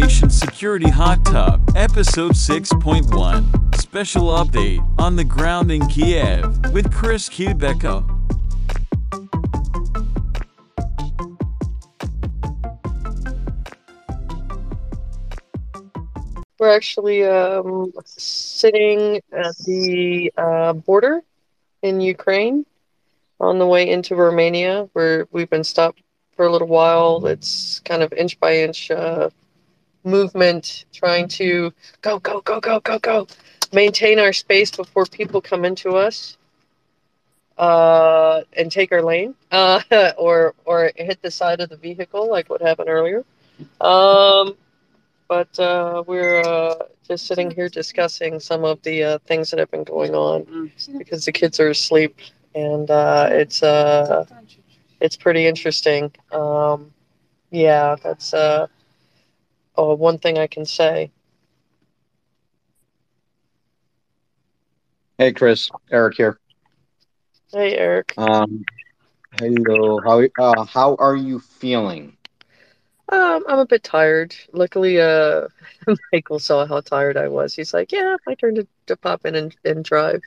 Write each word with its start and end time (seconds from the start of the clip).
Operation 0.00 0.30
Security 0.30 0.88
Hot 0.88 1.22
Tub, 1.26 1.60
Episode 1.76 2.32
6.1. 2.32 3.76
Special 3.76 4.28
update 4.28 4.80
on 4.98 5.14
the 5.14 5.24
ground 5.24 5.70
in 5.70 5.86
Kiev 5.88 6.72
with 6.72 6.90
Chris 6.90 7.28
Kubecka. 7.28 8.02
We're 16.58 16.74
actually 16.74 17.24
um, 17.24 17.92
sitting 18.06 19.16
at 19.32 19.54
the 19.66 20.32
uh, 20.38 20.72
border 20.72 21.20
in 21.82 22.00
Ukraine 22.00 22.64
on 23.38 23.58
the 23.58 23.66
way 23.66 23.90
into 23.90 24.14
Romania, 24.14 24.88
where 24.94 25.28
we've 25.30 25.50
been 25.50 25.62
stopped 25.62 26.00
for 26.36 26.46
a 26.46 26.50
little 26.50 26.68
while. 26.68 27.26
It's 27.26 27.80
kind 27.80 28.02
of 28.02 28.14
inch 28.14 28.40
by 28.40 28.56
inch 28.60 28.90
uh, 28.90 29.28
movement, 30.04 30.84
trying 30.92 31.28
to 31.28 31.72
go, 32.02 32.18
go, 32.18 32.40
go, 32.40 32.60
go, 32.60 32.80
go, 32.80 32.98
go, 32.98 33.26
maintain 33.72 34.18
our 34.18 34.32
space 34.32 34.70
before 34.70 35.06
people 35.06 35.40
come 35.40 35.64
into 35.64 35.96
us 35.96 36.36
uh, 37.58 38.42
and 38.56 38.70
take 38.70 38.92
our 38.92 39.02
lane, 39.02 39.34
uh, 39.52 39.80
or 40.18 40.54
or 40.64 40.90
hit 40.96 41.20
the 41.22 41.30
side 41.30 41.60
of 41.60 41.68
the 41.68 41.76
vehicle, 41.76 42.28
like 42.30 42.48
what 42.48 42.60
happened 42.62 42.88
earlier. 42.88 43.24
Um, 43.80 44.56
but 45.28 45.58
uh, 45.58 46.02
we're 46.06 46.40
uh, 46.40 46.74
just 47.06 47.26
sitting 47.26 47.50
here 47.50 47.68
discussing 47.68 48.40
some 48.40 48.64
of 48.64 48.82
the 48.82 49.02
uh, 49.04 49.18
things 49.26 49.50
that 49.50 49.58
have 49.58 49.70
been 49.70 49.84
going 49.84 50.14
on 50.14 50.46
because 50.98 51.24
the 51.24 51.32
kids 51.32 51.60
are 51.60 51.68
asleep, 51.70 52.16
and 52.54 52.90
uh, 52.90 53.28
it's 53.30 53.62
uh, 53.62 54.24
it's 55.00 55.16
pretty 55.16 55.46
interesting. 55.46 56.12
Um, 56.32 56.92
yeah, 57.50 57.96
that's 58.02 58.34
oh, 59.76 59.94
one 59.94 60.18
thing 60.18 60.38
I 60.38 60.46
can 60.46 60.64
say. 60.64 61.10
Hey, 65.18 65.32
Chris. 65.32 65.70
Eric 65.90 66.16
here. 66.16 66.38
Hey, 67.52 67.76
Eric. 67.76 68.14
Um, 68.16 68.64
hello. 69.38 70.00
How 70.00 70.22
uh, 70.38 70.64
how 70.64 70.94
are 70.96 71.16
you 71.16 71.40
feeling? 71.40 72.16
Um, 73.10 73.44
I'm 73.48 73.58
a 73.58 73.66
bit 73.66 73.82
tired. 73.82 74.34
Luckily, 74.52 75.00
uh, 75.00 75.48
Michael 76.12 76.38
saw 76.38 76.64
how 76.64 76.80
tired 76.80 77.16
I 77.16 77.28
was. 77.28 77.54
He's 77.54 77.74
like, 77.74 77.92
"Yeah, 77.92 78.16
my 78.26 78.34
turn 78.34 78.54
to, 78.54 78.66
to 78.86 78.96
pop 78.96 79.26
in 79.26 79.34
and, 79.34 79.56
and 79.64 79.84
drive." 79.84 80.22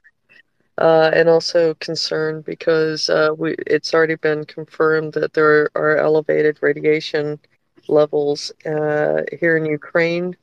Uh, 0.78 1.12
and 1.14 1.30
also 1.30 1.76
concerned 1.76 2.44
because 2.46 3.10
uh, 3.10 3.30
we 3.38 3.56
it's 3.68 3.94
already 3.94 4.16
been 4.16 4.44
confirmed 4.44 5.14
that 5.14 5.34
there 5.34 5.70
are 5.76 5.98
elevated 5.98 6.58
radiation 6.62 7.40
levels 7.88 8.52
uh, 8.66 9.22
here 9.40 9.58
in 9.58 9.66
Ukraine. 9.66 10.36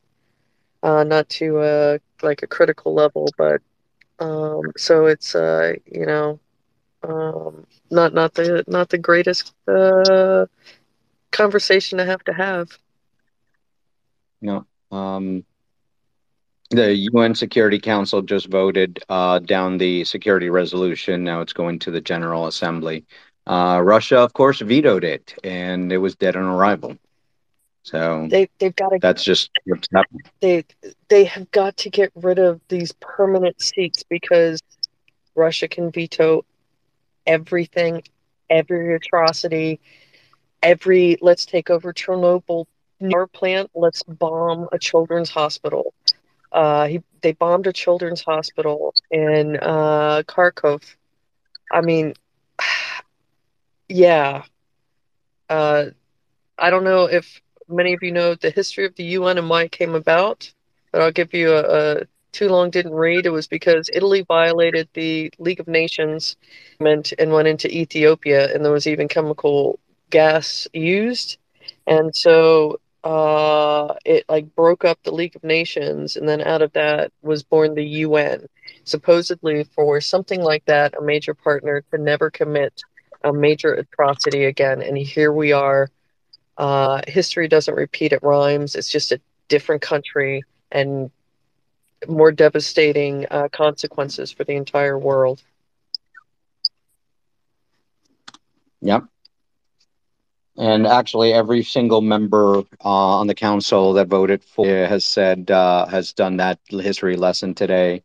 Uh, 0.83 1.03
not 1.03 1.29
to 1.29 1.59
uh, 1.59 1.97
like 2.23 2.41
a 2.41 2.47
critical 2.47 2.93
level, 2.93 3.27
but 3.37 3.61
um, 4.19 4.61
so 4.77 5.05
it's 5.05 5.35
uh, 5.35 5.73
you 5.85 6.05
know 6.05 6.39
um, 7.03 7.65
not 7.89 8.13
not 8.13 8.33
the 8.33 8.63
not 8.67 8.89
the 8.89 8.97
greatest 8.97 9.53
uh, 9.67 10.45
conversation 11.31 11.97
to 11.97 12.05
have 12.05 12.23
to 12.23 12.33
have. 12.33 12.69
No. 14.41 14.65
Um, 14.91 15.43
the 16.71 16.95
UN 17.11 17.35
Security 17.35 17.79
Council 17.79 18.21
just 18.21 18.47
voted 18.47 19.03
uh, 19.09 19.39
down 19.39 19.77
the 19.77 20.03
security 20.05 20.49
resolution. 20.49 21.23
Now 21.23 21.41
it's 21.41 21.53
going 21.53 21.79
to 21.79 21.91
the 21.91 22.01
General 22.01 22.47
Assembly. 22.47 23.05
Uh, 23.45 23.81
Russia, 23.83 24.19
of 24.19 24.33
course, 24.33 24.61
vetoed 24.61 25.03
it, 25.03 25.35
and 25.43 25.91
it 25.91 25.97
was 25.97 26.15
dead 26.15 26.35
on 26.35 26.43
arrival. 26.43 26.97
So 27.83 28.29
They 28.29 28.49
they've 28.59 28.75
got 28.75 28.89
to 28.89 29.01
that's 29.01 29.23
just 29.23 29.51
what's 29.65 29.87
happening. 29.93 30.21
they 30.41 30.63
they 31.09 31.25
have 31.25 31.49
got 31.51 31.77
to 31.77 31.89
get 31.89 32.11
rid 32.15 32.39
of 32.39 32.61
these 32.69 32.93
permanent 32.99 33.61
seats 33.61 34.03
because 34.03 34.61
Russia 35.35 35.67
can 35.67 35.91
veto 35.91 36.43
everything, 37.25 38.03
every 38.49 38.95
atrocity, 38.95 39.79
every 40.61 41.17
let's 41.21 41.45
take 41.45 41.69
over 41.69 41.93
Chernobyl 41.93 42.65
power 43.11 43.27
plant, 43.27 43.69
let's 43.75 44.03
bomb 44.03 44.67
a 44.71 44.79
children's 44.79 45.29
hospital. 45.29 45.93
Uh, 46.51 46.87
he, 46.87 47.01
they 47.21 47.33
bombed 47.33 47.67
a 47.67 47.73
children's 47.73 48.21
hospital 48.21 48.93
in 49.11 49.57
uh, 49.57 50.23
Kharkov. 50.27 50.83
I 51.71 51.81
mean, 51.81 52.13
yeah. 53.89 54.43
Uh, 55.49 55.85
I 56.57 56.69
don't 56.69 56.83
know 56.83 57.05
if 57.05 57.41
many 57.71 57.93
of 57.93 58.03
you 58.03 58.11
know 58.11 58.35
the 58.35 58.51
history 58.51 58.85
of 58.85 58.95
the 58.95 59.03
UN 59.03 59.37
and 59.37 59.49
why 59.49 59.63
it 59.63 59.71
came 59.71 59.95
about, 59.95 60.51
but 60.91 61.01
I'll 61.01 61.11
give 61.11 61.33
you 61.33 61.51
a, 61.53 61.61
a 61.61 62.01
too 62.31 62.47
long 62.47 62.69
didn't 62.69 62.93
read. 62.93 63.25
It 63.25 63.31
was 63.31 63.47
because 63.47 63.89
Italy 63.93 64.23
violated 64.27 64.87
the 64.93 65.31
League 65.37 65.59
of 65.59 65.67
Nations 65.67 66.35
and 66.79 67.31
went 67.31 67.47
into 67.47 67.69
Ethiopia, 67.69 68.53
and 68.53 68.63
there 68.63 68.71
was 68.71 68.87
even 68.87 69.07
chemical 69.07 69.79
gas 70.09 70.67
used, 70.73 71.37
and 71.87 72.15
so 72.15 72.79
uh, 73.03 73.95
it 74.05 74.25
like 74.29 74.55
broke 74.55 74.85
up 74.85 74.99
the 75.03 75.11
League 75.13 75.35
of 75.35 75.43
Nations, 75.43 76.15
and 76.15 76.27
then 76.27 76.41
out 76.41 76.61
of 76.61 76.73
that 76.73 77.11
was 77.21 77.43
born 77.43 77.75
the 77.75 77.85
UN, 77.85 78.47
supposedly 78.83 79.63
for 79.63 79.99
something 80.01 80.41
like 80.41 80.65
that, 80.65 80.97
a 80.97 81.01
major 81.01 81.33
partner 81.33 81.83
to 81.91 81.97
never 81.97 82.29
commit 82.29 82.81
a 83.23 83.33
major 83.33 83.73
atrocity 83.73 84.45
again, 84.45 84.81
and 84.81 84.97
here 84.97 85.31
we 85.31 85.51
are 85.51 85.89
uh, 86.57 87.01
history 87.07 87.47
doesn't 87.47 87.73
repeat, 87.75 88.13
it 88.13 88.23
rhymes. 88.23 88.75
It's 88.75 88.89
just 88.89 89.11
a 89.11 89.19
different 89.47 89.81
country 89.81 90.43
and 90.71 91.11
more 92.07 92.31
devastating 92.31 93.25
uh, 93.29 93.47
consequences 93.51 94.31
for 94.31 94.43
the 94.43 94.53
entire 94.55 94.97
world. 94.97 95.43
Yep. 98.81 99.03
And 100.57 100.85
actually, 100.85 101.33
every 101.33 101.63
single 101.63 102.01
member 102.01 102.57
uh, 102.83 103.19
on 103.19 103.27
the 103.27 103.35
council 103.35 103.93
that 103.93 104.07
voted 104.07 104.43
for 104.43 104.65
has 104.65 105.05
said 105.05 105.49
uh, 105.49 105.85
has 105.87 106.13
done 106.13 106.37
that 106.37 106.59
history 106.69 107.15
lesson 107.15 107.53
today, 107.53 108.03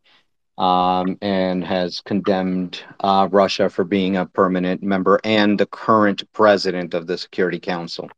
um, 0.57 1.17
and 1.21 1.63
has 1.63 2.01
condemned 2.01 2.81
uh, 3.01 3.27
Russia 3.31 3.69
for 3.69 3.83
being 3.83 4.15
a 4.15 4.25
permanent 4.25 4.81
member 4.81 5.19
and 5.23 5.59
the 5.59 5.65
current 5.65 6.23
president 6.33 6.93
of 6.93 7.05
the 7.07 7.17
Security 7.17 7.59
Council. 7.59 8.09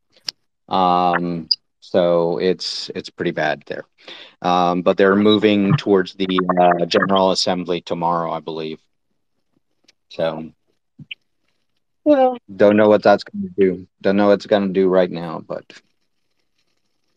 Um, 0.70 1.50
so 1.82 2.38
it's 2.38 2.90
it's 2.96 3.10
pretty 3.10 3.32
bad 3.32 3.64
there. 3.68 3.86
Um, 4.42 4.82
but 4.82 4.98
they're 4.98 5.16
moving 5.16 5.76
towards 5.78 6.14
the 6.14 6.28
uh, 6.60 6.86
General 6.86 7.32
Assembly 7.32 7.82
tomorrow, 7.82 8.32
I 8.32 8.40
believe. 8.40 8.80
So 10.10 10.52
Well, 12.04 12.38
don't 12.56 12.78
know 12.78 12.90
what 12.90 13.04
that's 13.04 13.24
going 13.24 13.44
to 13.44 13.54
do. 13.58 13.88
Don't 14.02 14.18
know 14.18 14.28
what 14.28 14.34
it's 14.34 14.46
going 14.48 14.68
to 14.68 14.74
do 14.74 14.88
right 14.90 15.12
now, 15.12 15.40
but 15.48 15.82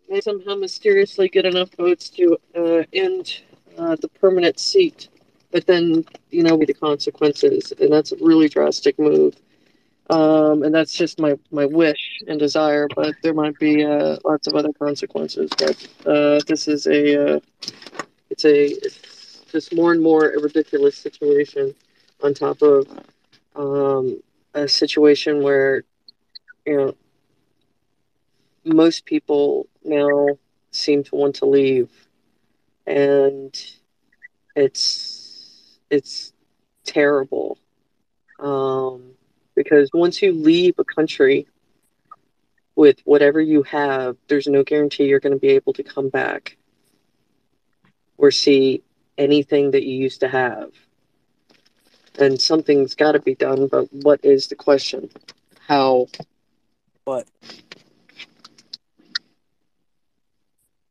they 0.08 0.20
somehow 0.20 0.54
mysteriously 0.54 1.28
get 1.28 1.46
enough 1.46 1.70
votes 1.76 2.10
to 2.10 2.38
uh, 2.56 2.82
end 2.92 3.40
uh, 3.78 3.96
the 3.96 4.08
permanent 4.08 4.58
seat, 4.58 5.08
but 5.50 5.66
then 5.66 6.04
you 6.30 6.42
know 6.42 6.56
with 6.56 6.68
the 6.68 6.74
consequences, 6.74 7.72
and 7.80 7.92
that's 7.92 8.12
a 8.12 8.16
really 8.20 8.48
drastic 8.48 8.98
move. 8.98 9.34
Um, 10.10 10.62
and 10.62 10.74
that's 10.74 10.94
just 10.94 11.20
my, 11.20 11.38
my 11.50 11.64
wish 11.64 12.22
and 12.26 12.38
desire, 12.38 12.88
but 12.94 13.14
there 13.22 13.34
might 13.34 13.58
be 13.58 13.84
uh, 13.84 14.18
lots 14.24 14.46
of 14.46 14.54
other 14.54 14.72
consequences. 14.72 15.50
But 15.56 15.88
uh, 16.06 16.40
this 16.46 16.68
is 16.68 16.86
a 16.86 17.36
uh, 17.36 17.40
it's 18.28 18.44
a 18.44 18.66
it's 18.66 19.44
just 19.50 19.74
more 19.74 19.92
and 19.92 20.02
more 20.02 20.30
a 20.30 20.40
ridiculous 20.40 20.96
situation 20.96 21.74
on 22.22 22.34
top 22.34 22.62
of 22.62 22.86
um, 23.54 24.22
a 24.54 24.66
situation 24.66 25.42
where 25.42 25.84
you 26.66 26.76
know 26.76 26.94
most 28.64 29.04
people 29.04 29.66
now 29.84 30.28
seem 30.70 31.04
to 31.04 31.14
want 31.14 31.36
to 31.36 31.46
leave, 31.46 31.90
and 32.86 33.54
it's 34.56 35.78
it's 35.90 36.32
terrible. 36.84 37.58
Um, 38.38 39.12
because 39.62 39.90
once 39.94 40.22
you 40.22 40.32
leave 40.32 40.74
a 40.78 40.84
country 40.84 41.46
with 42.76 43.00
whatever 43.04 43.40
you 43.40 43.62
have, 43.62 44.16
there's 44.28 44.46
no 44.48 44.62
guarantee 44.62 45.04
you're 45.04 45.20
going 45.20 45.32
to 45.32 45.38
be 45.38 45.48
able 45.48 45.72
to 45.74 45.82
come 45.82 46.08
back 46.08 46.56
or 48.18 48.30
see 48.30 48.82
anything 49.18 49.70
that 49.72 49.84
you 49.84 49.94
used 49.94 50.20
to 50.20 50.28
have. 50.28 50.70
And 52.18 52.40
something's 52.40 52.94
got 52.94 53.12
to 53.12 53.20
be 53.20 53.34
done, 53.34 53.68
but 53.68 53.92
what 53.92 54.20
is 54.24 54.48
the 54.48 54.56
question? 54.56 55.10
How? 55.68 56.06
What? 57.04 57.26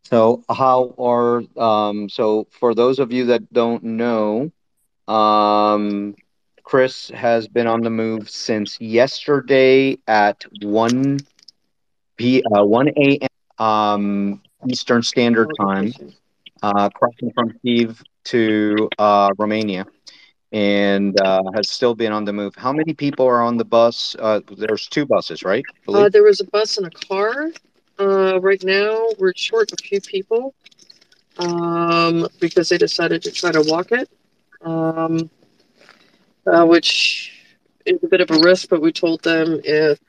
So 0.04 0.44
how 0.50 0.94
are 0.98 1.44
um 1.62 2.10
so 2.10 2.48
for 2.52 2.74
those 2.74 3.00
of 3.00 3.12
you 3.12 3.26
that 3.28 3.52
don't 3.54 3.84
know, 3.84 4.52
um 5.08 6.16
Chris 6.72 7.10
has 7.14 7.48
been 7.48 7.68
on 7.68 7.82
the 7.82 7.92
move 7.92 8.30
since 8.30 8.82
yesterday 8.82 9.98
at 10.08 10.46
1 10.62 11.28
p 12.18 12.44
uh, 12.56 12.66
1 12.66 12.90
a.m. 12.98 13.66
Um 13.66 14.42
Eastern 14.70 15.04
Standard 15.04 15.52
Time, 15.60 15.94
uh, 16.64 16.90
crossing 16.90 17.32
from 17.34 17.54
Kiev 17.62 18.02
to 18.26 18.90
uh, 19.00 19.30
Romania, 19.38 19.86
and 20.52 21.20
uh, 21.20 21.44
has 21.56 21.70
still 21.70 21.96
been 21.96 22.14
on 22.14 22.26
the 22.26 22.34
move. 22.34 22.56
How 22.56 22.74
many 22.74 22.94
people 22.94 23.26
are 23.28 23.42
on 23.42 23.58
the 23.58 23.66
bus? 23.66 24.16
Uh, 24.20 24.42
there's 24.58 24.88
two 24.88 25.06
buses, 25.06 25.44
right? 25.44 25.66
Uh, 25.94 26.10
there 26.10 26.24
was 26.24 26.40
a 26.42 26.46
bus 26.46 26.78
and 26.78 26.88
a 26.88 26.92
car. 26.92 27.52
Uh, 28.00 28.40
right 28.42 28.64
now, 28.64 29.08
we're 29.20 29.34
short 29.36 29.72
a 29.74 29.78
few 29.78 30.02
people 30.02 30.54
um, 31.40 32.28
because 32.40 32.70
they 32.70 32.78
decided 32.78 33.22
to 33.24 33.32
try 33.32 33.52
to 33.52 33.62
walk 33.62 33.92
it, 33.92 34.10
um, 34.62 35.30
uh, 36.48 36.66
which 36.66 37.46
is 37.86 38.04
a 38.04 38.08
bit 38.08 38.22
of 38.22 38.32
a 38.32 38.40
risk. 38.40 38.70
But 38.70 38.82
we 38.82 38.92
told 38.92 39.24
them 39.24 39.60
if 39.64 40.00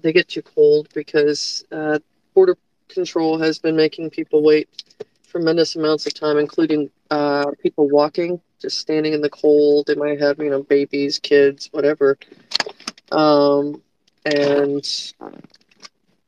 they 0.00 0.12
get 0.12 0.28
too 0.28 0.42
cold, 0.42 0.88
because 0.94 1.64
uh, 1.72 1.98
border 2.34 2.56
control 2.88 3.38
has 3.38 3.58
been 3.58 3.76
making 3.76 4.10
people 4.10 4.42
wait 4.42 4.68
tremendous 5.28 5.76
amounts 5.76 6.06
of 6.06 6.14
time, 6.14 6.38
including 6.38 6.90
uh, 7.10 7.50
people 7.62 7.88
walking, 7.88 8.40
just 8.60 8.78
standing 8.78 9.12
in 9.12 9.20
the 9.20 9.30
cold. 9.30 9.86
They 9.86 9.94
might 9.94 10.20
have, 10.20 10.38
you 10.38 10.50
know, 10.50 10.62
babies, 10.62 11.18
kids, 11.18 11.68
whatever. 11.72 12.18
Um, 13.12 13.82
and 14.24 14.84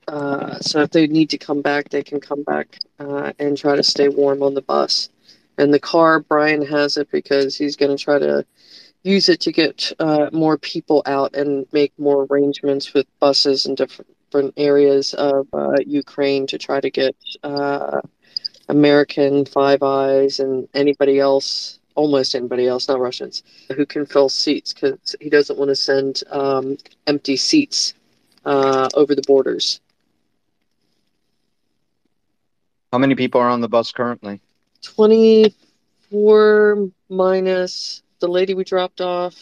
uh, 0.09 0.59
so 0.61 0.81
if 0.83 0.91
they 0.91 1.07
need 1.07 1.31
to 1.31 1.39
come 1.39 1.63
back, 1.63 1.89
they 1.89 2.03
can 2.03 2.21
come 2.21 2.43
back 2.43 2.79
uh, 2.99 3.33
and 3.39 3.57
try 3.57 3.77
to 3.77 3.83
stay 3.83 4.09
warm 4.09 4.43
on 4.43 4.55
the 4.55 4.63
bus. 4.63 5.09
And 5.59 5.73
the 5.73 5.81
car, 5.81 6.21
Brian 6.21 6.65
has 6.67 6.97
it 6.97 7.11
because 7.11 7.57
he's 7.57 7.77
going 7.77 7.97
to 7.97 8.03
try 8.03 8.19
to 8.19 8.45
use 9.03 9.29
it 9.29 9.41
to 9.41 9.53
get 9.53 9.93
uh, 9.99 10.29
more 10.33 10.59
people 10.59 11.03
out 11.07 11.35
and 11.35 11.67
make 11.73 11.93
more 11.99 12.27
arrangements 12.31 12.93
with 12.93 13.07
buses 13.19 13.67
in 13.67 13.75
different 13.75 14.11
different 14.31 14.55
areas 14.57 15.13
of 15.15 15.49
uh, 15.53 15.75
Ukraine 15.85 16.47
to 16.47 16.57
try 16.57 16.81
to 16.81 16.89
get 16.89 17.17
uh, 17.43 18.01
American 18.69 19.45
Five 19.45 19.83
Eyes 19.83 20.39
and 20.39 20.69
anybody 20.73 21.19
else, 21.19 21.81
almost 21.97 22.37
anybody 22.37 22.69
else, 22.69 22.87
not 22.87 23.01
Russians, 23.01 23.43
who 23.75 23.85
can 23.85 24.07
fill 24.07 24.29
seats 24.29 24.73
because 24.73 25.17
he 25.21 25.31
doesn't 25.31 25.59
want 25.59 25.71
to 25.71 25.75
send 25.75 26.23
um, 26.31 26.77
empty 27.09 27.37
seats 27.37 27.95
uh, 28.45 28.89
over 28.95 29.17
the 29.17 29.23
borders. 29.27 29.81
How 32.93 32.99
many 32.99 33.17
people 33.17 33.41
are 33.41 33.49
on 33.49 33.61
the 33.61 33.69
bus 33.69 33.91
currently? 33.91 34.41
24 34.83 36.89
minus 37.09 38.03
the 38.21 38.29
lady 38.29 38.55
we 38.55 38.65
dropped 38.65 39.01
off. 39.01 39.35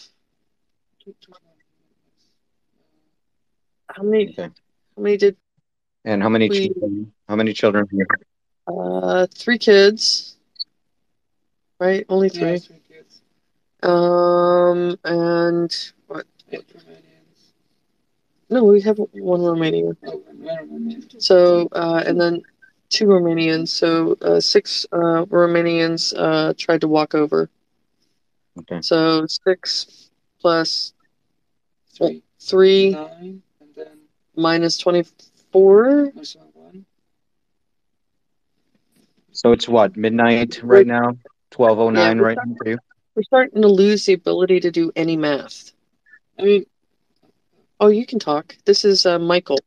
How 3.89 4.03
many? 4.03 4.29
Okay. 4.29 4.49
How 4.95 5.01
many 5.01 5.17
did? 5.17 5.35
And 6.05 6.21
how 6.21 6.29
many 6.29 6.49
We- 6.49 6.69
children? 6.69 7.13
How 7.27 7.35
many 7.35 7.53
children? 7.53 7.87
Here? 7.91 8.07
Uh, 8.67 9.27
three 9.33 9.57
kids. 9.57 10.35
Right, 11.79 12.05
only 12.09 12.29
Yeah, 12.33 12.39
three. 12.39 12.59
three 12.59 12.81
kids. 12.87 13.21
Um, 13.83 14.97
and 15.05 15.91
what? 16.07 16.25
Eight 16.51 16.65
No, 18.49 18.63
we 18.65 18.81
have 18.81 18.97
one 18.97 19.41
Romanian. 19.41 19.95
Oh, 20.05 20.21
Romanian. 20.29 21.21
So, 21.21 21.69
uh, 21.71 22.03
and 22.05 22.19
then 22.19 22.41
two 22.89 23.05
Romanians. 23.05 23.69
So, 23.69 24.17
uh, 24.21 24.39
six 24.41 24.85
uh, 24.91 25.25
Romanians 25.25 26.13
uh, 26.17 26.53
tried 26.57 26.81
to 26.81 26.87
walk 26.87 27.15
over. 27.15 27.49
Okay. 28.59 28.81
So 28.81 29.25
six 29.27 30.09
plus 30.39 30.93
Three. 31.97 32.23
three 32.39 32.93
And 32.93 33.41
then 33.75 33.99
minus 34.35 34.77
twenty-four. 34.77 36.13
So 39.31 39.51
it's 39.51 39.67
what 39.67 39.95
midnight 39.97 40.61
right 40.63 40.87
now? 40.87 41.17
Twelve 41.51 41.79
oh 41.79 41.89
nine 41.89 42.17
Yeah, 42.17 42.23
right 42.23 42.37
now 42.37 42.55
for. 42.63 42.77
We're 43.15 43.23
starting 43.23 43.61
to 43.61 43.67
lose 43.67 44.05
the 44.05 44.13
ability 44.13 44.59
to 44.61 44.71
do 44.71 44.91
any 44.95 45.17
math. 45.17 45.71
I 46.37 46.43
mean, 46.43 46.65
Oh, 47.81 47.87
you 47.87 48.05
can 48.05 48.19
talk. 48.19 48.55
This 48.65 48.83
is 48.83 49.05
uh, 49.05 49.19
Michael. 49.19 49.59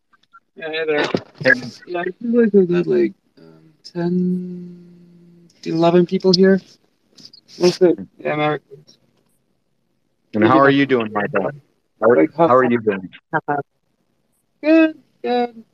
yeah, 0.54 0.68
hey 0.68 0.84
there. 0.86 1.06
Yeah, 1.86 2.00
I 2.00 2.04
feel 2.04 2.42
like 2.42 2.52
we've 2.52 2.68
got 2.68 2.86
like 2.86 3.14
um, 3.38 3.72
10, 3.84 5.48
11 5.64 6.06
people 6.06 6.32
here. 6.36 6.60
Mostly 7.58 7.94
yeah, 8.18 8.34
Americans. 8.34 8.98
And 10.34 10.44
how 10.44 10.58
are 10.58 10.70
you 10.70 10.86
doing, 10.86 11.12
Michael? 11.12 11.50
How 12.00 12.08
are, 12.08 12.26
how 12.36 12.56
are 12.56 12.64
you 12.64 12.80
doing? 12.80 13.10
Good, 14.62 14.98
good. 15.22 15.64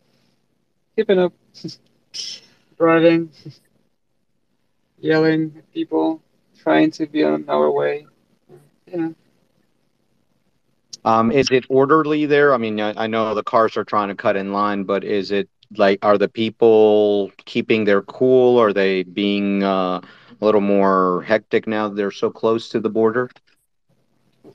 Keeping 0.96 1.18
up. 1.18 1.32
Driving. 2.78 3.30
Yelling 4.98 5.54
at 5.56 5.72
people. 5.72 6.22
Trying 6.58 6.90
to 6.92 7.06
be 7.06 7.22
on 7.22 7.44
our 7.48 7.70
way. 7.70 8.06
Yeah. 8.86 9.10
Um, 11.04 11.30
is 11.30 11.48
it 11.50 11.64
orderly 11.68 12.26
there? 12.26 12.52
I 12.52 12.58
mean, 12.58 12.80
I, 12.80 13.04
I 13.04 13.06
know 13.06 13.34
the 13.34 13.44
cars 13.44 13.76
are 13.76 13.84
trying 13.84 14.08
to 14.08 14.14
cut 14.14 14.36
in 14.36 14.52
line, 14.52 14.82
but 14.84 15.04
is 15.04 15.30
it 15.30 15.48
like 15.76 16.04
are 16.04 16.18
the 16.18 16.28
people 16.28 17.30
keeping 17.44 17.84
their 17.84 18.02
cool? 18.02 18.58
Are 18.60 18.72
they 18.72 19.04
being 19.04 19.62
uh, 19.62 20.00
a 20.40 20.44
little 20.44 20.60
more 20.60 21.22
hectic 21.22 21.66
now 21.66 21.88
that 21.88 21.94
they're 21.96 22.10
so 22.10 22.30
close 22.30 22.68
to 22.70 22.80
the 22.80 22.90
border? 22.90 23.30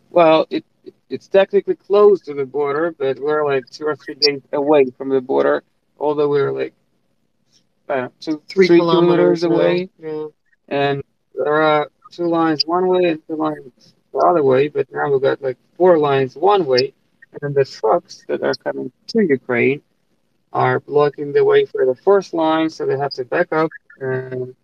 Well, 0.10 0.46
it 0.50 0.64
it's 1.10 1.28
technically 1.28 1.76
close 1.76 2.22
to 2.22 2.34
the 2.34 2.46
border, 2.46 2.94
but 2.98 3.20
we're 3.20 3.46
like 3.46 3.70
two 3.70 3.86
or 3.86 3.96
three 3.96 4.16
days 4.16 4.42
away 4.54 4.86
from 4.98 5.10
the 5.10 5.22
border. 5.22 5.64
Although 6.00 6.30
we're 6.30 6.52
like 6.52 6.74
I 7.90 7.96
don't 8.02 8.22
two, 8.22 8.42
Three, 8.48 8.68
three 8.68 8.80
kilometers, 8.80 9.42
kilometers 9.42 9.44
away, 9.44 9.90
now. 10.00 10.32
and 10.68 11.04
there 11.36 11.62
are 11.62 11.90
two 12.12 12.28
lines 12.28 12.64
one 12.66 12.88
way 12.88 13.06
and 13.06 13.22
two 13.28 13.36
lines 13.36 13.94
the 14.14 14.20
other 14.20 14.44
way. 14.44 14.68
But 14.68 14.88
now 14.92 15.12
we've 15.12 15.22
got 15.22 15.42
like 15.42 15.58
four 15.78 15.98
lines 15.98 16.36
one 16.36 16.66
way, 16.66 16.94
and 17.32 17.40
then 17.42 17.54
the 17.54 17.66
trucks 17.66 18.24
that 18.28 18.42
are 18.44 18.56
coming 18.56 18.92
to 19.08 19.22
Ukraine 19.22 19.82
are 20.54 20.80
blocking 20.80 21.34
the 21.34 21.44
way 21.44 21.66
for 21.66 21.86
the 21.86 21.96
first 21.96 22.34
line, 22.34 22.70
so 22.70 22.86
they 22.86 22.98
have 22.98 23.12
to 23.14 23.26
back 23.26 23.52
up. 23.52 23.70
And 24.00 24.56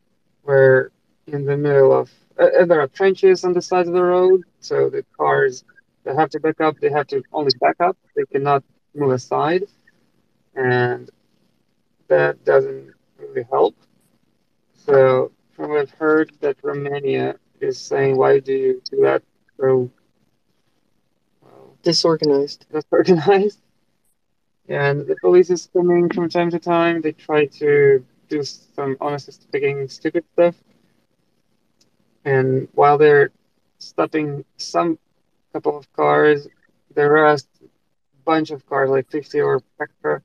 we're 0.44 0.92
in 1.34 1.46
the 1.46 1.58
middle 1.58 1.92
of 1.94 2.10
uh, 2.40 2.50
uh, 2.62 2.66
there 2.66 2.82
are 2.82 2.88
trenches 2.88 3.44
on 3.44 3.54
the 3.54 3.62
sides 3.62 3.88
of 3.90 3.94
the 3.96 4.04
road, 4.04 4.44
so 4.60 4.90
the 4.90 5.04
cars 5.18 5.64
they 6.04 6.14
have 6.16 6.30
to 6.32 6.40
back 6.40 6.60
up. 6.62 6.76
They 6.80 6.90
have 6.92 7.08
to 7.08 7.24
only 7.34 7.52
back 7.60 7.76
up. 7.80 7.98
They 8.16 8.26
cannot 8.26 8.64
move 8.96 9.12
aside, 9.12 9.64
and 10.56 11.10
that 12.08 12.44
doesn't 12.44 12.94
really 13.18 13.44
help. 13.50 13.76
So 14.74 15.32
from 15.52 15.70
what 15.70 15.80
I've 15.80 15.92
heard, 15.92 16.32
that 16.42 16.58
Romania 16.64 17.38
is 17.60 17.80
saying, 17.80 18.18
"Why 18.18 18.40
do 18.40 18.54
you 18.54 18.82
do 18.90 19.02
that 19.02 19.24
so 19.60 19.90
well, 21.42 21.78
Disorganized. 21.84 22.66
disorganized?" 22.72 23.62
And 24.70 25.08
the 25.08 25.16
police 25.16 25.50
is 25.50 25.68
coming 25.74 26.10
from 26.10 26.30
time 26.30 26.50
to 26.52 26.60
time. 26.60 27.02
They 27.02 27.12
try 27.12 27.46
to 27.46 28.04
do 28.30 28.44
some 28.44 28.98
honestly 29.02 29.34
speaking 29.34 29.88
stupid 29.88 30.24
stuff. 30.34 30.56
And 32.26 32.68
while 32.74 32.98
they're 32.98 33.32
stopping 33.78 34.46
some 34.58 34.98
couple 35.54 35.78
of 35.78 35.92
cars, 35.94 36.48
the 36.94 37.10
rest 37.10 37.48
bunch 38.26 38.52
of 38.52 38.66
cars, 38.68 38.90
like 38.90 39.10
50 39.10 39.40
or 39.42 39.62
extra, 39.80 40.22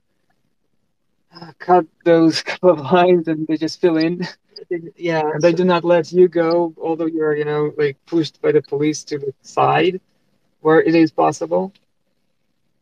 uh, 1.35 1.51
cut 1.59 1.85
those 2.03 2.41
couple 2.49 2.69
of 2.69 2.79
lines 2.79 3.27
and 3.27 3.47
they 3.47 3.57
just 3.57 3.79
fill 3.81 3.97
in. 3.97 4.21
Yeah. 4.95 5.23
And 5.33 5.41
they 5.41 5.53
do 5.53 5.63
not 5.63 5.83
let 5.83 6.11
you 6.11 6.27
go, 6.27 6.73
although 6.81 7.05
you're, 7.05 7.35
you 7.35 7.45
know, 7.45 7.71
like 7.77 7.97
pushed 8.05 8.41
by 8.41 8.51
the 8.51 8.61
police 8.61 9.03
to 9.05 9.17
the 9.17 9.33
side 9.41 9.99
where 10.61 10.81
it 10.81 10.95
is 10.95 11.11
possible. 11.11 11.73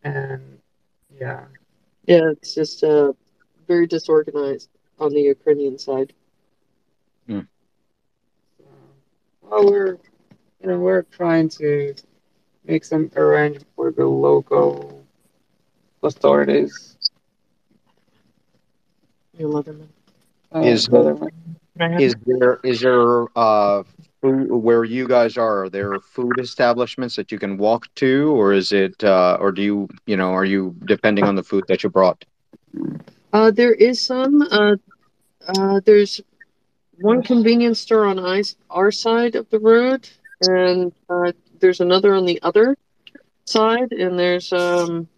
And 0.03 0.59
yeah, 1.19 1.45
Yeah, 2.07 2.29
it's 2.31 2.53
just 2.53 2.83
uh, 2.83 3.13
very 3.67 3.87
disorganized 3.87 4.69
on 4.99 5.13
the 5.13 5.21
Ukrainian 5.21 5.77
side. 5.77 6.13
so, 7.27 7.43
well, 9.49 9.65
we're, 9.69 9.97
you 10.61 10.67
know, 10.67 10.79
we're 10.79 11.03
trying 11.03 11.49
to 11.49 11.93
make 12.65 12.83
some 12.83 13.09
arrangement 13.15 13.67
for 13.75 13.91
the 13.91 14.05
local 14.05 15.03
authorities. 16.03 16.97
Your 19.37 19.49
Leatherman. 19.49 19.87
Uh, 20.53 20.61
Is- 20.61 20.87
government. 20.87 21.33
Is 21.97 22.15
there 22.25 22.59
is 22.63 22.81
there 22.81 23.25
uh 23.35 23.83
food 24.21 24.49
where 24.51 24.83
you 24.83 25.07
guys 25.07 25.37
are? 25.37 25.63
Are 25.63 25.69
there 25.69 25.99
food 25.99 26.39
establishments 26.39 27.15
that 27.15 27.31
you 27.31 27.37
can 27.39 27.57
walk 27.57 27.87
to, 27.95 28.31
or 28.31 28.53
is 28.53 28.71
it 28.71 29.03
uh, 29.03 29.37
or 29.39 29.51
do 29.51 29.61
you 29.61 29.89
you 30.05 30.15
know 30.15 30.31
are 30.31 30.45
you 30.45 30.75
depending 30.85 31.25
on 31.25 31.35
the 31.35 31.43
food 31.43 31.65
that 31.67 31.83
you 31.83 31.89
brought? 31.89 32.23
Uh, 33.33 33.51
there 33.51 33.73
is 33.73 33.99
some. 33.99 34.41
Uh, 34.41 34.75
uh, 35.47 35.81
there's 35.85 36.21
one 37.03 37.21
convenience 37.21 37.81
store 37.81 38.05
on 38.05 38.17
our 38.69 38.91
side 38.91 39.35
of 39.35 39.49
the 39.49 39.59
road, 39.59 40.07
and 40.41 40.93
uh, 41.09 41.33
there's 41.59 41.81
another 41.81 42.13
on 42.13 42.25
the 42.25 42.41
other 42.41 42.77
side, 43.43 43.91
and 43.91 44.17
there's 44.17 44.53
um, 44.53 45.09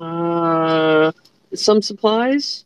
uh, 0.00 1.10
some 1.52 1.82
supplies. 1.82 2.64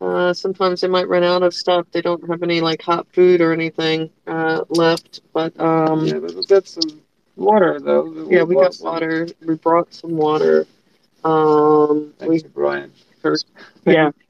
Uh, 0.00 0.34
sometimes 0.34 0.80
they 0.80 0.88
might 0.88 1.08
run 1.08 1.22
out 1.22 1.44
of 1.44 1.54
stuff. 1.54 1.86
They 1.92 2.02
don't 2.02 2.28
have 2.28 2.42
any 2.42 2.60
like 2.60 2.82
hot 2.82 3.06
food 3.12 3.40
or 3.40 3.52
anything 3.52 4.10
uh, 4.26 4.64
left. 4.68 5.20
But 5.32 5.58
um, 5.60 6.04
Yeah, 6.04 6.18
but 6.18 6.34
we 6.34 6.44
got 6.46 6.66
some 6.66 7.00
water 7.36 7.78
though. 7.78 8.26
yeah, 8.28 8.42
we 8.42 8.56
got 8.56 8.74
some. 8.74 8.86
water. 8.92 9.28
We 9.46 9.54
brought 9.54 9.94
some 9.94 10.16
water. 10.16 10.66
Um, 11.22 12.12
we 12.20 12.26
Thanks 12.26 12.42
to 12.42 12.48
Brian. 12.48 12.92
yeah. 13.86 14.10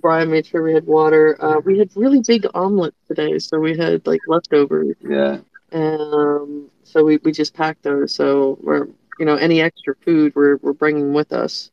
Brian 0.00 0.30
made 0.30 0.46
sure 0.46 0.62
we 0.62 0.72
had 0.72 0.86
water. 0.86 1.36
Uh, 1.42 1.60
we 1.64 1.78
had 1.78 1.90
really 1.94 2.20
big 2.26 2.46
omelets 2.54 2.96
today, 3.06 3.38
so 3.38 3.58
we 3.58 3.76
had 3.76 4.06
like 4.06 4.20
leftovers. 4.26 4.96
Yeah. 5.00 5.38
Um, 5.72 6.70
so 6.84 7.04
we, 7.04 7.18
we 7.18 7.32
just 7.32 7.54
packed 7.54 7.82
those. 7.82 8.14
So 8.14 8.58
we're 8.60 8.86
you 9.18 9.26
know 9.26 9.36
any 9.36 9.60
extra 9.60 9.94
food 9.96 10.34
we're 10.34 10.56
we're 10.56 10.72
bringing 10.72 11.12
with 11.12 11.32
us, 11.32 11.70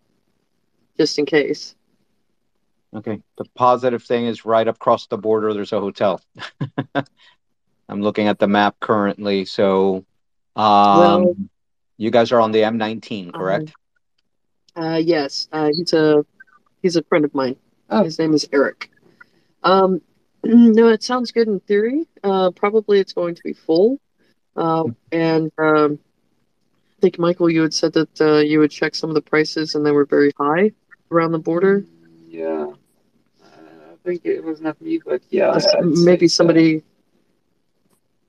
just 0.97 1.17
in 1.19 1.25
case. 1.25 1.75
Okay. 2.93 3.21
The 3.37 3.45
positive 3.55 4.03
thing 4.03 4.25
is 4.25 4.45
right 4.45 4.67
across 4.67 5.07
the 5.07 5.17
border, 5.17 5.53
there's 5.53 5.73
a 5.73 5.79
hotel. 5.79 6.21
I'm 7.89 8.01
looking 8.01 8.27
at 8.27 8.39
the 8.39 8.47
map 8.47 8.79
currently. 8.79 9.45
So, 9.45 10.05
um, 10.55 10.99
Well- 10.99 11.35
you 11.97 12.11
guys 12.11 12.31
are 12.31 12.39
on 12.39 12.51
the 12.51 12.59
M19, 12.59 13.33
correct? 13.33 13.73
Uh, 14.75 15.01
yes, 15.03 15.49
uh, 15.51 15.69
he's 15.73 15.91
a 15.91 16.25
he's 16.81 16.95
a 16.95 17.03
friend 17.03 17.25
of 17.25 17.35
mine. 17.35 17.57
Oh. 17.89 18.03
His 18.03 18.19
name 18.19 18.33
is 18.33 18.47
Eric. 18.51 18.91
Um, 19.63 20.01
no, 20.43 20.87
it 20.89 21.03
sounds 21.03 21.31
good 21.31 21.47
in 21.47 21.59
theory. 21.61 22.07
Uh, 22.23 22.51
probably 22.51 22.99
it's 22.99 23.13
going 23.13 23.35
to 23.35 23.41
be 23.43 23.53
full. 23.53 23.99
Uh, 24.55 24.85
and 25.11 25.51
um, 25.57 25.99
I 26.97 27.01
think 27.01 27.19
Michael, 27.19 27.49
you 27.49 27.61
had 27.61 27.73
said 27.73 27.93
that 27.93 28.21
uh, 28.21 28.37
you 28.37 28.59
would 28.59 28.71
check 28.71 28.95
some 28.95 29.09
of 29.09 29.15
the 29.15 29.21
prices, 29.21 29.75
and 29.75 29.85
they 29.85 29.91
were 29.91 30.05
very 30.05 30.31
high 30.37 30.71
around 31.11 31.31
the 31.31 31.39
border. 31.39 31.85
Yeah. 32.27 32.73
Uh, 33.41 33.45
I 33.45 33.95
think 34.03 34.25
it 34.25 34.43
was 34.43 34.61
not 34.61 34.79
me, 34.81 35.01
but 35.03 35.21
yeah. 35.29 35.49
Uh, 35.49 35.61
I'd 35.79 35.85
maybe 35.85 36.27
so. 36.27 36.35
somebody. 36.35 36.83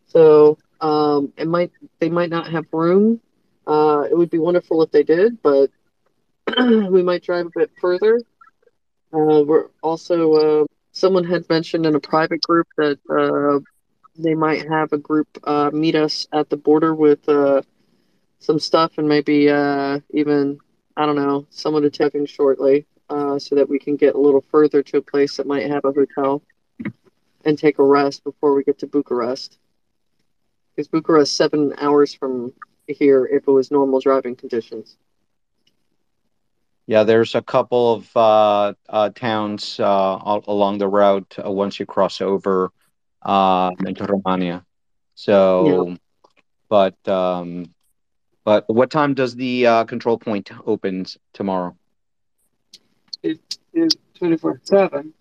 So 0.07 0.59
um, 0.81 1.33
it 1.37 1.47
might 1.47 1.71
they 1.99 2.09
might 2.09 2.31
not 2.31 2.50
have 2.50 2.67
room. 2.73 3.21
Uh, 3.67 4.05
it 4.11 4.17
would 4.17 4.31
be 4.31 4.38
wonderful 4.38 4.83
if 4.83 4.90
they 4.90 5.02
did, 5.02 5.40
but 5.43 5.71
we 6.59 7.02
might 7.02 7.23
drive 7.23 7.47
a 7.47 7.50
bit 7.55 7.71
further. 7.81 8.21
Uh, 9.12 9.43
we're 9.45 9.67
also 9.83 10.62
uh, 10.62 10.67
someone 10.93 11.25
had 11.25 11.49
mentioned 11.49 11.85
in 11.85 11.95
a 11.95 12.00
private 12.00 12.40
group 12.43 12.69
that 12.76 12.99
uh, 13.11 13.59
they 14.17 14.35
might 14.35 14.69
have 14.69 14.93
a 14.93 14.99
group 14.99 15.26
uh, 15.45 15.71
meet 15.73 15.97
us 15.97 16.26
at 16.33 16.49
the 16.49 16.57
border 16.57 16.95
with 16.95 17.29
uh, 17.29 17.61
some 18.38 18.59
stuff 18.59 18.99
and 18.99 19.09
maybe 19.09 19.50
uh, 19.50 19.99
even 20.11 20.59
I 20.97 21.07
don't 21.07 21.17
know 21.17 21.47
someone 21.50 21.83
to 21.83 21.90
take 21.90 22.14
in 22.14 22.26
shortly 22.26 22.87
so 23.38 23.55
that 23.55 23.69
we 23.69 23.79
can 23.79 23.97
get 23.97 24.14
a 24.14 24.21
little 24.21 24.45
further 24.50 24.83
to 24.83 24.99
a 24.99 25.02
place 25.02 25.37
that 25.37 25.47
might 25.47 25.69
have 25.69 25.85
a 25.85 25.93
hotel 25.93 26.43
and 27.45 27.59
take 27.59 27.79
a 27.79 27.83
rest 27.83 28.23
before 28.25 28.55
we 28.55 28.62
get 28.62 28.79
to 28.79 28.87
Bucharest. 28.87 29.59
Because 30.75 30.88
Bucharest 30.88 31.37
seven 31.37 31.75
hours 31.79 32.14
from 32.14 32.52
here 32.87 33.26
if 33.26 33.47
it 33.47 33.50
was 33.50 33.71
normal 33.71 34.00
driving 34.00 34.37
conditions. 34.37 34.97
Yeah, 36.90 37.04
there's 37.04 37.37
a 37.37 37.42
couple 37.42 37.94
of 37.94 38.16
uh, 38.16 38.75
uh, 38.88 39.11
towns 39.11 39.78
uh, 39.80 40.40
along 40.49 40.78
the 40.78 40.88
route 40.88 41.37
uh, 41.44 41.50
once 41.50 41.78
you 41.78 41.87
cross 41.87 42.20
over 42.20 42.73
uh, 43.23 43.70
into 43.87 44.04
Romania. 44.06 44.64
So, 45.14 45.97
but 46.68 46.97
um, 47.09 47.66
but 48.44 48.64
what 48.68 48.90
time 48.90 49.14
does 49.14 49.37
the 49.37 49.66
uh, 49.66 49.85
control 49.85 50.18
point 50.18 50.50
opens 50.66 51.18
tomorrow? 51.32 51.76
It 53.23 53.38
is 53.75 53.97
24 54.14 54.61
7, 54.64 55.14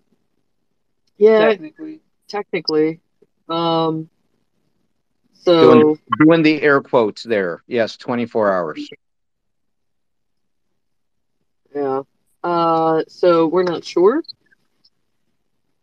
Yeah, 1.18 1.48
technically. 1.48 2.00
technically. 2.28 3.00
Um, 3.48 4.10
so 5.32 5.98
Doing 6.18 6.42
the 6.42 6.62
air 6.62 6.80
quotes 6.80 7.22
there. 7.22 7.62
Yes, 7.66 7.96
24 7.96 8.52
hours. 8.52 8.90
Yeah. 11.74 12.02
Uh, 12.42 13.02
so 13.08 13.46
we're 13.46 13.62
not 13.62 13.84
sure. 13.84 14.22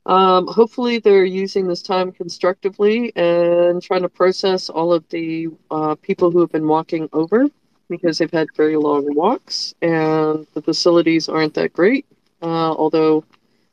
Um, 0.05 0.47
hopefully 0.47 0.99
they're 0.99 1.25
using 1.25 1.67
this 1.67 1.81
time 1.81 2.13
constructively 2.13 3.11
and 3.15 3.81
trying 3.83 4.03
to 4.03 4.09
process 4.09 4.69
all 4.69 4.93
of 4.93 5.07
the 5.09 5.47
uh, 5.69 5.95
people 5.95 6.31
who 6.31 6.39
have 6.39 6.51
been 6.51 6.67
walking 6.67 7.09
over 7.11 7.47
because 7.89 8.17
they've 8.17 8.31
had 8.31 8.47
very 8.55 8.77
long 8.77 9.13
walks 9.15 9.73
and 9.81 10.47
the 10.53 10.61
facilities 10.61 11.27
aren't 11.27 11.53
that 11.55 11.73
great. 11.73 12.05
Uh, 12.41 12.71
although 12.71 13.25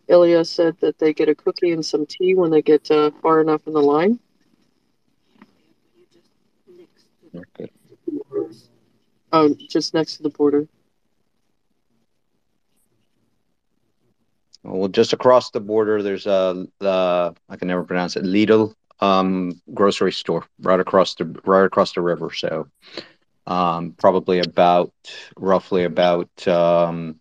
Ilya 0.09 0.45
said 0.45 0.77
that 0.81 0.99
they 0.99 1.13
get 1.15 1.29
a 1.29 1.35
cookie 1.35 1.71
and 1.71 1.85
some 1.85 2.05
tea 2.05 2.35
when 2.35 2.51
they 2.51 2.63
get 2.63 2.91
uh, 2.91 3.13
far 3.23 3.41
enough 3.41 3.67
in 3.69 3.73
the 3.73 3.83
line. 3.83 4.19
Okay. 7.35 7.71
Oh, 9.33 9.55
just 9.69 9.95
next 9.95 10.17
to 10.17 10.23
the 10.23 10.31
border. 10.31 10.67
Well, 14.65 14.89
just 14.89 15.13
across 15.13 15.51
the 15.51 15.61
border, 15.61 16.03
there's 16.03 16.27
a 16.27 16.67
the 16.81 17.35
I 17.49 17.57
can 17.57 17.69
never 17.69 17.85
pronounce 17.85 18.17
it 18.17 18.25
Lidl 18.25 18.75
um, 19.01 19.61
grocery 19.75 20.13
store 20.13 20.47
right 20.61 20.81
across 20.81 21.15
the 21.15 21.27
right 21.45 21.65
across 21.65 21.93
the 21.93 22.01
river. 22.01 22.31
So 22.33 22.69
um, 23.47 23.93
probably 23.99 24.41
about 24.41 24.93
roughly 25.37 25.85
about 25.85 26.49
um, 26.49 27.21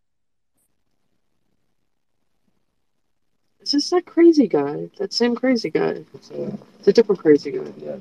Is 3.62 3.72
this 3.72 3.90
that 3.92 4.06
crazy 4.06 4.48
guy? 4.48 4.90
That 4.98 5.14
same 5.14 5.36
crazy 5.36 5.70
guy? 5.70 6.04
It's, 6.14 6.32
uh, 6.32 6.56
It's 6.80 6.88
a 6.88 6.94
different 6.94 7.22
crazy 7.22 7.52
guy. 7.52 7.72
yeah. 7.78 7.98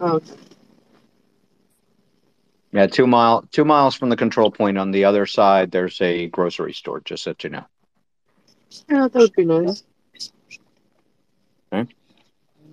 Oh, 0.00 0.16
okay. 0.16 0.34
yeah 2.72 2.86
two 2.86 3.06
mile 3.06 3.42
two 3.52 3.64
miles 3.64 3.94
from 3.94 4.08
the 4.08 4.16
control 4.16 4.50
point 4.50 4.78
on 4.78 4.90
the 4.90 5.04
other 5.04 5.26
side. 5.26 5.70
There's 5.70 6.00
a 6.00 6.28
grocery 6.28 6.72
store. 6.72 7.00
Just 7.04 7.24
so 7.24 7.34
you 7.42 7.50
know. 7.50 7.64
Yeah, 8.88 9.08
that 9.08 9.14
would 9.14 9.32
be 9.32 9.44
nice. 9.44 9.84
Okay. 11.72 11.92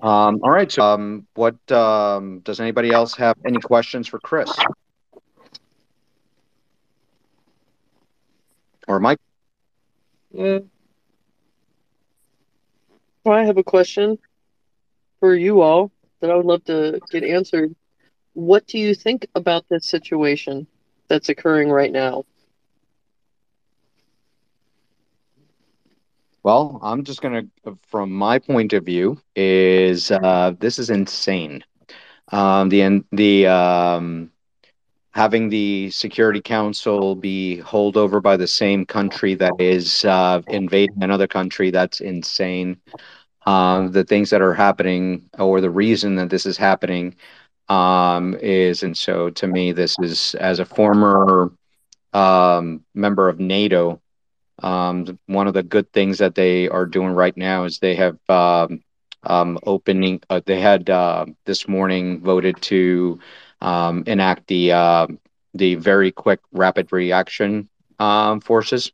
Um, 0.02 0.40
all 0.44 0.52
right. 0.52 0.72
So, 0.72 0.84
um, 0.84 1.28
what 1.34 1.56
um, 1.72 2.40
does 2.40 2.60
anybody 2.60 2.92
else 2.92 3.16
have 3.16 3.36
any 3.46 3.60
questions 3.60 4.08
for 4.08 4.20
Chris 4.20 4.52
or 8.88 9.00
Mike? 9.00 9.20
Yeah. 10.32 10.60
Well, 13.24 13.38
I 13.38 13.44
have 13.44 13.58
a 13.58 13.64
question 13.64 14.18
for 15.20 15.36
you 15.36 15.62
all 15.62 15.92
that 16.22 16.30
I 16.30 16.36
would 16.36 16.46
love 16.46 16.64
to 16.66 17.02
get 17.12 17.24
answered. 17.24 17.76
What 18.34 18.68
do 18.68 18.78
you 18.78 18.94
think 18.94 19.28
about 19.36 19.66
this 19.68 19.86
situation 19.86 20.68
that's 21.08 21.30
occurring 21.30 21.70
right 21.70 21.92
now? 21.92 22.26
Well, 26.48 26.80
I'm 26.82 27.04
just 27.04 27.22
gonna, 27.22 27.44
from 27.90 28.10
my 28.10 28.40
point 28.40 28.72
of 28.72 28.86
view, 28.86 29.20
is 29.36 30.12
uh, 30.12 30.54
this 30.58 30.80
is 30.80 30.90
insane. 30.90 31.62
Um, 32.32 32.70
the 32.70 33.04
the 33.12 33.48
um, 33.48 34.32
having 35.12 35.50
the 35.50 35.90
Security 35.92 36.40
Council 36.42 37.16
be 37.18 37.58
holed 37.58 37.98
over 37.98 38.22
by 38.22 38.38
the 38.38 38.48
same 38.48 38.86
country 38.86 39.36
that 39.36 39.60
is 39.60 40.06
uh, 40.06 40.42
invading 40.48 41.04
another 41.04 41.28
country, 41.28 41.70
that's 41.70 42.00
insane. 42.00 42.80
Um, 43.46 43.92
the 43.92 44.06
things 44.06 44.30
that 44.30 44.42
are 44.42 44.54
happening, 44.54 45.30
or 45.38 45.60
the 45.60 45.70
reason 45.70 46.16
that 46.16 46.30
this 46.30 46.46
is 46.46 46.56
happening, 46.56 47.16
um, 47.68 48.36
is, 48.42 48.84
and 48.84 48.98
so 48.98 49.32
to 49.32 49.48
me, 49.48 49.74
this 49.74 49.98
is 50.02 50.34
as 50.36 50.60
a 50.60 50.66
former 50.66 51.52
um, 52.14 52.86
member 52.96 53.28
of 53.28 53.38
NATO. 53.38 54.02
Um, 54.62 55.18
one 55.28 55.48
of 55.48 55.54
the 55.54 55.64
good 55.64 55.92
things 55.94 56.20
that 56.20 56.36
they 56.36 56.68
are 56.70 56.86
doing 56.86 57.12
right 57.12 57.36
now 57.38 57.64
is 57.66 57.80
they 57.80 57.96
have 57.96 58.18
um, 58.30 58.80
um, 59.24 59.60
opening. 59.66 60.22
Uh, 60.30 60.42
they 60.46 60.60
had 60.60 60.90
uh, 60.90 61.26
this 61.46 61.68
morning 61.68 62.22
voted 62.22 62.62
to 62.64 63.20
um, 63.62 64.04
enact 64.08 64.48
the 64.48 64.72
uh, 64.72 65.08
the 65.54 65.76
very 65.76 66.12
quick 66.12 66.40
rapid 66.52 66.92
reaction 66.92 67.68
um, 68.00 68.40
forces, 68.42 68.92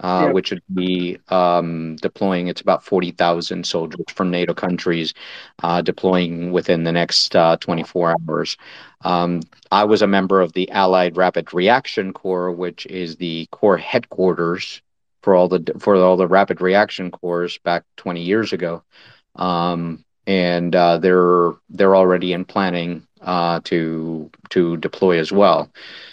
uh, 0.00 0.26
which 0.28 0.50
would 0.50 0.62
be 0.74 1.18
um, 1.28 1.96
deploying. 1.96 2.48
It's 2.48 2.60
about 2.60 2.84
forty 2.84 3.10
thousand 3.10 3.66
soldiers 3.66 4.04
from 4.14 4.30
NATO 4.30 4.54
countries 4.54 5.14
uh, 5.62 5.82
deploying 5.82 6.52
within 6.52 6.84
the 6.84 6.92
next 6.92 7.34
uh, 7.36 7.56
twenty 7.56 7.82
four 7.84 8.14
hours. 8.28 8.56
Um, 9.02 9.40
I 9.70 9.84
was 9.84 10.02
a 10.02 10.06
member 10.06 10.40
of 10.40 10.52
the 10.52 10.70
Allied 10.70 11.16
Rapid 11.16 11.52
Reaction 11.54 12.12
Corps, 12.12 12.50
which 12.52 12.86
is 12.86 13.16
the 13.16 13.46
corps 13.50 13.78
headquarters 13.78 14.82
for 15.22 15.34
all 15.34 15.48
the 15.48 15.72
for 15.78 15.96
all 15.96 16.16
the 16.16 16.28
rapid 16.28 16.60
reaction 16.60 17.10
cores 17.10 17.58
back 17.58 17.84
20 17.96 18.22
years 18.22 18.52
ago 18.52 18.82
um, 19.36 20.04
and 20.26 20.76
uh, 20.76 20.98
they're 20.98 21.52
they're 21.70 21.96
already 21.96 22.32
in 22.32 22.44
planning 22.44 23.06
uh, 23.22 23.60
to 23.64 24.30
to 24.50 24.76
deploy 24.78 25.18
as 25.18 25.32
well. 25.32 25.70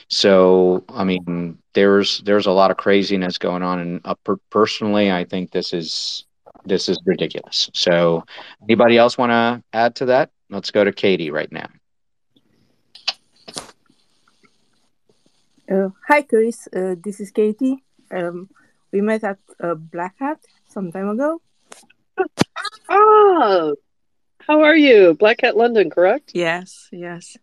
So 0.10 0.84
I 0.90 1.04
mean, 1.04 1.58
there's 1.74 2.20
there's 2.22 2.46
a 2.46 2.52
lot 2.52 2.72
of 2.72 2.78
craziness 2.78 3.38
going 3.38 3.64
on, 3.64 3.80
and 3.80 4.02
uh, 4.06 4.16
per- 4.24 4.40
personally, 4.50 5.12
I 5.12 5.24
think 5.24 5.52
this 5.52 5.74
is 5.74 6.26
this 6.66 6.90
is 6.90 7.00
ridiculous. 7.06 7.70
So, 7.74 8.26
anybody 8.64 8.98
else 8.98 9.18
want 9.18 9.32
to 9.32 9.64
add 9.74 9.96
to 9.98 10.06
that? 10.06 10.32
Let's 10.50 10.72
go 10.72 10.84
to 10.84 10.92
Katie 10.92 11.32
right 11.32 11.52
now. 11.52 11.68
Uh, 15.70 15.90
hi, 16.08 16.22
Chris. 16.22 16.68
Uh, 16.74 16.96
this 17.04 17.20
is 17.20 17.32
Katie. 17.32 17.84
Um, 18.10 18.50
we 18.92 19.02
met 19.02 19.24
at 19.24 19.40
uh, 19.62 19.76
Black 19.76 20.16
Hat 20.20 20.40
some 20.68 20.92
time 20.92 21.10
ago. 21.10 21.42
Oh, 22.90 23.76
how 24.40 24.62
are 24.62 24.76
you? 24.76 25.14
Black 25.14 25.42
Hat 25.42 25.58
London, 25.58 25.90
correct? 25.90 26.32
Yes, 26.34 26.88
yes. 26.92 27.38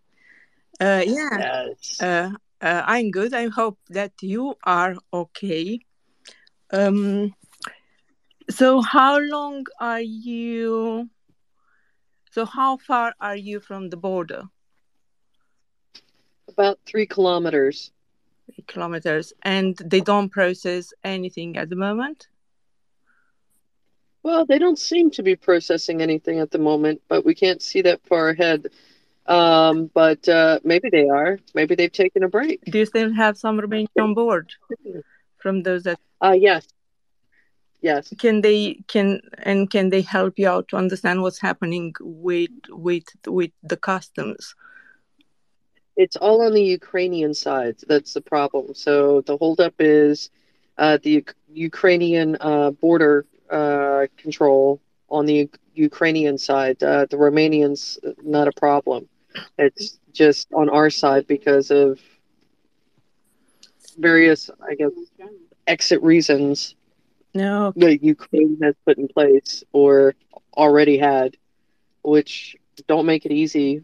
Uh, 0.81 1.03
yeah, 1.07 1.29
Yes. 1.39 2.01
uh, 2.01 2.31
uh, 2.61 2.83
I'm 2.87 3.11
good. 3.11 3.35
I 3.35 3.49
hope 3.49 3.79
that 3.91 4.13
you 4.23 4.55
are 4.65 4.97
okay. 5.13 5.81
Um, 6.73 7.35
so, 8.51 8.81
how 8.81 9.19
long 9.19 9.65
are 9.81 10.01
you? 10.01 11.09
So, 12.33 12.45
how 12.45 12.77
far 12.79 13.15
are 13.21 13.37
you 13.37 13.61
from 13.61 13.91
the 13.91 13.97
border? 13.97 14.45
About 16.49 16.79
three 16.87 17.07
kilometers. 17.07 17.91
Kilometers, 18.67 19.33
and 19.43 19.77
they 19.85 20.01
don't 20.01 20.31
process 20.31 20.93
anything 21.03 21.57
at 21.57 21.69
the 21.69 21.77
moment. 21.77 22.29
Well, 24.23 24.47
they 24.47 24.59
don't 24.59 24.79
seem 24.79 25.11
to 25.13 25.23
be 25.23 25.37
processing 25.37 26.01
anything 26.01 26.41
at 26.41 26.51
the 26.51 26.59
moment, 26.59 27.03
but 27.09 27.25
we 27.25 27.35
can't 27.35 27.61
see 27.61 27.83
that 27.83 28.01
far 28.07 28.31
ahead. 28.31 28.69
Um, 29.27 29.91
but 29.93 30.27
uh, 30.29 30.61
maybe 30.65 30.89
they 30.91 31.09
are. 31.09 31.39
Maybe 31.55 31.75
they've 31.75 31.93
taken 31.93 32.23
a 32.23 32.29
break. 32.29 32.63
Do 32.65 32.79
you 32.79 32.87
still 32.87 33.13
have 33.13 33.39
some 33.39 33.59
remaining 33.59 33.89
on 34.01 34.15
board 34.15 34.53
from 35.39 35.63
those 35.63 35.83
that 35.85 35.99
Uh, 36.23 36.37
yes. 36.39 36.67
Yes. 37.81 38.15
can 38.19 38.41
they 38.41 38.83
can 38.89 39.21
and 39.43 39.71
can 39.71 39.91
they 39.91 40.01
help 40.01 40.39
you 40.39 40.49
out 40.49 40.69
to 40.69 40.77
understand 40.77 41.21
what's 41.21 41.41
happening 41.41 41.95
with 42.01 42.51
with 42.71 43.05
with 43.27 43.51
the 43.63 43.77
customs? 43.77 44.55
It's 45.97 46.17
all 46.17 46.43
on 46.43 46.53
the 46.53 46.63
Ukrainian 46.63 47.35
side. 47.35 47.77
That's 47.87 48.15
the 48.15 48.21
problem. 48.21 48.75
So 48.75 49.21
the 49.23 49.37
holdup 49.37 49.75
is 49.79 50.31
uh, 50.77 50.99
the 51.03 51.19
Uk- 51.19 51.37
Ukrainian 51.53 52.37
uh, 52.41 52.71
border 52.73 53.27
uh, 53.51 54.07
control 54.17 54.81
on 55.09 55.27
the 55.27 55.35
U- 55.35 55.49
Ukrainian 55.75 56.37
side. 56.39 56.83
Uh, 56.83 57.07
the 57.09 57.17
Romanians, 57.17 57.99
not 58.25 58.49
a 58.49 58.53
problem. 58.53 59.09
It's 59.59 59.99
just 60.13 60.49
on 60.53 60.69
our 60.69 60.91
side 60.91 61.27
because 61.27 61.71
of 61.71 62.01
various, 63.99 64.51
I 64.69 64.75
guess, 64.75 64.91
exit 65.67 66.03
reasons 66.03 66.75
No. 67.35 67.73
that 67.77 68.03
Ukraine 68.03 68.59
has 68.63 68.75
put 68.85 68.99
in 68.99 69.09
place 69.09 69.63
or 69.73 70.15
already 70.57 70.99
had, 70.99 71.37
which 72.03 72.57
don't 72.89 73.07
make 73.07 73.25
it 73.27 73.33
easy 73.33 73.83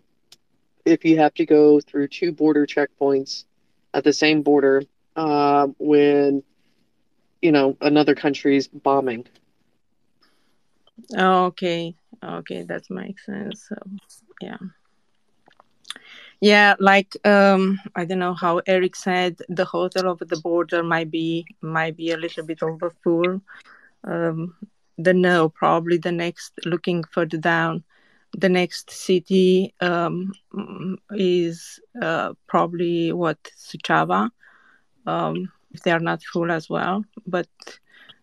if 0.84 1.04
you 1.04 1.18
have 1.18 1.34
to 1.34 1.46
go 1.46 1.80
through 1.80 2.08
two 2.08 2.32
border 2.32 2.66
checkpoints 2.66 3.44
at 3.94 4.04
the 4.04 4.12
same 4.12 4.42
border 4.42 4.82
uh, 5.16 5.68
when 5.78 6.42
you 7.42 7.52
know 7.52 7.76
another 7.80 8.14
country's 8.14 8.68
bombing. 8.68 9.26
Okay. 11.16 11.94
Okay, 12.22 12.62
that 12.64 12.82
makes 12.90 13.24
sense. 13.24 13.66
So, 13.68 13.76
yeah. 14.42 14.58
Yeah, 16.40 16.74
like 16.78 17.16
um 17.26 17.78
I 17.94 18.04
don't 18.04 18.18
know 18.18 18.34
how 18.34 18.60
Eric 18.66 18.96
said 18.96 19.38
the 19.48 19.64
hotel 19.64 20.08
over 20.08 20.24
the 20.24 20.40
border 20.40 20.82
might 20.82 21.10
be 21.10 21.46
might 21.60 21.96
be 21.96 22.12
a 22.12 22.16
little 22.16 22.44
bit 22.44 22.62
over 22.62 22.90
full. 23.02 23.42
Um 24.04 24.54
the 24.96 25.14
no, 25.14 25.48
probably 25.48 25.98
the 25.98 26.12
next 26.12 26.52
looking 26.64 27.04
further 27.04 27.38
down, 27.38 27.84
the 28.36 28.48
next 28.48 28.90
city 28.90 29.74
um 29.80 30.32
is 31.10 31.80
uh 32.00 32.32
probably 32.46 33.12
what 33.12 33.38
Suceava. 33.56 34.30
Um 35.06 35.52
if 35.72 35.82
they 35.82 35.92
are 35.92 36.00
not 36.00 36.22
full 36.22 36.50
as 36.50 36.68
well. 36.68 37.04
But 37.26 37.48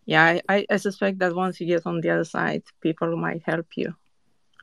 yeah, 0.05 0.39
I, 0.49 0.65
I, 0.69 0.77
suspect 0.77 1.19
that 1.19 1.35
once 1.35 1.59
you 1.59 1.67
get 1.67 1.85
on 1.85 2.01
the 2.01 2.09
other 2.09 2.23
side, 2.23 2.63
people 2.81 3.15
might 3.17 3.41
help 3.45 3.67
you. 3.75 3.93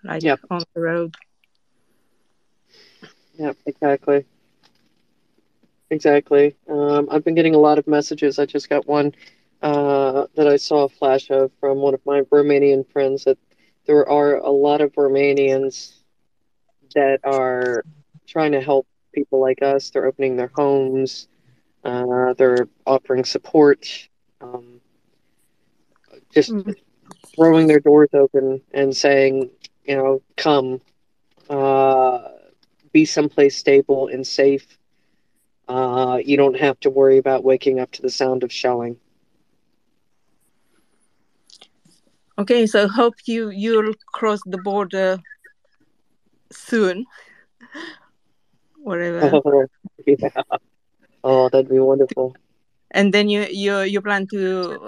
Like 0.03 0.23
Yep. 0.23 0.41
on 0.51 0.63
the 0.75 0.81
road. 0.81 1.15
Yeah, 3.39 3.53
exactly. 3.67 4.25
Exactly. 5.91 6.57
Um, 6.69 7.09
I've 7.11 7.25
been 7.25 7.35
getting 7.35 7.55
a 7.55 7.59
lot 7.59 7.79
of 7.79 7.87
messages. 7.87 8.39
I 8.39 8.47
just 8.47 8.69
got 8.69 8.87
one 8.87 9.15
uh, 9.63 10.27
that 10.35 10.47
I 10.47 10.57
saw 10.57 10.85
a 10.85 10.89
flash 10.89 11.31
of 11.31 11.51
from 11.61 11.79
one 11.79 11.95
of 11.95 12.01
my 12.05 12.23
Romanian 12.23 12.87
friends 12.91 13.25
that 13.25 13.39
there 13.87 14.09
are 14.09 14.37
a 14.37 14.51
lot 14.51 14.81
of 14.81 14.93
Romanians 14.95 15.93
that 16.95 17.21
are 17.25 17.85
trying 18.27 18.53
to 18.53 18.61
help 18.61 18.87
people 19.15 19.41
like 19.41 19.63
us. 19.63 19.91
They're 19.91 20.07
opening 20.07 20.37
their 20.37 20.51
homes, 20.55 21.29
uh, 21.85 22.35
they're 22.35 22.69
offering 22.87 23.25
support, 23.25 23.87
um, 24.41 24.81
just 26.33 26.55
Mhm. 26.55 26.75
throwing 27.35 27.67
their 27.67 27.81
doors 27.81 28.11
open 28.15 28.61
and 28.73 28.97
saying, 28.97 29.51
you 29.85 29.97
know, 29.97 30.23
come, 30.37 30.81
uh, 31.49 32.29
be 32.93 33.05
someplace 33.05 33.57
stable 33.57 34.09
and 34.09 34.27
safe. 34.27 34.79
Uh, 35.69 36.19
you 36.25 36.37
don't 36.37 36.59
have 36.59 36.79
to 36.81 36.91
worry 36.91 37.19
about 37.19 37.45
waking 37.45 37.81
up 37.81 37.91
to 37.93 38.03
the 38.03 38.11
sound 38.11 38.43
of 38.43 38.53
shelling. 38.53 38.97
Okay, 42.37 42.67
so 42.67 42.89
hope 42.89 43.15
you 43.27 43.51
you'll 43.51 43.95
cross 44.13 44.41
the 44.47 44.59
border 44.59 45.19
soon. 46.51 47.07
Whatever. 48.83 49.41
Oh, 49.45 49.67
yeah. 50.07 50.29
Oh, 51.23 51.49
that'd 51.49 51.69
be 51.69 51.79
wonderful. 51.79 52.35
and 52.91 53.13
then 53.13 53.29
you 53.29 53.47
you 53.51 53.81
you 53.81 54.01
plan 54.01 54.27
to 54.29 54.81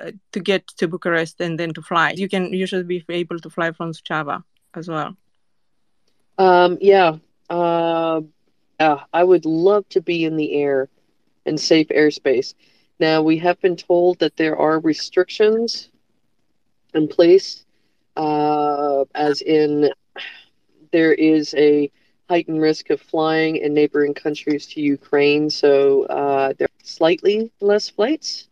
uh, 0.00 0.10
to 0.32 0.40
get 0.40 0.66
to 0.78 0.88
Bucharest 0.88 1.40
and 1.40 1.58
then 1.58 1.72
to 1.74 1.82
fly. 1.82 2.12
You 2.16 2.28
can 2.28 2.52
you 2.52 2.66
should 2.66 2.86
be 2.86 3.04
able 3.08 3.38
to 3.40 3.50
fly 3.50 3.72
from 3.72 3.92
Suceava 3.92 4.42
as 4.74 4.88
well. 4.88 5.16
Um, 6.38 6.78
yeah. 6.80 7.16
Uh, 7.50 8.22
yeah, 8.80 9.04
I 9.12 9.22
would 9.24 9.44
love 9.44 9.88
to 9.90 10.00
be 10.00 10.24
in 10.24 10.36
the 10.36 10.54
air 10.54 10.88
in 11.46 11.58
safe 11.58 11.88
airspace. 11.88 12.54
Now, 12.98 13.22
we 13.22 13.38
have 13.38 13.60
been 13.60 13.76
told 13.76 14.18
that 14.18 14.36
there 14.36 14.56
are 14.56 14.80
restrictions 14.80 15.90
in 16.94 17.08
place, 17.08 17.64
uh, 18.16 19.04
as 19.14 19.42
in 19.42 19.90
there 20.92 21.12
is 21.12 21.54
a 21.54 21.90
heightened 22.28 22.60
risk 22.60 22.90
of 22.90 23.00
flying 23.00 23.56
in 23.56 23.74
neighboring 23.74 24.14
countries 24.14 24.66
to 24.66 24.80
Ukraine, 24.80 25.50
so 25.50 26.04
uh, 26.04 26.52
there 26.58 26.66
are 26.66 26.84
slightly 26.84 27.50
less 27.60 27.88
flights. 27.88 28.48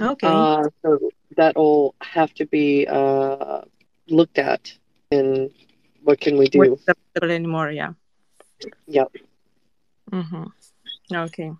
Okay. 0.00 0.28
Uh, 0.28 0.68
so 0.82 1.10
that'll 1.36 1.94
have 2.00 2.32
to 2.34 2.46
be 2.46 2.86
uh, 2.86 3.62
looked 4.08 4.38
at. 4.38 4.72
And 5.10 5.50
what 6.02 6.20
can 6.20 6.38
we 6.38 6.46
do? 6.46 6.78
Anymore? 7.28 7.70
Yeah. 7.70 7.92
Yep. 8.86 9.12
Mm-hmm. 10.10 10.44
Okay. 11.14 11.52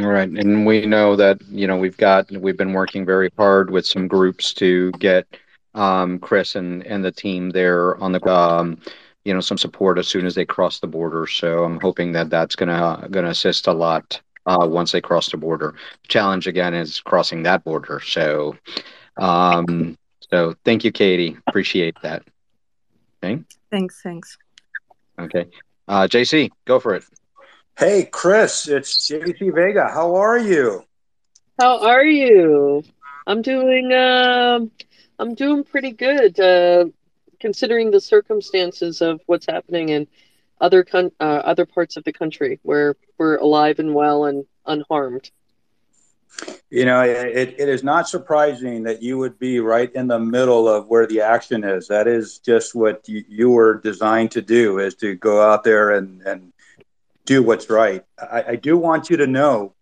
All 0.00 0.08
right, 0.08 0.28
and 0.28 0.66
we 0.66 0.84
know 0.84 1.16
that 1.16 1.40
you 1.48 1.66
know 1.66 1.78
we've 1.78 1.96
got 1.96 2.30
we've 2.30 2.56
been 2.56 2.74
working 2.74 3.06
very 3.06 3.30
hard 3.36 3.70
with 3.70 3.86
some 3.86 4.08
groups 4.08 4.52
to 4.54 4.90
get 4.92 5.26
um, 5.74 6.18
Chris 6.18 6.54
and 6.54 6.84
and 6.86 7.04
the 7.04 7.12
team 7.12 7.50
there 7.50 7.96
on 7.98 8.12
the 8.12 8.22
um, 8.28 8.78
you 9.24 9.32
know 9.32 9.40
some 9.40 9.56
support 9.56 9.98
as 9.98 10.06
soon 10.06 10.26
as 10.26 10.34
they 10.34 10.44
cross 10.44 10.80
the 10.80 10.86
border. 10.86 11.26
So 11.26 11.64
I'm 11.64 11.80
hoping 11.80 12.12
that 12.12 12.28
that's 12.28 12.56
gonna 12.56 13.08
gonna 13.10 13.30
assist 13.30 13.68
a 13.68 13.72
lot 13.72 14.20
uh, 14.44 14.66
once 14.68 14.92
they 14.92 15.00
cross 15.00 15.30
the 15.30 15.38
border. 15.38 15.74
The 16.02 16.08
challenge 16.08 16.46
again 16.46 16.74
is 16.74 17.00
crossing 17.00 17.42
that 17.44 17.64
border. 17.64 18.00
So 18.00 18.56
um, 19.16 19.96
so 20.30 20.54
thank 20.64 20.84
you, 20.84 20.92
Katie. 20.92 21.38
Appreciate 21.46 21.96
that. 22.02 22.22
Okay, 23.24 23.42
Thanks. 23.70 24.00
Thanks. 24.02 24.36
okay. 25.18 25.46
Uh, 25.88 26.06
JC, 26.06 26.50
go 26.66 26.80
for 26.80 26.94
it. 26.96 27.04
Hey, 27.78 28.06
Chris, 28.06 28.68
it's 28.68 29.06
JC 29.06 29.54
Vega. 29.54 29.86
How 29.86 30.14
are 30.14 30.38
you? 30.38 30.82
How 31.60 31.86
are 31.86 32.06
you? 32.06 32.82
I'm 33.26 33.42
doing 33.42 33.92
um 33.92 34.70
I'm 35.18 35.34
doing 35.34 35.62
pretty 35.62 35.90
good 35.90 36.40
uh 36.40 36.86
considering 37.38 37.90
the 37.90 38.00
circumstances 38.00 39.02
of 39.02 39.20
what's 39.26 39.44
happening 39.44 39.90
in 39.90 40.06
other 40.58 40.84
con- 40.84 41.12
uh, 41.20 41.42
other 41.44 41.66
parts 41.66 41.98
of 41.98 42.04
the 42.04 42.14
country 42.14 42.60
where 42.62 42.96
we're 43.18 43.36
alive 43.36 43.78
and 43.78 43.94
well 43.94 44.24
and 44.24 44.46
unharmed. 44.64 45.30
You 46.70 46.86
know, 46.86 47.02
it, 47.02 47.56
it 47.58 47.68
is 47.68 47.84
not 47.84 48.08
surprising 48.08 48.84
that 48.84 49.02
you 49.02 49.18
would 49.18 49.38
be 49.38 49.60
right 49.60 49.94
in 49.94 50.06
the 50.06 50.18
middle 50.18 50.66
of 50.66 50.88
where 50.88 51.06
the 51.06 51.20
action 51.20 51.62
is. 51.62 51.88
That 51.88 52.08
is 52.08 52.38
just 52.38 52.74
what 52.74 53.06
you, 53.06 53.22
you 53.28 53.50
were 53.50 53.74
designed 53.74 54.30
to 54.32 54.42
do, 54.42 54.78
is 54.78 54.94
to 54.96 55.14
go 55.14 55.42
out 55.42 55.62
there 55.62 55.90
and, 55.90 56.22
and 56.22 56.52
do 57.26 57.42
what's 57.42 57.68
right. 57.68 58.02
I, 58.18 58.44
I 58.48 58.56
do 58.56 58.78
want 58.78 59.10
you 59.10 59.18
to 59.18 59.26
know 59.26 59.74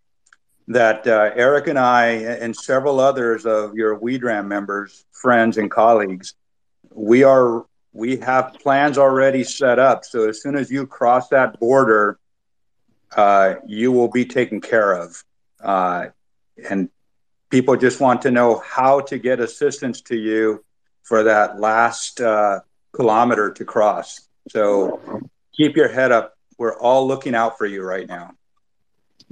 that 0.67 1.07
uh, 1.07 1.31
Eric 1.35 1.67
and 1.67 1.79
I 1.79 2.07
and 2.07 2.55
several 2.55 2.99
others 2.99 3.45
of 3.45 3.75
your 3.75 3.99
WeedRAM 3.99 4.47
members, 4.47 5.05
friends, 5.11 5.57
and 5.57 5.69
colleagues, 5.71 6.33
we 6.91 7.23
are 7.23 7.65
we 7.93 8.17
have 8.17 8.55
plans 8.61 8.97
already 8.97 9.43
set 9.43 9.79
up. 9.79 10.03
So 10.03 10.27
as 10.27 10.41
soon 10.41 10.57
as 10.57 10.69
you 10.69 10.85
cross 10.85 11.29
that 11.29 11.59
border, 11.59 12.19
uh, 13.15 13.55
you 13.65 13.91
will 13.93 14.09
be 14.09 14.25
taken 14.25 14.59
care 14.59 14.93
of. 14.93 15.23
Uh, 15.63 16.07
and 16.69 16.89
people 17.49 17.77
just 17.77 18.01
want 18.01 18.23
to 18.23 18.31
know 18.31 18.61
how 18.65 18.99
to 19.01 19.17
get 19.17 19.39
assistance 19.39 20.01
to 20.01 20.15
you 20.17 20.63
for 21.03 21.23
that 21.23 21.59
last 21.59 22.19
uh, 22.19 22.59
kilometer 22.91 23.51
to 23.51 23.63
cross. 23.63 24.27
So 24.49 24.99
keep 25.55 25.77
your 25.77 25.87
head 25.87 26.11
up. 26.11 26.34
We're 26.57 26.77
all 26.77 27.07
looking 27.07 27.35
out 27.35 27.57
for 27.57 27.65
you 27.65 27.83
right 27.83 28.07
now. 28.07 28.31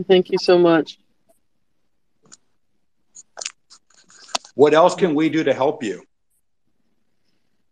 Thank 0.07 0.31
you 0.31 0.37
so 0.37 0.57
much. 0.57 0.97
What 4.55 4.73
else 4.73 4.95
can 4.95 5.15
we 5.15 5.29
do 5.29 5.43
to 5.43 5.53
help 5.53 5.83
you? 5.83 6.03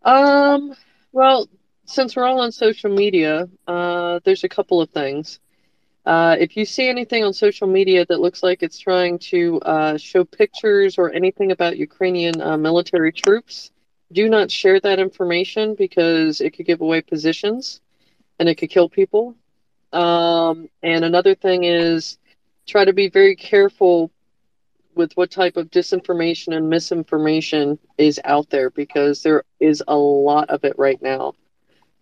Um, 0.04 0.74
well, 1.12 1.48
since 1.86 2.16
we're 2.16 2.26
all 2.26 2.42
on 2.42 2.52
social 2.52 2.90
media, 2.90 3.48
uh, 3.68 4.20
there's 4.24 4.44
a 4.44 4.50
couple 4.50 4.82
of 4.82 4.90
things. 4.90 5.40
Uh, 6.06 6.36
if 6.40 6.58
you 6.58 6.66
see 6.66 6.88
anything 6.88 7.24
on 7.24 7.34
social 7.34 7.68
media 7.68 8.06
that 8.08 8.20
looks 8.20 8.42
like 8.42 8.64
it's 8.64 8.80
trying 8.80 9.20
to 9.20 9.60
uh, 9.62 9.98
show 9.98 10.24
pictures 10.24 10.98
or 10.98 11.12
anything 11.12 11.52
about 11.52 11.78
Ukrainian 11.78 12.42
uh, 12.42 12.58
military 12.58 13.12
troops, 13.12 13.70
do 14.12 14.28
not 14.28 14.50
share 14.50 14.80
that 14.80 15.00
information 15.00 15.76
because 15.76 16.42
it 16.42 16.52
could 16.52 16.66
give 16.66 16.82
away 16.82 17.02
positions 17.02 17.82
and 18.40 18.50
it 18.50 18.56
could 18.56 18.72
kill 18.72 18.90
people. 18.90 19.36
Um, 19.94 20.68
and 20.84 21.04
another 21.06 21.36
thing 21.36 21.64
is 21.64 22.18
try 22.68 22.86
to 22.86 22.94
be 22.94 23.10
very 23.10 23.36
careful 23.36 24.12
with 24.96 25.14
what 25.16 25.32
type 25.32 25.58
of 25.58 25.70
disinformation 25.72 26.56
and 26.56 26.70
misinformation 26.70 27.78
is 27.98 28.20
out 28.24 28.50
there 28.50 28.70
because 28.70 29.22
there 29.24 29.44
is 29.60 29.84
a 29.88 29.96
lot 29.96 30.50
of 30.50 30.64
it 30.64 30.74
right 30.78 31.02
now. 31.02 31.34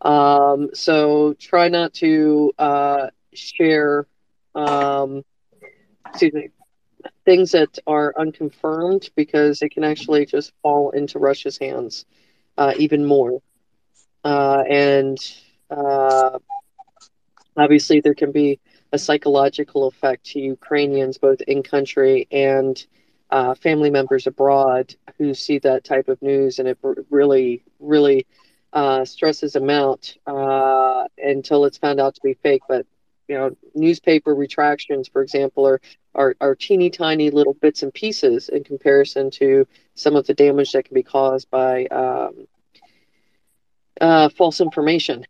Um, 0.02 0.70
so 0.74 1.34
try 1.40 1.70
not 1.70 1.94
to 1.96 2.52
uh, 2.58 3.08
share, 3.34 4.08
um, 4.56 5.24
me, 6.22 6.50
things 7.26 7.52
that 7.52 7.78
are 7.88 8.14
unconfirmed 8.18 9.10
because 9.16 9.62
it 9.62 9.70
can 9.72 9.84
actually 9.84 10.26
just 10.26 10.54
fall 10.62 10.92
into 10.92 11.20
Russia's 11.20 11.58
hands 11.58 12.06
uh, 12.58 12.74
even 12.78 13.06
more. 13.06 13.40
Uh, 14.24 14.64
and 14.70 15.18
uh, 15.70 16.40
obviously, 17.60 18.00
there 18.00 18.14
can 18.14 18.32
be 18.32 18.60
a 18.92 18.98
psychological 18.98 19.88
effect 19.88 20.26
to 20.28 20.40
Ukrainians, 20.40 21.18
both 21.18 21.42
in 21.42 21.64
country 21.64 22.28
and 22.32 22.86
uh, 23.30 23.54
family 23.56 23.92
members 23.92 24.26
abroad, 24.28 24.96
who 25.18 25.34
see 25.34 25.60
that 25.60 25.84
type 25.84 26.08
of 26.08 26.22
news, 26.22 26.60
and 26.60 26.68
it 26.68 26.78
really, 27.10 27.64
really 27.80 28.26
uh, 28.74 29.06
stresses 29.06 29.54
them 29.54 29.70
out 29.70 30.16
uh, 30.28 31.06
until 31.18 31.66
it's 31.66 31.78
found 31.78 32.00
out 32.00 32.16
to 32.16 32.22
be 32.24 32.34
fake. 32.34 32.62
But 32.68 32.86
you 33.28 33.36
know, 33.36 33.56
newspaper 33.76 34.34
retractions, 34.34 35.08
for 35.08 35.22
example, 35.22 35.68
are, 35.68 35.80
are 36.16 36.36
are 36.42 36.56
teeny 36.56 36.90
tiny 36.90 37.30
little 37.30 37.54
bits 37.54 37.84
and 37.84 37.94
pieces 37.94 38.50
in 38.50 38.64
comparison 38.64 39.30
to 39.32 39.68
some 39.94 40.16
of 40.16 40.26
the 40.26 40.34
damage 40.34 40.72
that 40.72 40.86
can 40.86 40.96
be 40.96 41.04
caused 41.04 41.50
by 41.52 41.86
um, 41.86 42.48
uh, 44.02 44.30
false 44.30 44.60
information. 44.60 45.26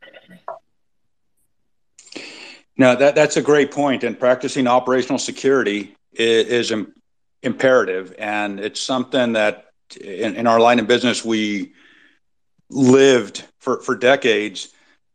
No, 2.80 2.96
that, 2.96 3.14
that's 3.14 3.36
a 3.36 3.42
great 3.42 3.72
point. 3.72 4.06
And 4.06 4.18
practicing 4.18 4.66
operational 4.66 5.20
security 5.20 5.98
is, 6.14 6.72
is 6.72 6.88
imperative. 7.44 8.16
And 8.18 8.60
it's 8.62 8.80
something 8.80 9.34
that 9.34 9.66
in, 10.00 10.38
in, 10.38 10.48
our 10.48 10.62
line 10.62 10.80
of 10.80 10.88
business 10.88 11.24
we 11.26 11.74
lived 12.70 13.44
for, 13.60 13.82
for 13.82 13.98
decades, 13.98 14.70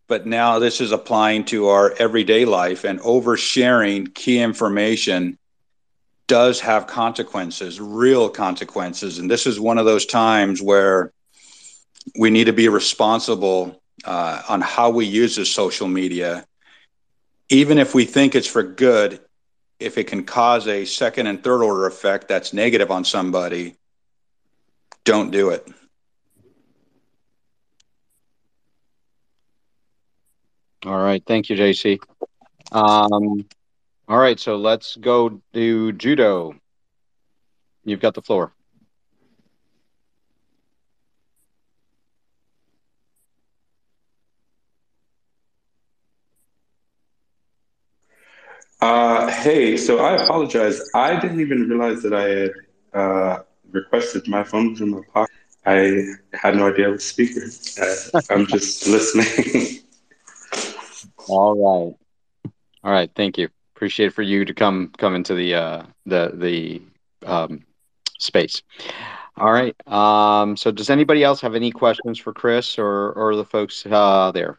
but 0.09 0.27
now 0.27 0.59
this 0.59 0.83
is 0.83 0.93
applying 0.93 1.47
to 1.47 1.69
our 1.69 1.95
everyday 1.99 2.45
life 2.45 2.85
and 2.85 3.01
oversharing 3.01 4.15
key 4.15 4.41
information 4.41 5.39
does 6.27 6.61
have 6.61 6.87
consequences, 6.87 7.81
real 7.81 8.29
consequences. 8.29 9.19
And 9.19 9.31
this 9.31 9.47
is 9.47 9.59
one 9.59 9.79
of 9.79 9.87
those 9.87 10.05
times 10.05 10.61
where 10.61 11.13
we 12.19 12.29
need 12.29 12.45
to 12.45 12.53
be 12.53 12.69
responsible 12.69 13.81
uh, 14.05 14.43
on 14.51 14.61
how 14.61 14.91
we 14.91 15.07
use 15.07 15.37
this 15.37 15.51
social 15.51 15.89
media 15.89 16.45
even 17.49 17.79
if 17.79 17.95
we 17.95 18.05
think 18.05 18.35
it's 18.35 18.47
for 18.47 18.63
good, 18.63 19.21
if 19.79 19.99
it 19.99 20.05
can 20.05 20.25
cause 20.25 20.67
a 20.67 20.85
second 20.85 21.27
and 21.27 21.43
third 21.43 21.63
order 21.63 21.87
effect 21.87 22.29
that's 22.29 22.53
negative 22.53 22.91
on 22.91 23.05
somebody, 23.05 23.77
don't 25.05 25.31
do 25.31 25.51
it. 25.51 25.69
All 30.87 30.99
right. 30.99 31.23
Thank 31.27 31.49
you, 31.49 31.57
JC. 31.57 31.99
Um, 32.73 33.47
all 34.09 34.19
right. 34.19 34.39
So 34.39 34.57
let's 34.57 34.97
go 34.97 35.41
to 35.55 35.93
judo. 35.93 36.55
You've 37.85 38.01
got 38.01 38.15
the 38.15 38.23
floor. 38.23 38.53
Uh, 48.85 49.31
hey, 49.31 49.79
so 49.79 50.01
I 50.01 50.23
apologize. 50.23 50.79
I 50.95 51.19
didn't 51.19 51.41
even 51.41 51.71
realize 51.71 52.03
that 52.03 52.13
I 52.13 52.29
had 52.29 52.53
uh, 52.93 53.43
requested 53.71 54.29
my 54.29 54.45
phone 54.45 54.73
was 54.73 54.83
in 54.83 54.91
my 54.91 55.01
pocket. 55.11 55.35
I 55.65 56.05
had 56.35 56.57
no 56.57 56.69
idea 56.69 56.89
I 56.89 56.91
was 56.91 57.03
speaker. 57.03 57.41
Uh, 57.81 58.21
I'm 58.29 58.47
just 58.47 58.87
listening. 58.95 59.81
All 61.29 61.55
right. 61.55 62.53
All 62.85 62.93
right. 62.93 63.11
Thank 63.17 63.39
you. 63.39 63.49
Appreciate 63.75 64.13
for 64.13 64.21
you 64.21 64.45
to 64.45 64.53
come 64.53 64.93
come 64.99 65.15
into 65.15 65.33
the 65.33 65.55
uh, 65.55 65.83
the 66.05 66.33
the 66.35 66.83
um, 67.27 67.65
space. 68.19 68.63
All 69.39 69.51
right. 69.51 69.75
Um, 69.89 70.59
so, 70.59 70.71
does 70.71 70.91
anybody 70.91 71.25
else 71.25 71.41
have 71.41 71.55
any 71.55 71.71
questions 71.71 72.19
for 72.19 72.35
Chris 72.35 72.79
or 72.79 73.13
or 73.13 73.35
the 73.35 73.47
folks 73.47 73.87
uh, 73.87 74.31
there? 74.33 74.59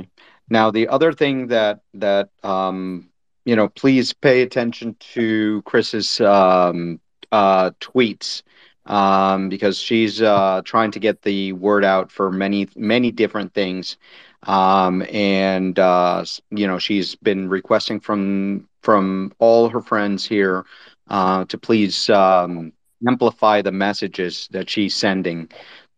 Okay. 0.00 0.08
Now, 0.48 0.70
the 0.70 0.88
other 0.88 1.12
thing 1.12 1.48
that 1.48 1.80
that 1.94 2.30
um, 2.42 3.10
you 3.44 3.56
know, 3.56 3.68
please 3.68 4.12
pay 4.12 4.42
attention 4.42 4.96
to 5.14 5.62
Chris's 5.62 6.20
um, 6.20 7.00
uh, 7.32 7.70
tweets 7.80 8.42
um, 8.86 9.48
because 9.48 9.78
she's 9.78 10.20
uh, 10.22 10.62
trying 10.64 10.90
to 10.92 10.98
get 11.00 11.22
the 11.22 11.52
word 11.52 11.84
out 11.84 12.10
for 12.10 12.30
many 12.30 12.68
many 12.76 13.10
different 13.12 13.54
things, 13.54 13.96
um, 14.44 15.02
and 15.10 15.78
uh, 15.78 16.24
you 16.50 16.66
know, 16.66 16.78
she's 16.78 17.14
been 17.16 17.48
requesting 17.48 18.00
from 18.00 18.68
from 18.82 19.32
all 19.38 19.68
her 19.68 19.80
friends 19.82 20.26
here 20.26 20.64
uh, 21.08 21.44
to 21.46 21.58
please 21.58 22.10
um, 22.10 22.72
amplify 23.06 23.62
the 23.62 23.72
messages 23.72 24.48
that 24.52 24.68
she's 24.68 24.94
sending 24.96 25.48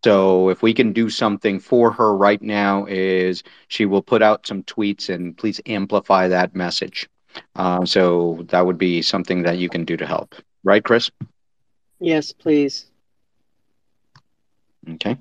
so 0.04 0.48
if 0.48 0.62
we 0.62 0.74
can 0.74 0.92
do 0.92 1.08
something 1.08 1.60
for 1.60 1.92
her 1.92 2.16
right 2.16 2.42
now 2.42 2.86
is 2.86 3.42
she 3.68 3.86
will 3.86 4.02
put 4.02 4.22
out 4.22 4.46
some 4.46 4.62
tweets 4.64 5.08
and 5.08 5.36
please 5.36 5.60
amplify 5.66 6.28
that 6.28 6.54
message. 6.54 7.08
Uh, 7.56 7.84
so 7.84 8.44
that 8.48 8.66
would 8.66 8.78
be 8.78 9.00
something 9.00 9.42
that 9.42 9.58
you 9.58 9.68
can 9.68 9.84
do 9.84 9.96
to 9.96 10.06
help. 10.06 10.34
Right, 10.64 10.84
Chris? 10.84 11.10
Yes, 12.00 12.32
please. 12.32 12.86
Okay. 14.88 15.16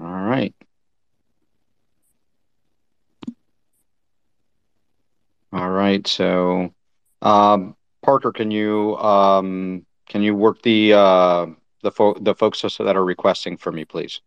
All 0.00 0.06
right. 0.06 0.54
All 5.52 5.70
right. 5.70 6.06
So, 6.06 6.74
um, 7.22 7.76
Parker, 8.02 8.32
can 8.32 8.50
you 8.50 8.96
um, 8.96 9.86
can 10.08 10.22
you 10.22 10.34
work 10.34 10.62
the 10.62 10.94
uh, 10.94 11.46
the 11.84 11.92
fo- 11.92 12.18
the 12.18 12.34
folks 12.34 12.62
that 12.62 12.96
are 12.96 13.04
requesting 13.04 13.56
for 13.56 13.70
me, 13.70 13.84
please? 13.84 14.20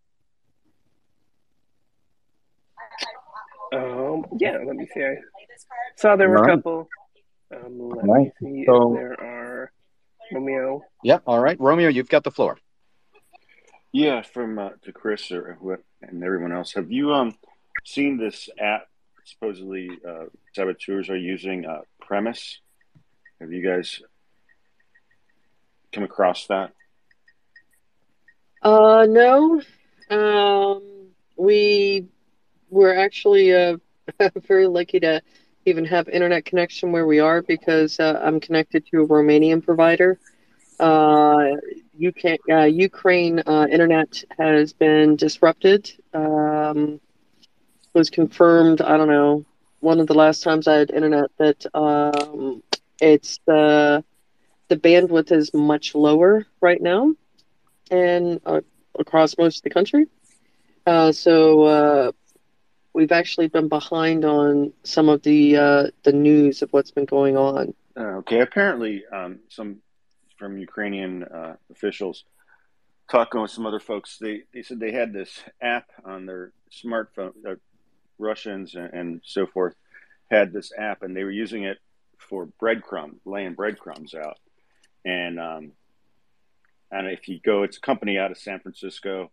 Um, 3.73 4.25
yeah, 4.39 4.57
let 4.65 4.75
me 4.77 4.87
see. 4.93 5.03
I 5.03 5.15
saw 5.97 6.15
there 6.15 6.29
were 6.29 6.43
a 6.43 6.47
couple. 6.47 6.87
Um, 7.53 7.89
let 7.89 8.07
right. 8.07 8.21
me 8.21 8.31
see 8.39 8.63
so, 8.65 8.93
if 8.93 8.99
there 8.99 9.21
are 9.21 9.71
Romeo. 10.31 10.83
Yep. 11.03 11.23
All 11.27 11.39
right, 11.41 11.59
Romeo, 11.59 11.89
you've 11.89 12.09
got 12.09 12.23
the 12.23 12.31
floor. 12.31 12.57
Yeah, 13.91 14.21
from 14.21 14.57
uh, 14.59 14.69
to 14.83 14.93
Chris 14.93 15.31
or 15.31 15.57
who, 15.59 15.75
and 16.01 16.23
everyone 16.23 16.53
else. 16.53 16.73
Have 16.73 16.91
you 16.91 17.13
um 17.13 17.35
seen 17.87 18.17
this 18.17 18.49
app. 18.59 18.87
Supposedly, 19.25 19.89
uh, 20.07 20.25
saboteurs 20.53 21.09
are 21.09 21.17
using 21.17 21.65
uh, 21.65 21.81
Premise. 21.99 22.59
Have 23.41 23.51
you 23.51 23.61
guys 23.61 24.01
come 25.91 26.03
across 26.03 26.47
that? 26.47 26.71
Uh, 28.61 29.05
no. 29.09 29.61
Um, 30.09 30.81
we 31.37 32.05
were 32.69 32.95
actually 32.95 33.53
uh, 33.53 33.77
very 34.47 34.67
lucky 34.67 34.99
to 34.99 35.21
even 35.65 35.85
have 35.85 36.07
internet 36.09 36.45
connection 36.45 36.91
where 36.91 37.05
we 37.05 37.19
are 37.19 37.41
because 37.41 37.99
uh, 37.99 38.19
I'm 38.23 38.39
connected 38.39 38.85
to 38.87 39.01
a 39.01 39.07
Romanian 39.07 39.63
provider. 39.63 40.19
Uh, 40.79 41.51
UK, 41.97 42.37
uh, 42.49 42.63
Ukraine 42.63 43.39
uh, 43.45 43.67
internet 43.71 44.23
has 44.37 44.73
been 44.73 45.15
disrupted. 45.15 45.91
Um, 46.13 46.99
was 47.93 48.09
confirmed. 48.09 48.81
I 48.81 48.97
don't 48.97 49.07
know. 49.07 49.45
One 49.79 49.99
of 49.99 50.07
the 50.07 50.13
last 50.13 50.43
times 50.43 50.67
I 50.67 50.75
had 50.75 50.91
internet 50.91 51.29
that 51.37 51.65
um, 51.73 52.63
it's 52.99 53.39
the 53.45 54.03
the 54.69 54.75
bandwidth 54.77 55.31
is 55.31 55.53
much 55.53 55.95
lower 55.95 56.45
right 56.61 56.81
now, 56.81 57.13
and 57.91 58.39
uh, 58.45 58.61
across 58.99 59.37
most 59.37 59.57
of 59.57 59.63
the 59.63 59.69
country. 59.69 60.07
Uh, 60.85 61.11
so 61.11 61.63
uh, 61.63 62.11
we've 62.93 63.11
actually 63.11 63.47
been 63.47 63.67
behind 63.67 64.25
on 64.25 64.71
some 64.83 65.09
of 65.09 65.21
the 65.23 65.57
uh, 65.57 65.87
the 66.03 66.13
news 66.13 66.61
of 66.61 66.71
what's 66.71 66.91
been 66.91 67.05
going 67.05 67.37
on. 67.37 67.73
Uh, 67.95 68.19
okay, 68.19 68.41
apparently, 68.41 69.03
um, 69.11 69.39
some 69.49 69.77
from 70.37 70.57
Ukrainian 70.57 71.25
officials 71.71 72.23
talking 73.09 73.41
with 73.41 73.51
some 73.51 73.65
other 73.65 73.79
folks, 73.79 74.17
they, 74.19 74.43
they 74.53 74.61
said 74.61 74.79
they 74.79 74.91
had 74.91 75.13
this 75.13 75.41
app 75.61 75.89
on 76.05 76.25
their 76.25 76.51
smartphone. 76.71 77.33
Russians 78.19 78.75
and, 78.75 78.93
and 78.93 79.21
so 79.23 79.45
forth 79.45 79.75
had 80.29 80.51
this 80.51 80.71
app, 80.77 81.03
and 81.03 81.15
they 81.15 81.23
were 81.23 81.31
using 81.31 81.63
it 81.63 81.77
for 82.17 82.49
breadcrumb, 82.61 83.15
laying 83.25 83.53
breadcrumbs 83.53 84.13
out. 84.13 84.37
And 85.05 85.39
um, 85.39 85.71
and 86.91 87.07
if 87.07 87.27
you 87.27 87.39
go, 87.39 87.63
it's 87.63 87.77
a 87.77 87.81
company 87.81 88.17
out 88.17 88.31
of 88.31 88.37
San 88.37 88.59
Francisco, 88.59 89.31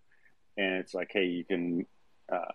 and 0.57 0.75
it's 0.75 0.95
like, 0.95 1.11
hey, 1.13 1.27
you 1.27 1.45
can 1.45 1.87
uh, 2.33 2.53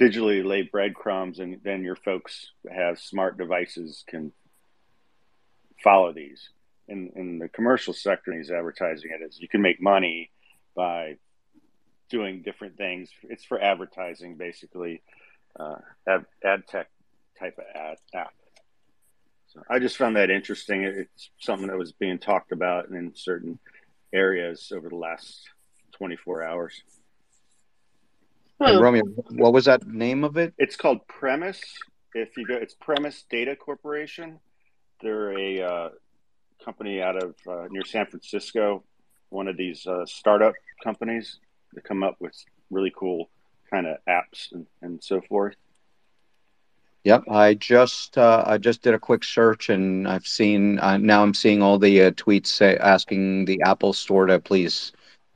digitally 0.00 0.44
lay 0.44 0.62
breadcrumbs, 0.62 1.38
and 1.38 1.60
then 1.62 1.82
your 1.82 1.96
folks 1.96 2.50
have 2.70 2.98
smart 2.98 3.38
devices 3.38 4.04
can 4.06 4.32
follow 5.82 6.12
these. 6.12 6.50
In 6.88 7.10
in 7.16 7.38
the 7.38 7.48
commercial 7.48 7.92
sector, 7.92 8.32
he's 8.32 8.50
advertising 8.50 9.10
it 9.10 9.24
as 9.26 9.40
you 9.40 9.48
can 9.48 9.62
make 9.62 9.80
money 9.80 10.30
by 10.74 11.16
doing 12.08 12.42
different 12.42 12.76
things. 12.76 13.10
It's 13.24 13.44
for 13.44 13.60
advertising, 13.60 14.36
basically, 14.36 15.02
uh, 15.58 15.76
ad, 16.06 16.26
ad 16.44 16.66
tech 16.68 16.88
type 17.38 17.58
of 17.58 17.64
ad 17.74 17.98
app. 18.14 18.34
So 19.48 19.62
I 19.68 19.78
just 19.78 19.96
found 19.96 20.16
that 20.16 20.30
interesting. 20.30 20.84
It's 20.84 21.30
something 21.40 21.68
that 21.68 21.78
was 21.78 21.92
being 21.92 22.18
talked 22.18 22.52
about 22.52 22.88
in 22.90 23.12
certain 23.14 23.58
areas 24.12 24.72
over 24.74 24.88
the 24.88 24.96
last 24.96 25.48
24 25.92 26.42
hours. 26.42 26.82
Hey, 28.58 28.76
Romeo, 28.76 29.04
what 29.30 29.52
was 29.52 29.66
that 29.66 29.86
name 29.86 30.24
of 30.24 30.36
it? 30.38 30.54
It's 30.58 30.76
called 30.76 31.06
Premise. 31.08 31.60
If 32.14 32.36
you 32.38 32.46
go, 32.46 32.54
it's 32.54 32.74
Premise 32.74 33.24
Data 33.28 33.54
Corporation. 33.54 34.40
They're 35.02 35.38
a 35.38 35.60
uh, 35.60 35.88
company 36.64 37.02
out 37.02 37.22
of 37.22 37.34
uh, 37.46 37.66
near 37.70 37.84
San 37.84 38.06
Francisco. 38.06 38.82
One 39.28 39.48
of 39.48 39.58
these 39.58 39.86
uh, 39.86 40.06
startup 40.06 40.54
companies 40.82 41.38
that 41.74 41.84
come 41.84 42.02
up 42.02 42.16
with 42.18 42.34
really 42.70 42.92
cool 42.96 43.28
kind 43.70 43.86
of 43.86 43.98
apps 44.08 44.52
and, 44.52 44.66
and 44.80 45.02
so 45.02 45.20
forth. 45.20 45.56
Yep, 47.06 47.22
I 47.30 47.54
just 47.54 48.18
uh, 48.18 48.42
I 48.44 48.58
just 48.58 48.82
did 48.82 48.92
a 48.92 48.98
quick 48.98 49.22
search 49.22 49.68
and 49.68 50.08
I've 50.08 50.26
seen 50.26 50.80
uh, 50.80 50.96
now 50.96 51.22
I'm 51.22 51.34
seeing 51.34 51.62
all 51.62 51.78
the 51.78 52.02
uh, 52.02 52.10
tweets 52.10 52.48
say, 52.48 52.76
asking 52.78 53.44
the 53.44 53.62
Apple 53.64 53.92
Store 53.92 54.26
to 54.26 54.40
please 54.40 54.90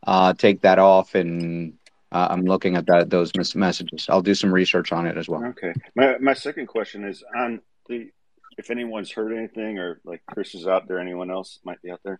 uh, 0.04 0.32
take 0.32 0.62
that 0.62 0.80
off, 0.80 1.14
and 1.14 1.74
uh, 2.10 2.26
I'm 2.28 2.44
looking 2.44 2.74
at 2.74 2.86
that 2.86 3.08
those 3.08 3.30
messages. 3.54 4.06
I'll 4.08 4.20
do 4.20 4.34
some 4.34 4.52
research 4.52 4.90
on 4.90 5.06
it 5.06 5.16
as 5.16 5.28
well. 5.28 5.44
Okay. 5.44 5.72
My 5.94 6.18
my 6.18 6.34
second 6.34 6.66
question 6.66 7.04
is 7.04 7.22
on 7.36 7.60
the 7.88 8.10
if 8.58 8.72
anyone's 8.72 9.12
heard 9.12 9.32
anything 9.32 9.78
or 9.78 10.00
like 10.04 10.22
Chris 10.26 10.56
is 10.56 10.66
out 10.66 10.88
there, 10.88 10.98
anyone 10.98 11.30
else 11.30 11.60
might 11.62 11.80
be 11.82 11.92
out 11.92 12.00
there. 12.02 12.18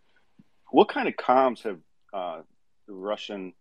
What 0.71 0.89
kind 0.89 1.09
of 1.09 1.15
comms 1.17 1.65
have 1.65 1.81
uh, 2.15 2.43
Russian 2.87 3.55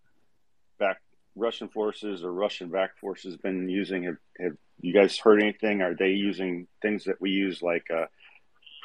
back 0.77 1.01
Russian 1.39 1.69
forces 1.69 2.23
or 2.23 2.31
Russian 2.31 2.69
back 2.69 2.97
forces 2.97 3.37
been 3.37 3.69
using? 3.69 4.03
Have, 4.03 4.17
have 4.39 4.57
you 4.81 4.93
guys 4.93 5.17
heard 5.17 5.41
anything? 5.41 5.81
Are 5.81 5.95
they 5.95 6.09
using 6.09 6.67
things 6.81 7.05
that 7.05 7.19
we 7.21 7.31
use 7.31 7.61
like 7.61 7.85
uh, 7.89 8.05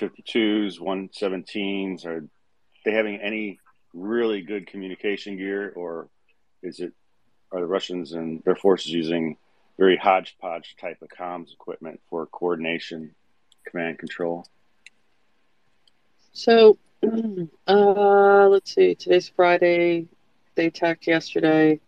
52s, 0.00 0.78
117s? 0.78 2.06
Are 2.06 2.26
they 2.84 2.92
having 2.92 3.20
any 3.20 3.58
really 3.92 4.42
good 4.42 4.66
communication 4.66 5.36
gear, 5.36 5.72
or 5.76 6.08
is 6.62 6.80
it 6.80 6.92
are 7.52 7.60
the 7.60 7.66
Russians 7.66 8.12
and 8.12 8.42
their 8.44 8.56
forces 8.56 8.90
using 8.90 9.36
very 9.78 9.96
hodgepodge 9.96 10.76
type 10.80 11.00
of 11.02 11.08
comms 11.08 11.52
equipment 11.52 12.00
for 12.10 12.26
coordination, 12.26 13.14
command 13.66 13.98
control? 13.98 14.46
So, 16.32 16.78
uh, 17.66 18.48
let's 18.48 18.74
see. 18.74 18.94
Today's 18.94 19.28
Friday. 19.28 20.08
They 20.56 20.66
attacked 20.66 21.06
yesterday. 21.06 21.80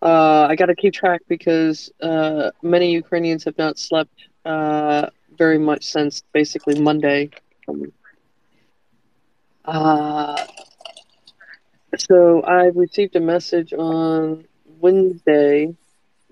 Uh, 0.00 0.46
I 0.48 0.54
got 0.56 0.66
to 0.66 0.74
keep 0.74 0.94
track 0.94 1.22
because 1.28 1.90
uh, 2.00 2.50
many 2.62 2.92
Ukrainians 2.92 3.44
have 3.44 3.58
not 3.58 3.78
slept 3.78 4.28
uh, 4.44 5.06
very 5.36 5.58
much 5.58 5.84
since 5.84 6.22
basically 6.32 6.80
Monday. 6.80 7.30
Uh, 9.64 10.36
so 11.96 12.42
I 12.42 12.66
received 12.66 13.16
a 13.16 13.20
message 13.20 13.72
on 13.72 14.44
Wednesday 14.80 15.74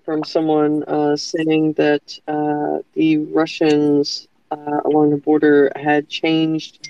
from 0.04 0.22
someone 0.24 0.84
uh, 0.84 1.16
saying 1.16 1.72
that 1.74 2.18
uh, 2.28 2.78
the 2.94 3.18
Russians 3.18 4.28
along 4.84 5.10
the 5.10 5.16
border 5.18 5.70
had 5.74 6.08
changed 6.08 6.88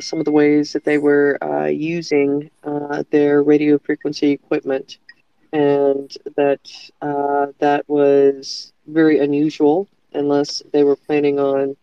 some 0.00 0.18
of 0.20 0.24
the 0.24 0.30
ways 0.30 0.72
that 0.72 0.84
they 0.84 0.98
were 0.98 1.38
using 1.68 2.50
their 3.10 3.42
radio 3.42 3.78
frequency 3.78 4.30
equipment 4.30 4.98
and 5.56 6.14
that 6.36 6.60
uh, 7.00 7.46
that 7.60 7.88
was 7.88 8.72
very 8.86 9.18
unusual 9.20 9.88
unless 10.12 10.62
they 10.72 10.84
were 10.84 10.96
planning 10.96 11.38
on 11.38 11.76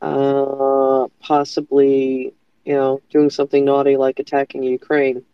uh, 0.00 1.08
possibly, 1.20 2.32
you 2.64 2.74
know, 2.74 3.00
doing 3.10 3.30
something 3.30 3.64
naughty 3.64 3.96
like 3.96 4.20
attacking 4.20 4.62
Ukraine. 4.62 5.24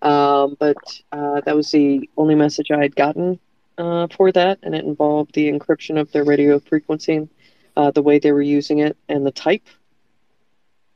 Um, 0.00 0.56
but 0.58 0.78
uh, 1.12 1.42
that 1.42 1.54
was 1.54 1.70
the 1.70 2.08
only 2.16 2.34
message 2.34 2.70
I 2.70 2.80
had 2.80 2.96
gotten 2.96 3.38
uh, 3.76 4.06
for 4.16 4.32
that, 4.32 4.58
and 4.62 4.74
it 4.74 4.84
involved 4.84 5.34
the 5.34 5.52
encryption 5.52 6.00
of 6.00 6.10
their 6.12 6.24
radio 6.24 6.58
frequency, 6.58 7.28
uh, 7.76 7.90
the 7.90 8.02
way 8.02 8.18
they 8.18 8.32
were 8.32 8.40
using 8.58 8.78
it, 8.78 8.96
and 9.10 9.26
the 9.26 9.30
type. 9.30 9.66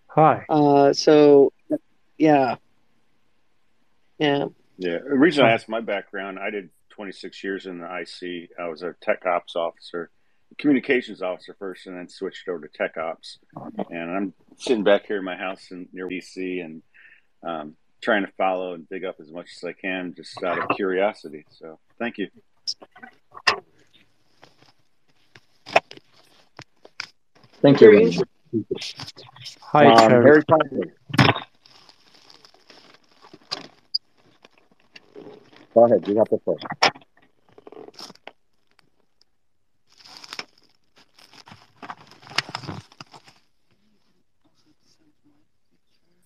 Hi. 0.07 0.47
Uh, 0.49 0.95
so, 0.95 1.53
yeah. 2.17 2.57
Yeah. 4.19 4.47
Yeah. 4.77 4.99
The 4.99 5.17
reason 5.19 5.45
I 5.45 5.53
asked 5.53 5.69
my 5.69 5.81
background, 5.81 6.39
I 6.39 6.51
did 6.51 6.71
26 6.91 7.43
years 7.45 7.67
in 7.67 7.79
the 7.79 7.87
IC. 7.87 8.51
I 8.59 8.69
was 8.69 8.83
a 8.83 8.95
tech 9.01 9.25
ops 9.27 9.57
officer, 9.57 10.11
communications 10.59 11.23
officer 11.23 11.57
first, 11.59 11.87
and 11.87 11.97
then 11.97 12.09
switched 12.09 12.49
over 12.49 12.67
to 12.67 12.69
tech 12.77 12.97
ops. 12.97 13.39
And 13.91 14.11
I'm 14.11 14.35
sitting 14.57 14.85
back 14.85 15.07
here 15.07 15.19
in 15.19 15.25
my 15.25 15.37
house 15.37 15.71
in 15.71 15.89
near 15.93 16.09
DC 16.09 16.65
and 16.65 16.83
um, 17.43 17.77
trying 18.03 18.25
to 18.25 18.33
follow 18.37 18.75
and 18.75 18.89
dig 18.89 19.05
up 19.05 19.17
as 19.21 19.31
much 19.31 19.51
as 19.57 19.65
I 19.65 19.73
can, 19.73 20.15
just 20.17 20.43
out 20.43 20.59
of 20.59 20.77
curiosity. 20.77 21.45
So, 21.51 21.79
thank 21.99 22.19
you. 22.19 22.29
Thank 27.63 27.81
you. 27.81 28.23
Hi, 29.63 29.87
um, 29.87 30.11
Harry 30.11 30.43
Potter. 30.45 31.45
Go 35.75 35.87
ahead. 35.87 36.07
You 36.07 36.17
have 36.19 36.29
the 36.31 36.39
floor. 36.39 36.57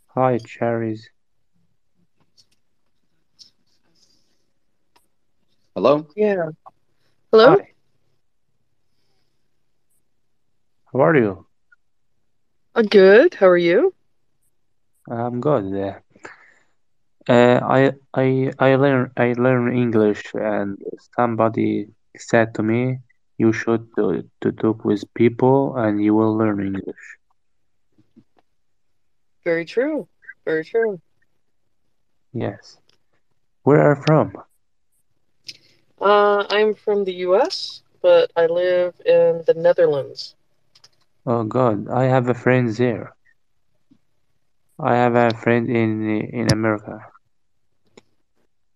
Hi, 0.08 0.38
cherries. 0.38 1.08
Hello. 5.74 6.06
Yeah. 6.14 6.50
Hello. 7.32 7.56
Hi. 7.56 7.72
How 10.92 11.00
are 11.00 11.16
you? 11.16 11.46
Uh, 12.74 12.82
good. 12.82 13.34
How 13.34 13.46
are 13.46 13.56
you? 13.56 13.94
I'm 15.10 15.40
good. 15.40 15.72
Uh, 15.74 16.00
uh, 17.28 17.60
I 17.78 17.92
I 18.14 18.50
I 18.58 18.74
learn 18.76 19.10
I 19.16 19.34
learn 19.38 19.76
English 19.76 20.22
and 20.34 20.78
somebody 21.16 21.88
said 22.16 22.54
to 22.54 22.62
me, 22.62 22.98
you 23.38 23.52
should 23.52 23.82
to, 23.96 24.24
to 24.42 24.52
talk 24.52 24.84
with 24.84 25.02
people 25.14 25.76
and 25.76 26.02
you 26.02 26.14
will 26.14 26.36
learn 26.36 26.60
English. 26.66 27.04
Very 29.44 29.64
true. 29.64 30.08
Very 30.44 30.64
true. 30.64 31.00
Yes. 32.32 32.78
Where 33.64 33.80
are 33.80 33.96
you 33.96 34.02
from? 34.06 34.32
Uh, 36.00 36.44
I'm 36.50 36.74
from 36.74 37.04
the 37.04 37.12
U.S., 37.26 37.82
but 38.02 38.30
I 38.36 38.46
live 38.46 39.00
in 39.04 39.42
the 39.46 39.54
Netherlands. 39.54 40.34
Oh 41.26 41.44
God, 41.44 41.88
I 41.88 42.04
have 42.04 42.28
a 42.28 42.34
friend 42.34 42.68
there. 42.74 43.14
I 44.78 44.96
have 44.96 45.14
a 45.14 45.34
friend 45.36 45.68
in 45.68 46.10
in 46.10 46.48
America. 46.52 47.00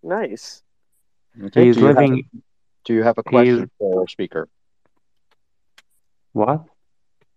Nice. 0.02 0.62
Okay. 1.40 1.66
He's 1.66 1.76
do, 1.76 1.82
you 1.82 1.86
have, 1.86 1.96
living. 1.96 2.28
do 2.84 2.94
you 2.94 3.02
have 3.02 3.18
a 3.18 3.22
He's 3.24 3.30
question 3.30 3.70
for 3.78 4.00
our 4.00 4.08
speaker? 4.08 4.48
what? 6.32 6.64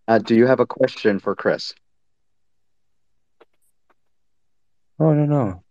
Uh, 0.08 0.20
do 0.20 0.36
you 0.36 0.48
have 0.48 0.60
a 0.60 0.66
question 0.66 1.20
for 1.20 1.36
Chris? 1.36 1.74
Oh 5.00 5.14
no 5.14 5.26
no. 5.26 5.62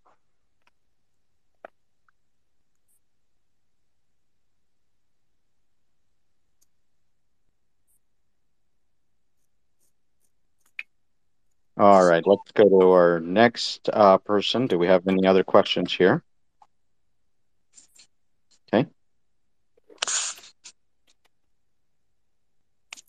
All 11.77 12.07
right, 12.07 12.23
let's 12.25 12.53
go 12.53 12.69
to 12.69 12.91
our 12.93 13.19
next 13.21 13.89
uh, 13.93 14.19
person. 14.19 14.69
Do 14.69 14.79
we 14.79 14.87
have 14.87 15.09
any 15.09 15.27
other 15.27 15.43
questions 15.43 15.93
here? 15.93 16.23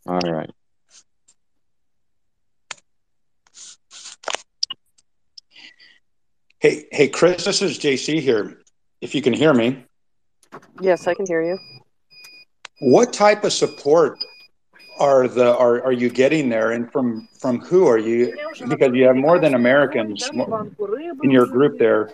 All 0.05 0.19
right. 0.19 0.51
Hey, 6.59 6.85
hey, 6.91 7.07
Chris, 7.07 7.45
this 7.45 7.61
is 7.61 7.77
JC 7.77 8.19
here. 8.19 8.59
If 9.01 9.13
you 9.13 9.21
can 9.21 9.33
hear 9.33 9.53
me, 9.53 9.83
Yes, 10.81 11.07
I 11.07 11.13
can 11.13 11.25
hear 11.27 11.43
you. 11.43 11.59
what 12.79 13.11
type 13.13 13.43
of 13.43 13.51
support 13.53 14.17
are 14.99 15.27
the 15.27 15.55
are, 15.57 15.83
are 15.83 15.91
you 15.91 16.09
getting 16.09 16.49
there, 16.49 16.71
and 16.71 16.89
from 16.91 17.27
from 17.39 17.59
who 17.59 17.87
are 17.87 17.97
you? 17.97 18.33
Because 18.67 18.93
you 18.93 19.03
have 19.05 19.15
more 19.17 19.37
than 19.39 19.53
Americans 19.53 20.27
in 21.23 21.29
your 21.31 21.45
group 21.45 21.77
there. 21.77 22.09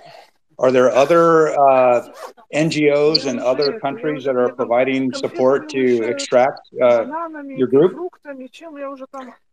Are 0.61 0.71
there 0.71 0.91
other 0.91 1.49
uh, 1.59 2.07
NGOs 2.53 3.25
and 3.25 3.39
other 3.39 3.79
countries 3.79 4.25
that 4.25 4.35
are 4.35 4.53
providing 4.53 5.11
support 5.11 5.69
to 5.69 6.03
extract 6.03 6.59
uh, 6.79 7.05
your 7.47 7.67
group? 7.67 7.97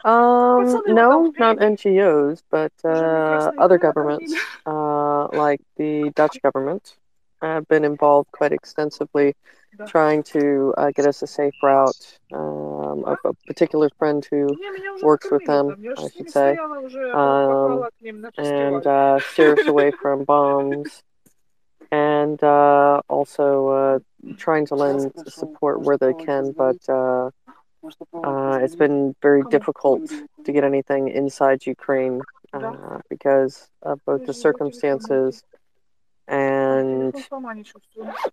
Um, 0.05 0.83
no, 0.87 1.33
not 1.39 1.57
NGOs, 1.57 2.43
but 2.51 2.73
uh, 2.85 3.53
other 3.57 3.79
governments, 3.79 4.35
uh, 4.67 5.29
like 5.29 5.63
the 5.77 6.13
Dutch 6.15 6.43
government, 6.43 6.97
have 7.43 7.67
been 7.69 7.85
involved 7.85 8.31
quite 8.33 8.53
extensively 8.53 9.35
trying 9.87 10.23
to 10.23 10.75
uh, 10.77 10.91
get 10.91 11.07
us 11.07 11.23
a 11.23 11.27
safe 11.27 11.55
route. 11.63 12.19
Um, 12.33 13.05
of 13.05 13.19
a 13.25 13.33
particular 13.47 13.89
friend 13.99 14.27
who 14.31 14.49
works 15.03 15.31
with 15.31 15.45
them, 15.45 15.77
I 15.97 16.09
should 16.09 16.31
say, 16.31 16.57
um, 17.13 17.89
and 18.37 18.87
uh, 18.87 19.21
steer 19.21 19.55
us 19.55 19.67
away 19.67 19.91
from 20.03 20.25
bombs, 20.25 21.03
and 21.93 22.43
uh, 22.43 23.01
also 23.09 23.69
uh, 23.69 23.99
trying 24.37 24.67
to 24.67 24.75
lend 24.75 25.13
support 25.29 25.83
where 25.83 25.99
they 25.99 26.15
can, 26.15 26.53
but. 26.53 26.77
Uh, 26.89 27.31
uh, 28.13 28.59
it's 28.61 28.75
been 28.75 29.15
very 29.23 29.43
difficult 29.51 30.03
to 30.45 30.53
get 30.53 30.65
anything 30.65 31.09
inside 31.09 31.65
Ukraine 31.65 32.21
uh, 32.53 32.99
because 33.09 33.69
of 33.83 34.05
both 34.05 34.27
the 34.27 34.35
circumstances 34.35 35.45
and 36.28 37.14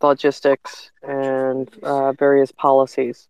logistics 0.01 0.93
and 1.03 1.69
uh, 1.83 2.13
various 2.19 2.53
policies. 2.53 3.29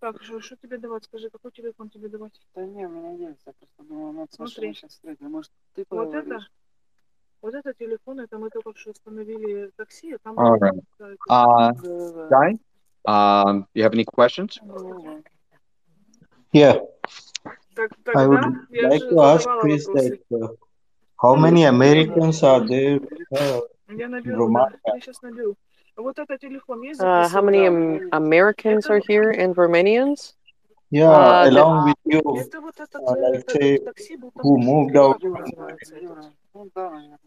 Так, 0.00 0.22
что, 0.22 0.40
что 0.40 0.56
тебе 0.56 0.78
давать? 0.78 1.04
Скажи, 1.04 1.28
какой 1.30 1.50
телефон 1.50 1.88
тебе 1.90 2.08
давать? 2.08 2.40
Да 2.54 2.64
не, 2.64 2.86
у 2.86 2.88
меня 2.90 3.28
есть. 3.30 3.40
Я 3.46 3.52
просто 3.52 3.82
думала, 3.82 4.12
ну, 4.12 4.26
Смотри. 4.30 4.72
сейчас 4.72 4.90
встретим. 4.92 5.30
Может, 5.30 5.50
ты 5.74 5.84
Вот 5.90 6.08
это, 6.14 6.20
поговоришь? 6.22 6.50
вот 7.42 7.54
это 7.54 7.74
телефон, 7.74 8.20
это 8.20 8.38
мы 8.38 8.50
только 8.50 8.78
что 8.78 8.92
остановили 8.92 9.70
такси, 9.76 10.12
а 10.14 10.18
там 10.18 10.38
All 10.38 10.56
было 10.56 10.70
right. 10.70 10.80
да, 10.98 11.08
это- 11.10 11.16
Uh, 11.28 11.72
Да-да-да. 11.82 12.28
Guy, 12.30 12.58
um, 13.06 13.66
you 13.74 13.82
have 13.82 13.92
any 13.92 14.04
questions? 14.04 14.58
Ну, 14.62 15.22
Yeah, 16.52 16.80
Так, 17.74 17.92
I 18.16 18.26
would 18.26 18.40
тогда 18.40 18.66
я 18.70 18.88
like 18.88 19.00
же 19.00 19.10
to 19.10 19.20
ask 19.20 19.38
задавала 19.42 19.62
Chris 19.62 19.86
вопросы. 19.86 20.20
that 20.30 20.40
uh, 20.40 20.56
how 21.22 21.34
many 21.34 21.64
Americans 21.64 22.42
are 22.42 22.60
there 22.66 23.00
uh, 23.32 23.60
Я 23.88 24.06
in 24.06 24.10
наберу, 24.10 24.22
да, 24.22 24.38
Romania? 24.38 24.78
я 24.86 25.00
сейчас 25.00 25.22
наберу. 25.22 25.56
Вот 25.96 26.18
этот 26.18 26.40
телефон 26.40 26.80
есть 26.82 27.00
Uh, 27.00 27.28
how 27.28 27.42
many 27.42 27.66
записывать? 27.66 28.12
Am- 28.12 28.22
Americans 28.22 28.86
are 28.88 29.00
here 29.00 29.30
and 29.30 29.56
Romanians? 29.56 30.34
Yeah, 30.90 31.10
Uh, 31.10 31.44
the- 31.44 31.50
along 31.50 31.84
with 31.88 31.96
you, 32.04 32.20
Это 32.40 32.60
вот 32.60 32.78
этот, 32.80 33.02
uh, 33.02 33.14
э, 33.14 33.20
like 33.20 33.40
этот 33.40 33.50
say, 33.50 33.78
такси 33.78 34.16
был 34.16 34.30
who 34.36 34.56
такой, 34.56 34.64
moved 34.64 34.92
как 34.94 35.02
out 35.02 35.24
он 35.24 35.32
from 35.32 35.40
называется 35.40 35.96
этот? 35.96 36.32
Ну 36.54 36.70
да, 36.74 36.90
наверное. 36.90 37.18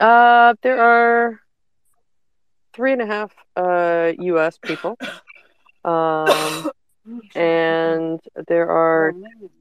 Uh, 0.00 0.54
there 0.62 0.78
are 0.80 1.40
three 2.72 2.92
and 2.92 3.02
a 3.02 3.06
half 3.06 3.30
uh, 3.56 4.12
U.S. 4.18 4.58
people, 4.58 4.98
um, 5.84 6.70
and 7.34 8.20
there 8.48 8.68
are 8.68 9.14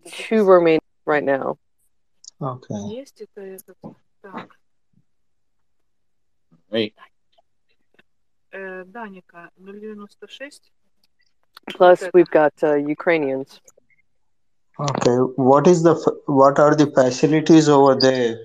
two 0.05 0.43
Romanians 0.43 0.81
right 1.05 1.23
now. 1.23 1.57
Okay. 2.39 2.75
Есть 2.89 3.21
это 3.21 3.41
этот, 3.41 3.77
так, 4.21 4.49
Great. 6.69 6.93
э, 8.51 8.83
Даника 8.85 9.49
096. 9.57 10.71
Plus, 11.67 12.01
Вот 12.01 12.11
we've 12.13 12.29
got 12.29 12.53
uh, 12.63 12.75
Ukrainians. 12.75 13.59
Okay. 14.77 15.17
What 15.37 15.67
is 15.67 15.83
the 15.83 15.95
f- 15.95 16.19
what 16.27 16.59
are 16.59 16.75
the 16.75 16.87
facilities 16.87 17.69
over 17.69 17.95
there 17.95 18.35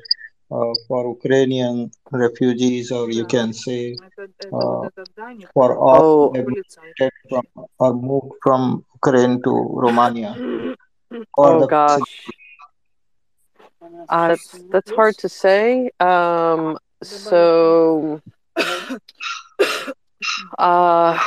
uh, 0.51 0.73
for 0.87 1.01
Ukrainian 1.16 1.90
refugees, 2.12 2.93
or 2.93 3.11
you 3.11 3.25
Да. 3.25 3.29
can 3.29 3.53
say 3.53 3.95
Это, 3.95 4.23
это 4.38 4.49
uh, 4.49 4.81
вот 4.81 4.93
этот 4.93 5.09
Даник, 5.16 5.51
for 5.53 5.77
all 5.77 6.01
Oh, 6.03 6.29
who 6.31 6.37
have 6.37 6.47
полицай. 6.47 6.93
migrated 6.99 7.12
from 7.29 7.45
or 7.79 7.95
moved 7.95 8.33
from 8.45 8.85
Ukraine 8.95 9.43
to 9.43 9.53
Romania? 9.87 10.33
Or 11.37 11.51
oh 11.55 11.61
the 11.61 11.66
gosh, 11.66 12.12
uh, 14.10 14.28
that's 14.30 14.60
that's 14.71 14.91
hard 14.91 15.17
to 15.19 15.30
say. 15.30 15.89
Um, 16.00 16.78
so, 17.04 18.21
uh, 20.58 21.19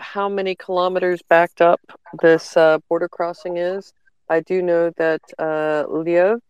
how 0.00 0.28
many 0.28 0.54
kilometers 0.54 1.22
backed 1.28 1.60
up 1.60 1.80
this 2.20 2.56
uh, 2.56 2.78
border 2.88 3.08
crossing 3.08 3.56
is? 3.56 3.92
I 4.28 4.40
do 4.40 4.62
know 4.62 4.90
that 4.96 5.20
uh, 5.38 5.84
Lviv 5.88 6.40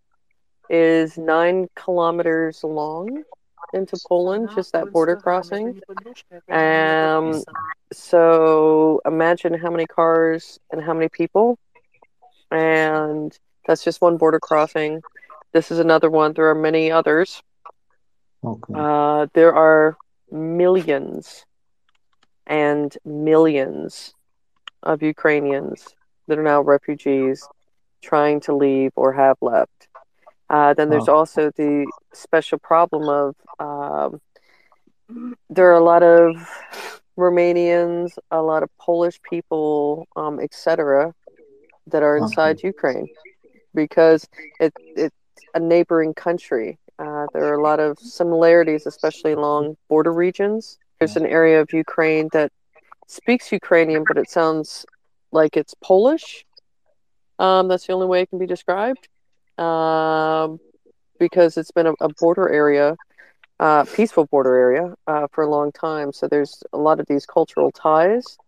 is 0.68 1.16
nine 1.18 1.68
kilometers 1.76 2.64
long 2.64 3.22
into 3.72 3.98
Poland, 4.09 4.50
just 4.54 4.72
that 4.72 4.90
border 4.92 5.16
crossing. 5.16 5.80
Um, 6.48 7.42
so 7.92 9.00
imagine 9.04 9.54
how 9.54 9.70
many 9.70 9.87
cars 9.87 10.59
and 10.70 10.82
how 10.82 10.94
many 10.94 11.09
people, 11.09 11.59
and 12.50 13.37
that's 13.66 13.85
just 13.85 14.00
one 14.00 14.16
border 14.16 14.40
crossing. 14.40 15.02
This 15.57 15.71
is 15.71 15.79
another 15.79 16.11
one. 16.11 16.35
There 16.35 16.51
are 16.51 16.55
many 16.71 16.90
others. 16.90 17.42
okay. 18.45 18.75
Uh, 18.77 19.27
there 19.33 19.55
are 19.55 19.97
millions 20.31 21.47
and 22.47 22.90
millions 23.07 24.12
of 24.83 25.03
Ukrainians 25.03 25.79
that 26.27 26.38
are 26.38 26.42
now 26.55 26.61
refugees 26.61 27.38
trying 28.03 28.38
to 28.46 28.52
leave 28.54 28.92
or 28.96 29.15
have 29.15 29.38
left. 29.40 29.81
Uh, 30.50 30.75
then 30.75 30.90
there's 30.90 31.09
Oh. 31.09 31.17
also 31.21 31.50
the 31.63 31.87
special 32.13 32.59
problem 32.59 33.04
of 33.23 33.35
um, 33.69 34.11
there 35.48 35.69
are 35.73 35.81
a 35.85 35.88
lot 35.92 36.02
of 36.02 36.27
Romanians, 37.27 38.09
a 38.31 38.42
lot 38.42 38.63
of 38.63 38.69
Polish 38.87 39.19
people, 39.31 40.07
um, 40.21 40.38
etc., 40.38 41.15
that 41.87 42.02
are 42.02 42.17
inside 42.19 42.57
Ukraine 42.63 43.09
because 43.81 44.21
it, 44.61 44.75
it's 45.04 45.17
a 45.54 45.60
neighboring 45.60 46.14
country. 46.14 46.78
Uh, 46.98 47.26
there 47.32 47.44
are 47.50 47.58
a 47.58 47.62
lot 47.62 47.80
of 47.80 47.98
similarities, 47.98 48.87
especially 48.87 49.32
along 49.32 49.76
border 49.88 50.12
regions. 50.12 50.78
There's 50.98 51.16
an 51.16 51.26
area 51.26 51.60
of 51.60 51.72
Ukraine 51.72 52.28
that 52.32 52.50
speaks 53.06 53.52
Ukrainian, 53.52 54.02
but 54.08 54.16
it 54.18 54.28
sounds 54.30 54.87
like 55.32 55.56
it's 55.56 55.74
Polish. 55.82 56.44
Um, 57.38 57.68
that's 57.68 57.87
the 57.87 57.92
only 57.92 58.06
way 58.06 58.22
it 58.22 58.30
can 58.30 58.38
be 58.38 58.46
described 58.46 59.08
um, 59.58 60.58
because 61.18 61.56
it's 61.60 61.70
been 61.70 61.87
a, 61.87 61.94
a 62.00 62.08
border 62.22 62.48
area. 62.48 62.88
uh, 63.58 63.84
peaceful 63.84 64.26
border 64.26 64.54
area 64.56 64.94
uh, 65.06 65.26
for 65.32 65.44
a 65.44 65.50
long 65.50 65.72
time. 65.72 66.12
So 66.12 66.28
there's 66.28 66.62
a 66.72 66.78
lot 66.78 67.00
of 67.00 67.06
these 67.06 67.26
cultural 67.26 67.70
ties 67.70 68.38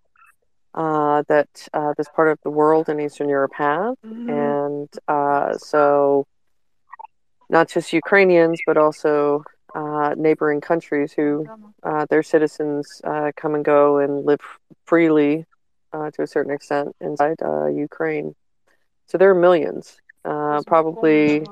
uh, 0.74 1.22
that 1.28 1.49
uh, 1.72 1.95
this 1.97 2.09
part 2.14 2.28
of 2.28 2.39
the 2.45 2.51
world 2.51 2.89
in 2.89 3.01
Eastern 3.01 3.28
Europe 3.28 3.53
have, 3.57 3.95
and 4.28 4.89
uh, 5.09 5.57
so 5.57 6.26
not 7.49 7.69
just 7.69 7.93
Ukrainians, 7.93 8.61
but 8.67 8.77
also 8.77 9.45
uh, 9.75 10.15
neighboring 10.17 10.61
countries 10.61 11.13
who 11.13 11.47
uh, 11.83 12.07
their 12.11 12.23
citizens 12.23 13.01
uh, 13.05 13.31
come 13.37 13.55
and 13.55 13.65
go 13.65 13.99
and 13.99 14.25
live 14.25 14.41
freely 14.85 15.45
uh, 15.93 16.11
to 16.13 16.23
a 16.23 16.27
certain 16.27 16.53
extent 16.53 16.95
inside 17.01 17.37
uh, 17.43 17.67
Ukraine. 17.67 18.35
So 19.07 19.19
there 19.19 19.31
are 19.31 19.35
millions. 19.35 19.97
Uh, 20.25 20.61
probably, 20.67 21.37
if 21.37 21.49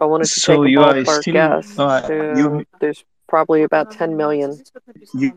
I 0.00 0.04
wanted 0.04 0.30
to 0.32 0.40
So 0.40 0.52
take 0.52 0.64
a 0.64 0.68
you 0.68 0.80
are 0.82 0.94
ballpark 0.94 1.22
still 1.22 1.32
guess, 1.32 1.78
uh, 1.78 2.00
there- 2.08 2.36
you 2.36 2.64
there's 2.80 3.04
probably 3.28 3.62
about 3.62 3.90
10 3.90 4.16
million. 4.16 4.60
you 5.14 5.32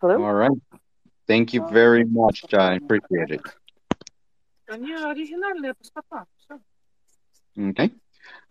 Hello? 0.00 0.22
All 0.24 0.34
right. 0.34 0.50
Thank 1.26 1.54
you 1.54 1.66
very 1.70 2.04
much. 2.04 2.44
I 2.52 2.76
appreciate 2.76 3.30
it. 3.30 3.42
Они 4.68 4.92
оригинальные 4.94 5.74
паспорта. 5.74 6.26
Все. 6.38 6.58
Okay. 7.56 7.90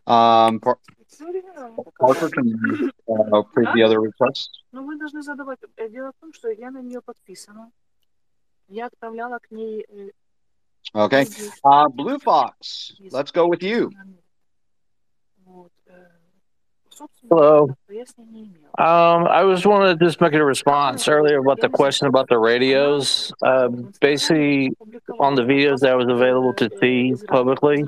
Um, 0.05 0.59
Par- 0.59 0.79
Все 1.07 1.25
оригинально. 1.27 1.75
Parker, 1.99 2.29
can 2.29 2.45
you 2.45 2.91
uh, 3.07 3.39
approve 3.39 3.73
the 3.73 3.83
other 3.83 3.99
requests? 4.01 4.49
Но 4.71 4.83
вы 4.83 4.97
должны 4.97 5.21
задавать. 5.21 5.59
э, 5.77 5.89
Дело 5.89 6.11
в 6.11 6.19
том, 6.19 6.33
что 6.33 6.49
я 6.49 6.71
на 6.71 6.81
нее 6.81 7.01
подписана. 7.01 7.71
Я 8.67 8.87
отправляла 8.87 9.39
к 9.39 9.51
ней 9.51 9.85
э, 9.89 10.09
Okay. 10.93 11.25
Uh, 11.63 11.87
Blue 11.89 12.19
Fox, 12.19 12.93
let's 13.11 13.31
go 13.31 13.47
with 13.47 13.61
you. 13.63 13.89
Hello. 17.28 17.68
Um, 18.78 19.26
I 19.26 19.42
was 19.44 19.66
wanted 19.66 19.98
to 19.98 20.06
just 20.06 20.20
make 20.20 20.32
a 20.34 20.44
response 20.44 21.08
earlier 21.08 21.38
about 21.38 21.60
the 21.60 21.68
question 21.68 22.06
about 22.06 22.28
the 22.28 22.38
radios. 22.38 23.32
Uh, 23.42 23.68
basically, 24.00 24.70
on 25.18 25.34
the 25.34 25.42
videos 25.42 25.80
that 25.80 25.96
was 25.96 26.08
available 26.08 26.54
to 26.54 26.70
see 26.80 27.14
publicly, 27.26 27.84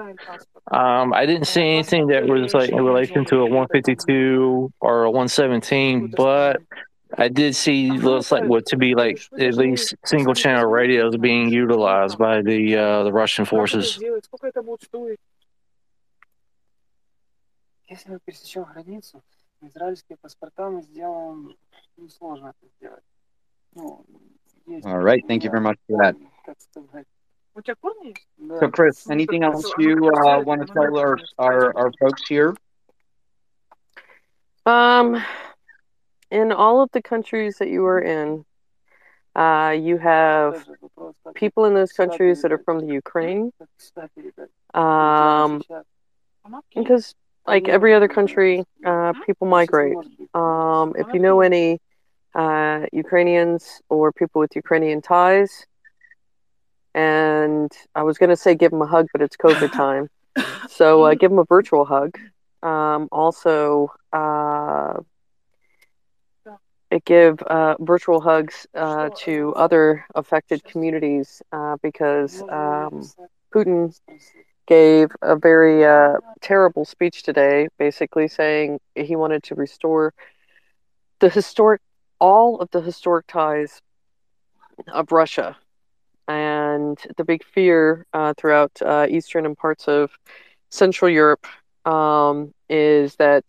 um, 0.71 1.13
I 1.13 1.27
didn't 1.27 1.47
see 1.47 1.63
anything 1.63 2.09
that 2.09 2.27
was 2.27 2.55
like 2.55 2.71
in 2.71 2.85
relation 2.85 3.25
to 3.27 3.37
a 3.39 3.45
152 3.45 4.73
or 4.81 5.05
a 5.05 5.11
117, 5.11 6.15
but 6.17 6.61
I 7.17 7.29
did 7.29 7.57
see 7.57 7.91
looks 7.91 8.31
like 8.31 8.45
what 8.45 8.67
to 8.67 8.77
be 8.77 8.95
like 8.95 9.21
at 9.39 9.55
least 9.55 9.95
single 10.05 10.35
channel 10.35 10.67
radios 10.67 11.17
being 11.17 11.51
utilized 11.51 12.19
by 12.19 12.43
the 12.43 12.77
uh, 12.77 13.03
the 13.05 13.13
Russian 13.13 13.45
forces. 13.45 13.99
Если 17.90 18.12
мы 18.12 18.20
пересечем 18.24 18.64
границу, 18.64 19.24
израильские 19.62 20.18
паспорта 20.18 20.70
мы 20.70 20.82
сделаем, 20.82 21.56
несложно 21.98 22.54
это 22.58 22.72
сделать. 22.78 23.04
Ну, 23.74 24.06
есть 24.66 24.86
All 24.86 25.02
right. 25.02 25.22
Thank 25.28 25.44
you 25.44 25.52
very 25.52 25.62
much 25.62 25.78
for 25.88 25.98
that. 25.98 26.16
как 26.46 26.60
сказать. 26.60 27.08
У 27.54 27.62
тебя 27.62 27.76
корни 27.76 28.08
есть? 28.08 28.60
So, 28.60 28.70
Chris, 28.70 29.08
anything 29.10 29.44
else 29.44 29.72
you 29.78 30.10
uh, 30.10 30.42
want 30.42 30.66
to 30.66 30.74
tell 30.74 30.98
our, 30.98 31.18
our, 31.38 31.78
our 31.78 31.92
folks 32.00 32.28
here? 32.28 32.56
Um, 34.66 35.24
in 36.32 36.52
all 36.52 36.82
of 36.82 36.90
the 36.92 37.02
countries 37.02 37.58
that 37.60 37.70
you 37.70 37.86
are 37.86 38.02
in, 38.02 38.46
uh, 39.36 39.76
you 39.78 39.98
have 39.98 40.66
people 41.36 41.66
in 41.66 41.74
those 41.74 41.92
countries 41.92 42.42
that 42.42 42.52
are 42.52 42.58
from 42.58 42.80
the 42.80 42.94
Ukraine. 42.94 43.52
Um, 44.74 45.62
because 46.74 47.16
like 47.51 47.69
every 47.69 47.93
other 47.95 48.09
country, 48.19 48.65
uh, 48.87 49.13
people 49.27 49.47
migrate. 49.59 49.97
Um, 50.35 50.95
if 51.03 51.09
you 51.13 51.21
know 51.27 51.41
any 51.41 51.69
uh, 52.43 52.87
Ukrainians 53.05 53.63
or 53.89 54.13
people 54.13 54.39
with 54.43 54.53
Ukrainian 54.63 55.01
ties, 55.03 55.67
and 56.95 57.71
I 58.01 58.03
was 58.09 58.19
going 58.21 58.31
to 58.37 58.41
say 58.45 58.55
give 58.55 58.71
them 58.71 58.83
a 58.83 58.91
hug, 58.95 59.07
but 59.13 59.21
it's 59.27 59.37
COVID 59.37 59.73
time. 59.85 60.07
So 60.81 60.87
uh, 61.07 61.15
give 61.21 61.31
them 61.33 61.41
a 61.41 61.49
virtual 61.57 61.85
hug. 61.85 62.13
Um, 62.63 63.09
also, 63.11 63.89
uh, 64.13 64.95
give 67.13 67.35
uh, 67.43 67.75
virtual 67.81 68.21
hugs 68.21 68.57
uh, 68.75 69.11
to 69.25 69.53
other 69.65 70.05
affected 70.15 70.63
communities 70.65 71.43
uh, 71.53 71.77
because 71.83 72.41
um, 72.43 72.95
Putin 73.53 73.93
gave 74.67 75.11
a 75.23 75.37
very 75.37 75.85
uh, 75.85 76.17
terrible 76.41 76.85
speech 76.85 77.23
today, 77.23 77.69
basically 77.79 78.29
saying 78.29 78.79
he 78.95 79.17
wanted 79.17 79.43
to 79.45 79.55
restore 79.55 80.15
the 81.19 81.29
historic, 81.29 81.81
all 82.19 82.61
of 82.61 82.71
the 82.71 82.81
historic 82.81 83.27
ties 83.27 83.81
of 84.93 85.13
Russia. 85.13 85.57
And 86.29 86.99
the 87.17 87.25
big 87.25 87.45
fear 87.45 88.07
uh, 88.13 88.35
throughout 88.37 88.71
uh, 88.81 89.07
Eastern 89.11 89.47
and 89.47 89.59
parts 89.59 89.89
of 89.89 90.11
Central 90.71 91.11
Europe 91.11 91.47
um, 91.85 92.55
is 92.69 93.17
that 93.17 93.45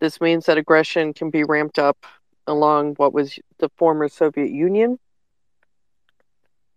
this 0.00 0.20
means 0.20 0.46
that 0.46 0.58
aggression 0.58 1.14
can 1.14 1.30
be 1.30 1.44
ramped 1.44 1.78
up 1.78 2.04
along 2.46 2.94
what 2.96 3.12
was 3.12 3.38
the 3.58 3.70
former 3.76 4.08
Soviet 4.08 4.50
Union. 4.50 4.98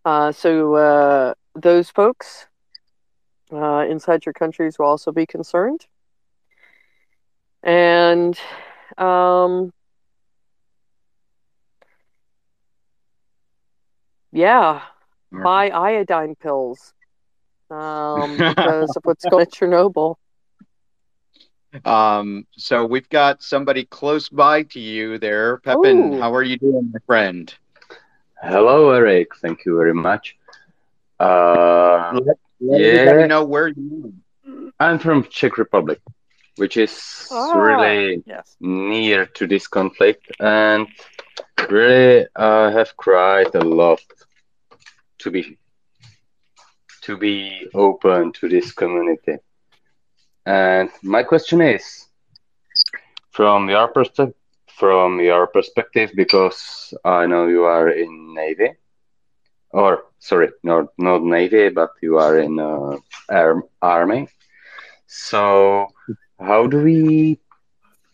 Uh, 0.06 0.32
so 0.32 0.76
uh, 0.76 1.34
those 1.56 1.90
folks 1.90 2.48
uh, 3.52 3.86
inside 3.90 4.26
your 4.26 4.34
countries 4.34 4.78
will 4.78 4.86
also 4.86 5.12
be 5.12 5.26
concerned. 5.26 5.86
And 7.64 8.40
um, 8.98 9.74
yeah, 14.32 14.82
buy 15.32 15.70
iodine 15.70 16.36
pills 16.36 16.94
um, 17.70 18.38
because 18.38 18.96
of 18.96 19.04
what's 19.04 19.26
going 19.26 19.42
on 19.42 19.42
at 19.42 19.52
Chernobyl. 19.52 20.16
Um, 21.86 22.48
so 22.58 22.86
we've 22.86 23.10
got 23.10 23.44
somebody 23.44 23.86
close 23.86 24.28
by 24.30 24.64
to 24.64 24.80
you 24.80 25.20
there. 25.20 25.58
Pepin, 25.58 26.14
Ooh. 26.14 26.20
how 26.20 26.34
are 26.34 26.44
you 26.44 26.58
doing, 26.58 26.90
my 26.92 27.00
friend? 27.06 27.54
Hello, 28.42 28.92
Eric. 28.92 29.36
Thank 29.36 29.66
you 29.66 29.76
very 29.78 29.94
much. 29.94 30.36
Uh, 31.20 32.20
Let, 32.60 32.82
let 32.82 32.82
yeah, 32.82 32.94
everybody 32.94 33.24
know 33.26 33.44
where 33.44 33.68
you 33.70 34.04
are. 34.06 34.72
I'm 34.80 35.00
from 35.00 35.24
Czech 35.30 35.58
Republic, 35.58 36.00
which 36.58 36.78
is 36.78 36.94
Ah, 37.32 37.54
really 37.54 38.24
yes. 38.26 38.58
near 38.60 39.26
to 39.26 39.48
this 39.48 39.68
conflict, 39.68 40.32
and 40.40 40.88
really 41.70 42.26
uh, 42.36 42.72
have 42.72 42.96
cried 42.98 43.54
a 43.56 43.62
lot 43.62 44.02
to 45.20 45.32
be 45.32 45.58
to 47.02 47.18
be 47.18 47.68
open 47.74 48.32
to 48.34 48.48
this 48.50 48.72
community. 48.72 49.38
And 50.46 50.90
my 51.04 51.24
question 51.24 51.62
is, 51.62 52.08
from 53.32 53.70
your 53.70 53.88
perspective, 53.90 54.36
from 54.68 55.20
your 55.20 55.48
perspective, 55.48 56.12
because 56.16 56.94
I 57.04 57.26
know 57.26 57.48
you 57.48 57.64
are 57.64 57.90
in 57.90 58.34
Navy, 58.34 58.72
or 59.72 60.04
sorry, 60.20 60.50
not 60.64 60.86
not 60.98 61.24
Navy, 61.24 61.70
but 61.70 61.90
you 62.02 62.18
are 62.18 62.38
in 62.40 62.60
uh, 62.60 62.98
air, 63.32 63.62
Army. 63.82 64.28
So, 65.08 65.88
how 66.40 66.68
do 66.68 66.78
we 66.84 67.40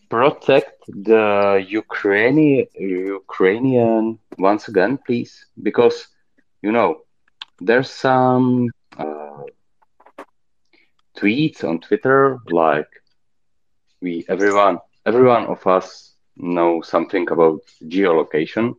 protect 0.09 0.73
the 0.87 1.63
Ukrainian 1.67 2.67
Ukrainian 2.77 4.19
once 4.37 4.67
again, 4.67 4.97
please? 5.05 5.33
Because 5.67 5.97
you 6.61 6.71
know 6.71 6.89
there's 7.59 7.89
some 7.89 8.69
uh, 8.97 9.43
tweets 11.17 11.63
on 11.63 11.79
Twitter 11.79 12.37
like 12.51 12.87
we 14.01 14.23
everyone 14.29 14.77
everyone 15.05 15.45
of 15.47 15.65
us 15.67 16.13
know 16.37 16.81
something 16.81 17.25
about 17.31 17.59
geolocation. 17.87 18.75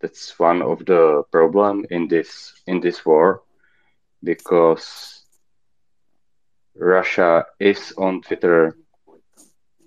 That's 0.00 0.38
one 0.38 0.62
of 0.62 0.84
the 0.86 1.24
problem 1.30 1.84
in 1.90 2.08
this 2.08 2.52
in 2.66 2.80
this 2.80 3.04
war 3.04 3.42
because 4.22 5.24
Russia 6.74 7.44
is 7.58 7.92
on 7.98 8.22
Twitter 8.22 8.76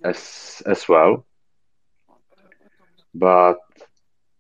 as 0.04 0.62
as 0.66 0.88
well. 0.88 1.26
But 3.14 3.60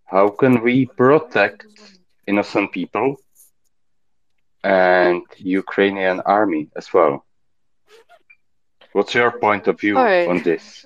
how 0.06 0.30
can 0.30 0.62
we 0.62 0.86
protect 0.86 1.66
innocent 2.28 2.72
people 2.72 3.18
and 4.64 5.24
Ukrainian 5.38 6.22
army 6.22 6.70
as 6.76 6.94
well? 6.94 7.26
What's 8.94 9.16
your 9.16 9.32
point 9.32 9.68
of 9.68 9.80
view 9.80 9.96
right. 9.96 10.28
on 10.28 10.44
this? 10.44 10.86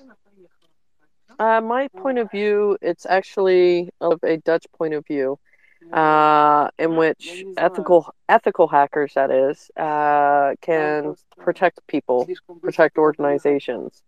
Uh, 1.38 1.60
my 1.60 1.88
point 1.88 2.18
of 2.18 2.30
view, 2.30 2.76
it's 2.82 3.06
actually 3.06 3.90
of 4.00 4.18
a 4.24 4.38
Dutch 4.38 4.66
point 4.76 4.94
of 4.94 5.06
view, 5.06 5.38
uh, 5.92 6.68
in 6.78 6.96
which 6.96 7.44
ethical 7.56 8.12
ethical 8.28 8.66
hackers, 8.66 9.14
that 9.14 9.30
is, 9.30 9.70
uh, 9.76 10.54
can 10.60 11.14
protect 11.38 11.86
people, 11.86 12.28
protect 12.62 12.98
organizations. 12.98 14.02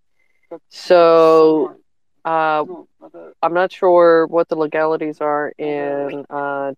So, 0.68 1.76
uh, 2.24 2.64
I'm 3.43 3.55
not 3.55 3.72
sure 3.72 4.26
what 4.26 4.49
the 4.49 4.57
legalities 4.57 5.20
are 5.20 5.53
in 5.57 6.24
uh, 6.28 6.72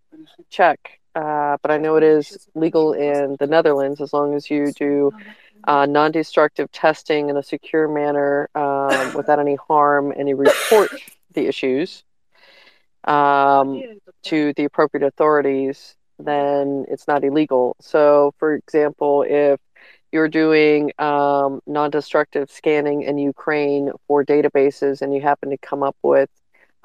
Czech, 0.51 1.01
uh, 1.15 1.57
but 1.63 1.71
I 1.71 1.79
know 1.79 1.97
it 1.97 2.03
is 2.03 2.49
legal 2.55 2.93
in 2.93 3.37
the 3.41 3.47
Netherlands 3.47 4.01
as 4.01 4.13
long 4.13 4.35
as 4.35 4.51
you 4.51 4.73
do 4.73 5.13
uh, 5.65 5.87
non-destructive 5.87 6.71
testing 6.73 7.29
in 7.29 7.37
a 7.37 7.43
secure 7.43 7.89
manner 7.89 8.49
um, 8.55 9.15
without 9.17 9.39
any 9.39 9.57
harm, 9.69 10.13
and 10.13 10.29
you 10.29 10.37
report 10.37 10.91
the 11.33 11.47
issues 11.47 12.05
um, 13.05 13.83
to 14.25 14.53
the 14.55 14.65
appropriate 14.65 15.07
authorities, 15.07 15.97
then 16.19 16.85
it's 16.89 17.09
not 17.09 17.25
illegal. 17.25 17.77
So, 17.81 18.33
for 18.39 18.55
example, 18.55 19.25
if 19.29 19.59
you're 20.13 20.29
doing 20.29 20.93
um, 20.99 21.61
non-destructive 21.67 22.51
scanning 22.51 23.03
in 23.03 23.19
Ukraine 23.19 23.91
for 24.07 24.25
databases, 24.25 25.03
and 25.03 25.15
you 25.15 25.21
happen 25.23 25.51
to 25.51 25.59
come 25.59 25.83
up 25.83 25.97
with 26.03 26.29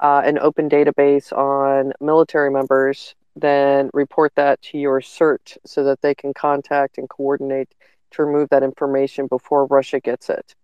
uh, 0.00 0.22
an 0.24 0.38
open 0.38 0.68
database 0.68 1.32
on 1.32 1.92
military 2.00 2.50
members, 2.50 3.14
then 3.36 3.90
report 3.92 4.32
that 4.36 4.60
to 4.62 4.78
your 4.78 5.00
CERT 5.00 5.58
so 5.64 5.84
that 5.84 6.00
they 6.00 6.14
can 6.14 6.32
contact 6.34 6.98
and 6.98 7.08
coordinate 7.08 7.68
to 8.12 8.24
remove 8.24 8.48
that 8.50 8.62
information 8.62 9.26
before 9.26 9.66
Russia 9.66 10.00
gets 10.00 10.28
it. 10.28 10.54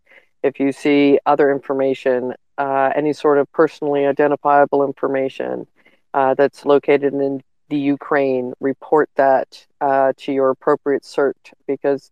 If 0.42 0.60
you 0.60 0.72
see 0.72 1.18
other 1.26 1.50
information, 1.50 2.34
uh, 2.58 2.90
any 2.94 3.12
sort 3.12 3.38
of 3.38 3.50
personally 3.52 4.06
identifiable 4.06 4.84
information 4.84 5.66
uh, 6.12 6.34
that's 6.34 6.64
located 6.64 7.14
in 7.14 7.42
the 7.70 7.78
Ukraine, 7.78 8.52
report 8.60 9.08
that 9.16 9.66
uh, 9.80 10.12
to 10.18 10.32
your 10.32 10.50
appropriate 10.50 11.02
CERT 11.02 11.52
because 11.66 12.10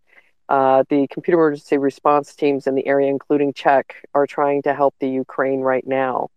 uh, 0.48 0.84
the 0.88 1.06
computer 1.08 1.38
emergency 1.38 1.78
response 1.78 2.34
teams 2.34 2.66
in 2.66 2.74
the 2.74 2.86
area, 2.86 3.08
including 3.08 3.52
Czech, 3.52 3.96
are 4.14 4.26
trying 4.26 4.62
to 4.62 4.74
help 4.74 4.94
the 4.98 5.08
Ukraine 5.08 5.60
right 5.60 5.86
now. 5.86 6.28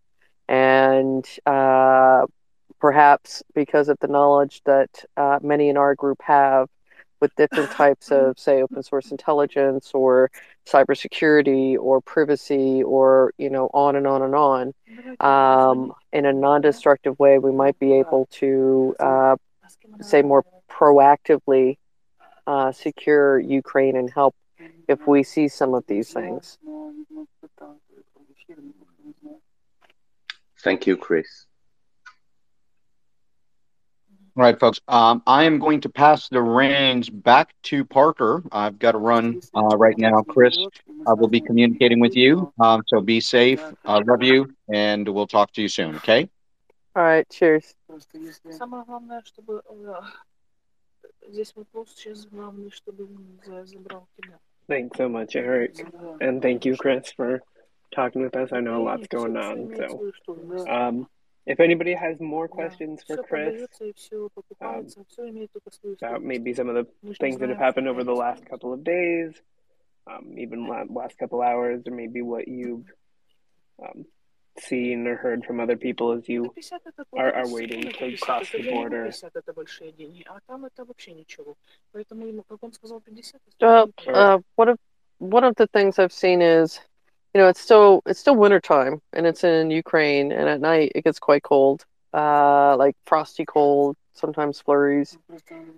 And 0.47 1.27
uh, 1.45 2.25
perhaps 2.79 3.43
because 3.53 3.89
of 3.89 3.97
the 3.99 4.07
knowledge 4.07 4.61
that 4.65 5.03
uh, 5.17 5.39
many 5.41 5.69
in 5.69 5.77
our 5.77 5.95
group 5.95 6.21
have, 6.21 6.69
with 7.19 7.35
different 7.35 7.71
types 7.71 8.11
of, 8.11 8.37
say, 8.39 8.61
open 8.61 8.83
source 8.83 9.11
intelligence 9.11 9.91
or 9.93 10.31
cybersecurity 10.65 11.77
or 11.77 12.01
privacy 12.01 12.83
or, 12.83 13.33
you 13.37 13.49
know, 13.49 13.69
on 13.73 13.95
and 13.95 14.07
on 14.07 14.21
and 14.21 14.35
on. 14.35 14.73
Um, 15.19 15.93
in 16.11 16.25
a 16.25 16.33
non 16.33 16.61
destructive 16.61 17.17
way, 17.19 17.39
we 17.39 17.51
might 17.51 17.77
be 17.79 17.93
able 17.93 18.27
to, 18.33 18.95
uh, 18.99 19.35
say, 20.01 20.21
more 20.21 20.43
proactively 20.69 21.77
uh, 22.47 22.71
secure 22.71 23.39
Ukraine 23.39 23.95
and 23.95 24.09
help 24.09 24.35
if 24.87 25.07
we 25.07 25.23
see 25.23 25.47
some 25.47 25.73
of 25.73 25.83
these 25.87 26.11
things. 26.11 26.57
Thank 30.63 30.87
you, 30.87 30.97
Chris. 30.97 31.45
All 34.36 34.44
right, 34.44 34.58
folks. 34.58 34.80
Um, 34.88 35.22
I 35.26 35.44
am 35.44 35.58
going 35.58 35.80
to 35.82 35.88
pass 35.88 36.28
the 36.28 36.40
reins 36.40 37.10
back 37.10 37.52
to 37.64 37.84
Parker. 37.84 38.42
I've 38.52 38.78
got 38.78 38.92
to 38.92 38.98
run 38.98 39.40
uh, 39.54 39.76
right 39.76 39.98
now. 39.98 40.22
Chris, 40.22 40.56
I 41.06 41.12
will 41.14 41.28
be 41.28 41.40
communicating 41.40 42.00
with 42.00 42.16
you. 42.16 42.52
Um, 42.60 42.82
so 42.86 43.00
be 43.00 43.20
safe. 43.20 43.60
I 43.84 43.98
love 43.98 44.22
you, 44.22 44.54
and 44.72 45.06
we'll 45.08 45.26
talk 45.26 45.52
to 45.54 45.62
you 45.62 45.68
soon. 45.68 45.96
Okay. 45.96 46.30
All 46.94 47.02
right. 47.02 47.28
Cheers. 47.28 47.74
Самое 48.50 48.84
главное, 48.84 49.22
чтобы 49.24 49.62
э, 49.68 49.94
здесь 51.28 51.52
вопрос 51.56 51.92
сейчас 51.94 52.26
главный, 52.26 52.70
чтобы 52.70 53.04
он 53.04 53.40
за- 53.44 53.66
забрал 53.66 54.06
тебя. 54.16 54.38
Thanks 54.68 54.96
so 54.96 55.08
much, 55.08 55.34
Eric. 55.34 55.84
And 56.20 56.40
thank 56.40 56.64
you, 56.64 56.76
Chris, 56.76 57.12
for 57.12 57.42
talking 57.92 58.22
with 58.22 58.36
us. 58.36 58.52
I 58.52 58.60
know 58.60 58.80
a 58.80 58.82
lot's 58.84 59.08
going 59.08 59.36
on. 59.36 59.74
So, 59.76 60.12
um, 60.68 61.08
if 61.45 61.59
anybody 61.59 61.93
has 61.93 62.19
more 62.19 62.47
questions 62.47 63.03
for 63.05 63.17
Chris 63.17 63.67
um, 64.61 64.87
about 66.01 66.23
maybe 66.23 66.53
some 66.53 66.69
of 66.69 66.75
the 66.75 67.13
things 67.19 67.37
that 67.37 67.49
have 67.49 67.59
happened 67.59 67.87
over 67.87 68.03
the 68.03 68.13
last 68.13 68.45
couple 68.47 68.73
of 68.73 68.83
days, 68.83 69.33
um, 70.07 70.35
even 70.37 70.67
last 70.89 71.17
couple 71.19 71.41
hours, 71.41 71.83
or 71.87 71.93
maybe 71.93 72.21
what 72.23 72.47
you've 72.47 72.85
um, 73.81 74.05
seen 74.59 75.05
or 75.05 75.17
heard 75.17 75.43
from 75.45 75.59
other 75.59 75.75
people 75.75 76.13
as 76.13 76.27
you 76.27 76.53
are, 77.17 77.31
are 77.33 77.47
waiting 77.47 77.91
to 77.91 78.17
cross 78.17 78.49
the 78.51 78.63
border. 78.71 79.11
Uh, 83.61 83.85
uh, 84.07 84.39
one 84.55 84.69
of 84.69 84.79
one 85.19 85.43
of 85.43 85.55
the 85.55 85.67
things 85.67 85.99
I've 85.99 86.11
seen 86.13 86.41
is 86.41 86.79
you 87.35 87.41
know, 87.41 87.49
it's 87.49 87.61
still 87.61 88.01
it's 88.07 88.19
still 88.21 88.37
wintertime 88.37 89.01
and 89.13 89.27
it's 89.27 89.43
in 89.43 89.71
Ukraine, 89.71 90.31
and 90.31 90.49
at 90.49 90.61
night 90.61 90.93
it 90.95 91.03
gets 91.03 91.19
quite 91.19 91.43
cold, 91.43 91.85
uh, 92.13 92.77
like 92.77 92.95
frosty 93.05 93.45
cold, 93.45 93.97
sometimes 94.13 94.61
flurries, 94.61 95.17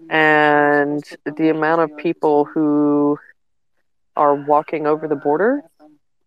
and 0.10 1.04
the 1.26 1.50
amount 1.50 1.82
of 1.82 1.98
people 1.98 2.46
who 2.46 3.20
are 4.16 4.36
walking 4.36 4.88
over 4.88 5.08
the 5.08 5.16
border 5.16 5.64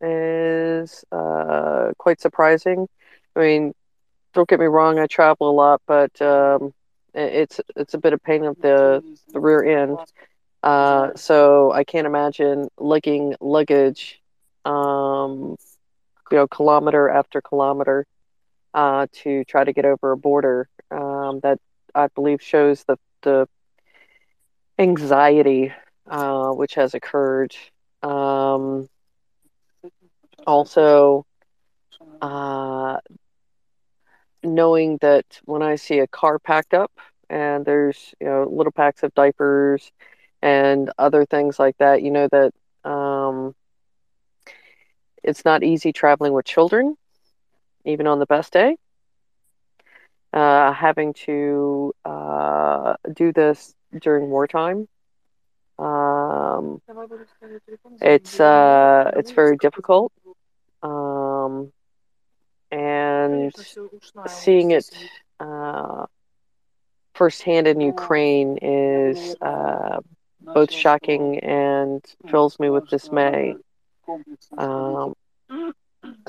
is 0.00 1.04
uh, 1.12 1.92
quite 1.98 2.20
surprising. 2.20 2.88
I 3.36 3.40
mean, 3.40 3.74
don't 4.34 4.48
get 4.48 4.60
me 4.60 4.66
wrong, 4.66 4.98
I 4.98 5.06
travel 5.06 5.50
a 5.50 5.52
lot, 5.52 5.82
but 5.86 6.20
um, 6.22 6.74
it's 7.14 7.60
it's 7.76 7.94
a 7.94 7.98
bit 7.98 8.14
of 8.14 8.22
pain 8.22 8.44
of 8.44 8.56
the 8.60 9.02
the 9.32 9.40
rear 9.40 9.82
end. 9.82 9.98
Uh, 10.62 11.10
so 11.16 11.72
I 11.72 11.84
can't 11.84 12.06
imagine 12.06 12.68
lugging 12.78 13.34
luggage, 13.40 14.19
um, 14.64 15.56
you 16.30 16.36
know, 16.36 16.46
kilometer 16.48 17.08
after 17.08 17.40
kilometer, 17.40 18.06
uh, 18.74 19.06
to 19.12 19.44
try 19.44 19.64
to 19.64 19.72
get 19.72 19.84
over 19.84 20.12
a 20.12 20.16
border. 20.16 20.68
Um, 20.90 21.40
that 21.42 21.58
I 21.94 22.08
believe 22.08 22.42
shows 22.42 22.84
the 22.84 22.96
the 23.22 23.46
anxiety, 24.78 25.72
uh, 26.08 26.50
which 26.50 26.74
has 26.74 26.94
occurred. 26.94 27.54
Um, 28.02 28.88
also, 30.46 31.24
uh, 32.20 32.98
knowing 34.42 34.98
that 35.00 35.24
when 35.44 35.62
I 35.62 35.76
see 35.76 35.98
a 35.98 36.06
car 36.06 36.38
packed 36.38 36.74
up 36.74 36.92
and 37.28 37.64
there's 37.64 38.14
you 38.20 38.26
know 38.26 38.48
little 38.50 38.72
packs 38.72 39.02
of 39.02 39.14
diapers 39.14 39.92
and 40.42 40.90
other 40.98 41.24
things 41.24 41.58
like 41.58 41.76
that, 41.78 42.02
you 42.02 42.10
know 42.10 42.28
that 42.30 42.52
um, 42.88 43.54
it's 45.22 45.44
not 45.44 45.62
easy 45.62 45.92
traveling 45.92 46.32
with 46.32 46.44
children, 46.46 46.96
even 47.84 48.06
on 48.06 48.18
the 48.18 48.26
best 48.26 48.52
day. 48.52 48.76
Uh, 50.32 50.72
having 50.72 51.12
to 51.12 51.92
uh, 52.04 52.94
do 53.14 53.32
this 53.32 53.74
during 54.00 54.28
wartime, 54.30 54.86
um, 55.78 56.80
it's 58.00 58.40
uh, 58.40 59.10
it's 59.16 59.32
very 59.32 59.56
difficult. 59.56 60.12
Um, 60.82 61.72
and 62.70 63.54
seeing 64.26 64.70
it 64.70 64.86
uh, 65.40 66.06
firsthand 67.14 67.66
in 67.66 67.80
Ukraine 67.80 68.58
is 68.62 69.34
uh, 69.40 69.98
both 70.54 70.70
shocking 70.72 71.38
and 71.40 72.04
fills 72.26 72.58
me 72.58 72.70
with 72.70 72.86
dismay. 72.88 73.56
Um, 74.56 75.14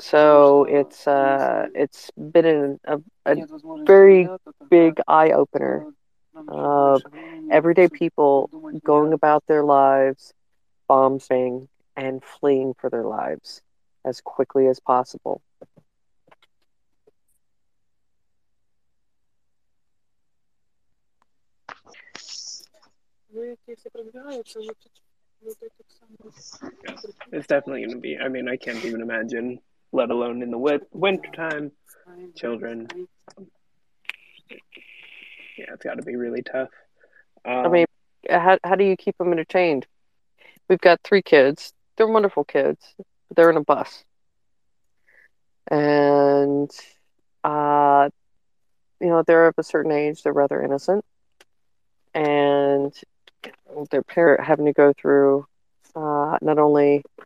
so 0.00 0.64
it's 0.64 1.06
uh, 1.06 1.66
it's 1.74 2.10
been 2.16 2.46
an, 2.46 2.80
a, 2.84 2.98
a 3.26 3.36
very 3.84 4.28
big 4.70 5.00
eye 5.08 5.30
opener 5.32 5.86
of 6.48 7.02
everyday 7.50 7.88
people 7.88 8.50
going 8.84 9.12
about 9.12 9.44
their 9.46 9.62
lives, 9.64 10.32
bombing 10.88 11.68
and 11.96 12.22
fleeing 12.24 12.74
for 12.74 12.90
their 12.90 13.04
lives 13.04 13.62
as 14.04 14.20
quickly 14.20 14.66
as 14.66 14.80
possible. 14.80 15.42
Yeah, 25.44 26.94
it's 27.32 27.46
definitely 27.46 27.82
going 27.82 27.96
to 27.96 28.00
be. 28.00 28.18
I 28.18 28.28
mean, 28.28 28.48
I 28.48 28.56
can't 28.56 28.84
even 28.84 29.00
imagine, 29.00 29.58
let 29.92 30.10
alone 30.10 30.42
in 30.42 30.50
the 30.50 30.86
wintertime, 30.92 31.72
children. 32.36 32.88
Yeah, 35.58 35.74
it's 35.74 35.84
got 35.84 35.94
to 35.94 36.02
be 36.02 36.16
really 36.16 36.42
tough. 36.42 36.70
Um, 37.44 37.66
I 37.66 37.68
mean, 37.68 37.86
um, 38.30 38.40
how 38.40 38.58
how 38.64 38.74
do 38.74 38.84
you 38.84 38.96
keep 38.96 39.18
them 39.18 39.32
entertained? 39.32 39.86
We've 40.68 40.80
got 40.80 41.00
three 41.02 41.22
kids. 41.22 41.72
They're 41.96 42.06
wonderful 42.06 42.44
kids. 42.44 42.94
But 43.28 43.36
they're 43.36 43.50
in 43.50 43.56
a 43.56 43.64
bus, 43.64 44.04
and 45.70 46.70
uh, 47.42 48.10
you 49.00 49.08
know 49.08 49.22
they're 49.26 49.48
of 49.48 49.54
a 49.58 49.62
certain 49.62 49.92
age. 49.92 50.22
They're 50.22 50.32
rather 50.32 50.62
innocent, 50.62 51.04
and 52.14 52.94
their 53.90 54.02
parent 54.02 54.44
having 54.44 54.66
to 54.66 54.72
go 54.72 54.92
through 54.92 55.46
uh, 55.94 56.38
not 56.40 56.58
only 56.58 57.02
you 57.18 57.22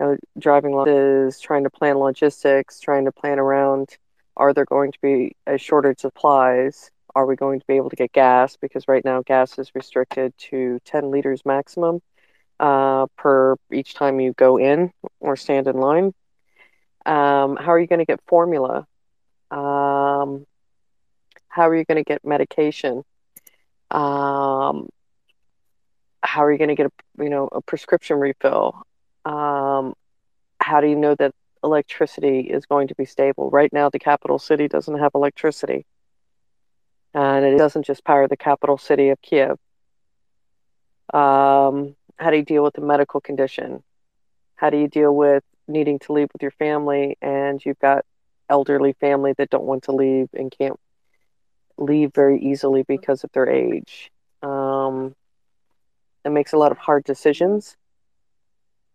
know, 0.00 0.16
driving 0.38 0.74
losses, 0.74 1.40
trying 1.40 1.64
to 1.64 1.70
plan 1.70 1.98
logistics, 1.98 2.80
trying 2.80 3.04
to 3.04 3.12
plan 3.12 3.38
around 3.38 3.96
are 4.36 4.54
there 4.54 4.64
going 4.64 4.92
to 4.92 4.98
be 5.02 5.36
a 5.46 5.58
shortage 5.58 6.04
of 6.04 6.12
supplies? 6.12 6.90
Are 7.14 7.26
we 7.26 7.36
going 7.36 7.60
to 7.60 7.66
be 7.66 7.76
able 7.76 7.90
to 7.90 7.96
get 7.96 8.12
gas? 8.12 8.56
Because 8.56 8.88
right 8.88 9.04
now 9.04 9.22
gas 9.22 9.58
is 9.58 9.70
restricted 9.74 10.32
to 10.50 10.78
10 10.84 11.10
liters 11.10 11.42
maximum 11.44 12.00
uh, 12.58 13.06
per 13.16 13.56
each 13.70 13.94
time 13.94 14.20
you 14.20 14.32
go 14.32 14.58
in 14.58 14.90
or 15.20 15.36
stand 15.36 15.66
in 15.66 15.76
line. 15.76 16.14
Um, 17.04 17.56
how 17.56 17.72
are 17.72 17.78
you 17.78 17.86
going 17.86 17.98
to 17.98 18.06
get 18.06 18.20
formula? 18.26 18.86
Um, 19.50 20.46
how 21.48 21.68
are 21.68 21.76
you 21.76 21.84
going 21.84 22.02
to 22.02 22.04
get 22.04 22.24
medication? 22.24 23.04
Um, 23.90 24.88
how 26.22 26.44
are 26.44 26.52
you 26.52 26.58
going 26.58 26.68
to 26.68 26.74
get 26.74 26.86
a 26.86 27.22
you 27.22 27.30
know 27.30 27.48
a 27.50 27.60
prescription 27.60 28.18
refill? 28.18 28.82
Um, 29.24 29.94
how 30.60 30.80
do 30.80 30.88
you 30.88 30.96
know 30.96 31.14
that 31.16 31.34
electricity 31.64 32.40
is 32.40 32.66
going 32.66 32.88
to 32.88 32.94
be 32.94 33.04
stable? 33.04 33.50
Right 33.50 33.72
now, 33.72 33.90
the 33.90 33.98
capital 33.98 34.38
city 34.38 34.68
doesn't 34.68 34.98
have 34.98 35.12
electricity, 35.14 35.86
and 37.14 37.44
it 37.44 37.58
doesn't 37.58 37.84
just 37.84 38.04
power 38.04 38.28
the 38.28 38.36
capital 38.36 38.78
city 38.78 39.10
of 39.10 39.20
Kiev. 39.22 39.58
Um, 41.12 41.96
how 42.18 42.30
do 42.30 42.36
you 42.36 42.44
deal 42.44 42.62
with 42.62 42.74
the 42.74 42.80
medical 42.80 43.20
condition? 43.20 43.82
How 44.54 44.70
do 44.70 44.78
you 44.78 44.88
deal 44.88 45.14
with 45.14 45.42
needing 45.66 45.98
to 46.00 46.12
leave 46.12 46.28
with 46.32 46.42
your 46.42 46.52
family 46.52 47.16
and 47.20 47.64
you've 47.64 47.78
got 47.78 48.04
elderly 48.48 48.92
family 48.94 49.34
that 49.38 49.50
don't 49.50 49.64
want 49.64 49.84
to 49.84 49.92
leave 49.92 50.28
and 50.34 50.54
can't 50.56 50.78
leave 51.78 52.12
very 52.14 52.40
easily 52.40 52.84
because 52.84 53.24
of 53.24 53.32
their 53.32 53.48
age? 53.48 54.10
Um, 54.42 55.14
it 56.24 56.30
makes 56.30 56.52
a 56.52 56.58
lot 56.58 56.72
of 56.72 56.78
hard 56.78 57.04
decisions 57.04 57.76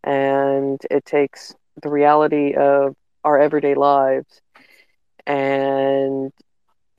and 0.04 0.80
it 0.90 1.06
takes 1.06 1.54
the 1.82 1.90
reality 1.90 2.54
of 2.54 2.96
our 3.24 3.40
everyday 3.40 3.76
lives 3.76 4.42
and 5.26 6.32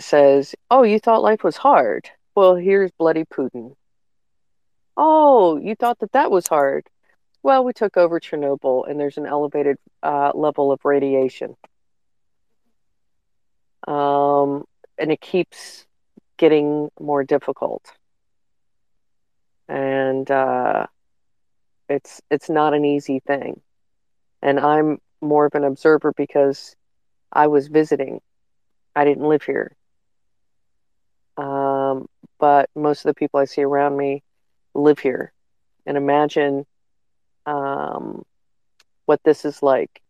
says, 0.00 0.54
Oh, 0.70 0.82
you 0.82 0.98
thought 0.98 1.22
life 1.22 1.42
was 1.42 1.56
hard? 1.56 2.08
Well, 2.34 2.54
here's 2.54 2.90
bloody 2.92 3.24
Putin. 3.24 3.74
Oh, 4.96 5.56
you 5.56 5.74
thought 5.74 6.00
that 6.00 6.12
that 6.12 6.30
was 6.30 6.46
hard? 6.46 6.86
Well, 7.42 7.64
we 7.64 7.72
took 7.72 7.96
over 7.96 8.20
Chernobyl 8.20 8.88
and 8.88 8.98
there's 8.98 9.16
an 9.16 9.26
elevated 9.26 9.76
uh, 10.02 10.32
level 10.34 10.72
of 10.72 10.84
radiation. 10.84 11.56
Um, 13.86 14.64
and 14.98 15.10
it 15.10 15.20
keeps 15.20 15.86
getting 16.36 16.90
more 17.00 17.24
difficult. 17.24 17.84
And 19.68 20.30
uh, 20.30 20.86
it's 21.88 22.20
it's 22.30 22.48
not 22.48 22.74
an 22.74 22.84
easy 22.84 23.20
thing. 23.20 23.60
And 24.42 24.58
I'm 24.60 24.98
more 25.20 25.46
of 25.46 25.54
an 25.54 25.64
observer 25.64 26.12
because 26.16 26.76
I 27.32 27.48
was 27.48 27.68
visiting. 27.68 28.20
I 28.94 29.04
didn't 29.04 29.28
live 29.28 29.42
here. 29.42 29.76
Um, 31.36 32.08
but 32.38 32.68
most 32.74 33.04
of 33.04 33.10
the 33.10 33.14
people 33.14 33.40
I 33.40 33.44
see 33.44 33.62
around 33.62 33.96
me 33.96 34.22
live 34.74 34.98
here. 34.98 35.32
And 35.86 35.96
imagine 35.96 36.66
um, 37.46 38.24
what 39.06 39.20
this 39.24 39.44
is 39.44 39.62
like 39.62 40.02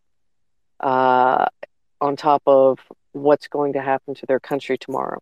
uh, 0.79 1.45
on 2.01 2.15
top 2.15 2.43
of 2.45 2.79
what's 3.11 3.47
going 3.47 3.73
to 3.73 3.81
happen 3.81 4.15
to 4.15 4.25
their 4.25 4.39
country 4.39 4.77
tomorrow. 4.77 5.19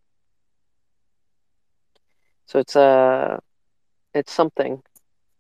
So 2.48 2.60
it's 2.60 2.76
a 2.76 2.82
uh, 2.82 3.38
it's 4.18 4.34
something, 4.34 4.82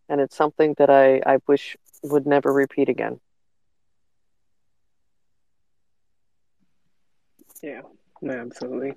and 0.09 0.21
it's 0.21 0.35
something 0.35 0.75
that 0.77 0.89
I, 0.89 1.21
I 1.25 1.37
wish 1.47 1.75
would 2.03 2.25
never 2.25 2.53
repeat 2.53 2.89
again. 2.89 3.19
Yeah, 7.61 7.81
absolutely. 8.27 8.93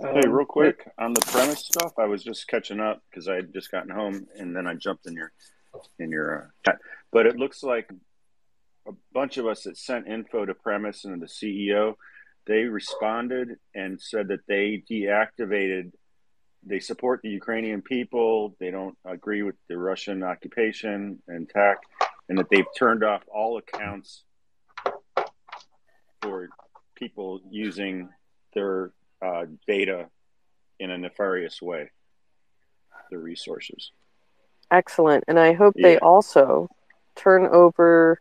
Um, 0.00 0.14
hey, 0.14 0.28
real 0.28 0.44
quick 0.44 0.88
on 0.98 1.14
the 1.14 1.22
premise 1.22 1.60
stuff, 1.60 1.94
I 1.98 2.04
was 2.04 2.22
just 2.22 2.46
catching 2.48 2.80
up 2.80 3.02
because 3.10 3.28
I 3.28 3.36
had 3.36 3.52
just 3.52 3.70
gotten 3.70 3.90
home 3.90 4.26
and 4.38 4.54
then 4.54 4.66
I 4.66 4.74
jumped 4.74 5.06
in 5.06 5.14
your 5.14 5.32
in 5.98 6.10
your 6.10 6.38
uh, 6.38 6.46
chat. 6.66 6.78
But 7.12 7.26
it 7.26 7.36
looks 7.36 7.62
like 7.62 7.88
a 8.86 8.92
bunch 9.12 9.38
of 9.38 9.46
us 9.46 9.62
that 9.62 9.78
sent 9.78 10.06
info 10.06 10.44
to 10.44 10.54
premise 10.54 11.04
and 11.04 11.20
the 11.20 11.26
CEO, 11.26 11.94
they 12.46 12.64
responded 12.64 13.56
and 13.74 14.00
said 14.00 14.28
that 14.28 14.46
they 14.46 14.82
deactivated. 14.90 15.92
They 16.68 16.80
support 16.80 17.20
the 17.22 17.30
Ukrainian 17.30 17.80
people. 17.80 18.56
They 18.58 18.72
don't 18.72 18.98
agree 19.04 19.42
with 19.42 19.54
the 19.68 19.78
Russian 19.78 20.24
occupation 20.24 21.22
and 21.28 21.48
attack, 21.48 21.78
and 22.28 22.36
that 22.38 22.50
they've 22.50 22.66
turned 22.76 23.04
off 23.04 23.22
all 23.32 23.56
accounts 23.58 24.24
for 26.20 26.48
people 26.96 27.40
using 27.50 28.08
their 28.52 28.90
uh, 29.24 29.44
data 29.68 30.08
in 30.80 30.90
a 30.90 30.98
nefarious 30.98 31.62
way, 31.62 31.90
the 33.10 33.18
resources. 33.18 33.92
Excellent. 34.70 35.24
And 35.28 35.38
I 35.38 35.52
hope 35.52 35.74
yeah. 35.76 35.88
they 35.88 35.98
also 35.98 36.68
turn 37.14 37.46
over, 37.46 38.20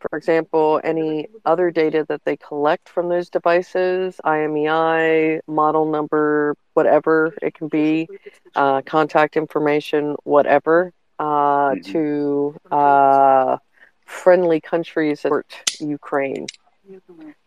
for 0.00 0.16
example, 0.16 0.80
any 0.84 1.28
other 1.44 1.70
data 1.70 2.04
that 2.08 2.24
they 2.24 2.36
collect 2.36 2.88
from 2.88 3.08
those 3.08 3.28
devices, 3.28 4.20
IMEI, 4.24 5.40
model 5.46 5.90
number, 5.90 6.56
whatever 6.74 7.34
it 7.42 7.54
can 7.54 7.68
be, 7.68 8.08
uh, 8.54 8.82
contact 8.82 9.36
information, 9.36 10.16
whatever, 10.24 10.92
uh, 11.18 11.24
mm-hmm. 11.70 11.92
to 11.92 12.56
uh, 12.70 13.56
friendly 14.04 14.60
countries 14.60 15.22
that 15.22 15.44
Ukraine 15.80 16.46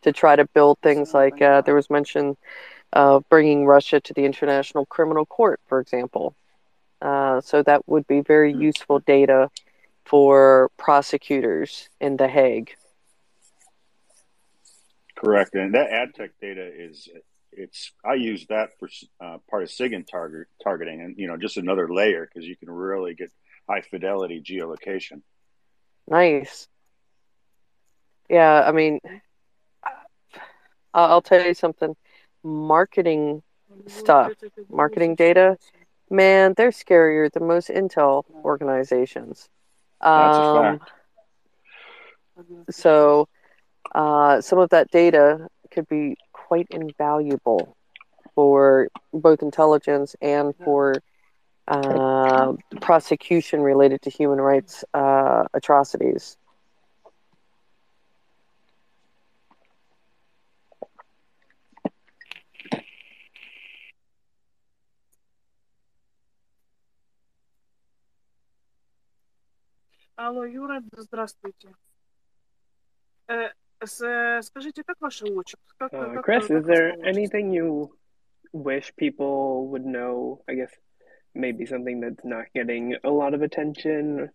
to 0.04 0.12
try 0.12 0.36
to 0.36 0.46
build 0.54 0.78
things 0.84 1.14
like 1.14 1.42
uh, 1.42 1.62
there 1.62 1.76
was 1.76 1.90
mention 1.90 2.38
of 2.94 3.28
bringing 3.30 3.66
Russia 3.66 4.00
to 4.00 4.14
the 4.14 4.26
International 4.26 4.86
Criminal 4.86 5.26
Court, 5.26 5.60
for 5.68 5.80
example. 5.80 6.36
Uh, 7.02 7.42
so 7.42 7.64
that 7.64 7.88
would 7.88 8.06
be 8.06 8.22
very 8.22 8.54
useful 8.54 9.00
data 9.00 9.50
for 10.12 10.70
prosecutors 10.78 11.88
in 12.02 12.18
The 12.18 12.28
Hague. 12.28 12.76
Correct, 15.16 15.56
and 15.56 15.74
that 15.74 15.90
ad 15.90 16.14
tech 16.14 16.32
data 16.42 16.70
is 16.70 17.08
it's 17.54 17.94
I 18.06 18.16
use 18.16 18.46
that 18.48 18.72
for 18.78 18.90
uh, 19.24 19.38
part 19.50 19.64
of 19.64 19.70
SIGINT 19.70 20.08
target 20.12 20.48
targeting, 20.62 21.00
and 21.02 21.18
you 21.18 21.28
know 21.28 21.38
just 21.38 21.56
another 21.56 21.88
layer 21.88 22.28
because 22.28 22.46
you 22.46 22.58
can 22.58 22.70
really 22.70 23.14
get 23.14 23.32
high 23.70 23.80
fidelity 23.82 24.42
geolocation. 24.42 25.22
Nice. 26.10 26.68
Yeah, 28.30 28.64
I 28.68 28.74
mean, 28.74 29.00
I'll 30.94 31.22
tell 31.22 31.46
you 31.46 31.54
something. 31.54 31.96
Marketing 32.44 33.44
stuff, 33.88 34.34
marketing 34.70 35.16
data, 35.16 35.58
man, 36.10 36.54
they're 36.58 36.72
scarier 36.72 37.32
than 37.32 37.48
most 37.48 37.70
intel 37.70 38.24
organizations. 38.44 39.48
Um, 40.02 40.80
so, 42.70 43.28
uh, 43.94 44.42
some 44.42 44.60
of 44.60 44.70
that 44.70 44.90
data 44.92 45.48
could 45.72 45.88
be 45.88 46.18
quite 46.34 46.68
invaluable 46.72 47.76
for 48.36 48.88
both 49.14 49.42
intelligence 49.42 50.16
and 50.22 50.54
for 50.64 50.96
uh, 51.68 52.54
prosecution 52.82 53.62
related 53.62 54.02
to 54.04 54.10
human 54.10 54.40
rights 54.40 54.84
uh, 54.94 55.44
atrocities. 55.54 56.38
Алло, 70.21 70.45
Юра, 70.45 70.83
здравствуйте. 70.97 71.69
Э, 73.29 73.51
скажите, 74.43 74.83
как 74.85 74.97
ваша 75.01 75.27
отчество? 75.27 75.75
Как, 75.79 75.93
uh, 75.93 76.15
как, 76.15 76.25
Chris, 76.25 76.47
как 76.47 76.51
is 76.51 76.67
there 76.67 76.95
anything 77.05 77.53
you 77.53 77.91
wish 78.53 78.95
people 78.97 79.69
would 79.69 79.85
know? 79.85 80.41
I 80.49 80.55
guess 80.55 80.71
maybe 81.35 81.67
something 81.67 82.01
that's 82.01 82.25
not 82.25 82.47
getting 82.55 82.97
a 83.05 83.11
lot 83.11 83.35
of 83.35 83.43
attention. 83.43 84.31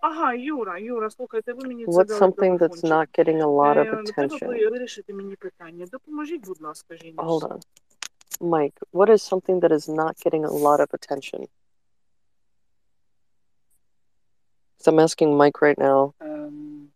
Ага, 0.00 0.34
Юра, 0.34 0.78
Юра, 0.80 1.10
слухайте, 1.10 1.52
ви 1.52 1.68
мені 1.68 1.86
What's 1.86 2.18
something 2.18 2.58
that's 2.58 2.82
not 2.82 3.06
getting 3.18 3.40
a 3.40 3.46
lot 3.46 3.76
of 3.76 3.86
attention? 3.94 4.38
Треба 4.38 4.70
вирішити 4.70 5.14
мені 5.14 5.36
питання. 5.36 5.86
Допоможіть, 5.92 6.46
будь 6.46 6.62
ласка, 6.62 6.96
жіночці. 6.96 7.22
Hold 7.22 7.42
on. 7.42 7.60
Mike, 8.40 8.78
what 8.92 9.08
is 9.08 9.22
something 9.32 9.60
that 9.60 9.72
is 9.72 9.88
not 9.88 10.14
getting 10.24 10.44
a 10.44 10.50
lot 10.66 10.80
of 10.80 10.88
attention? 10.92 11.46
So 14.80 14.92
I'm 14.92 14.98
asking 14.98 15.36
Mike 15.36 15.60
right 15.62 15.78
now. 15.78 16.14
Um, 16.20 16.88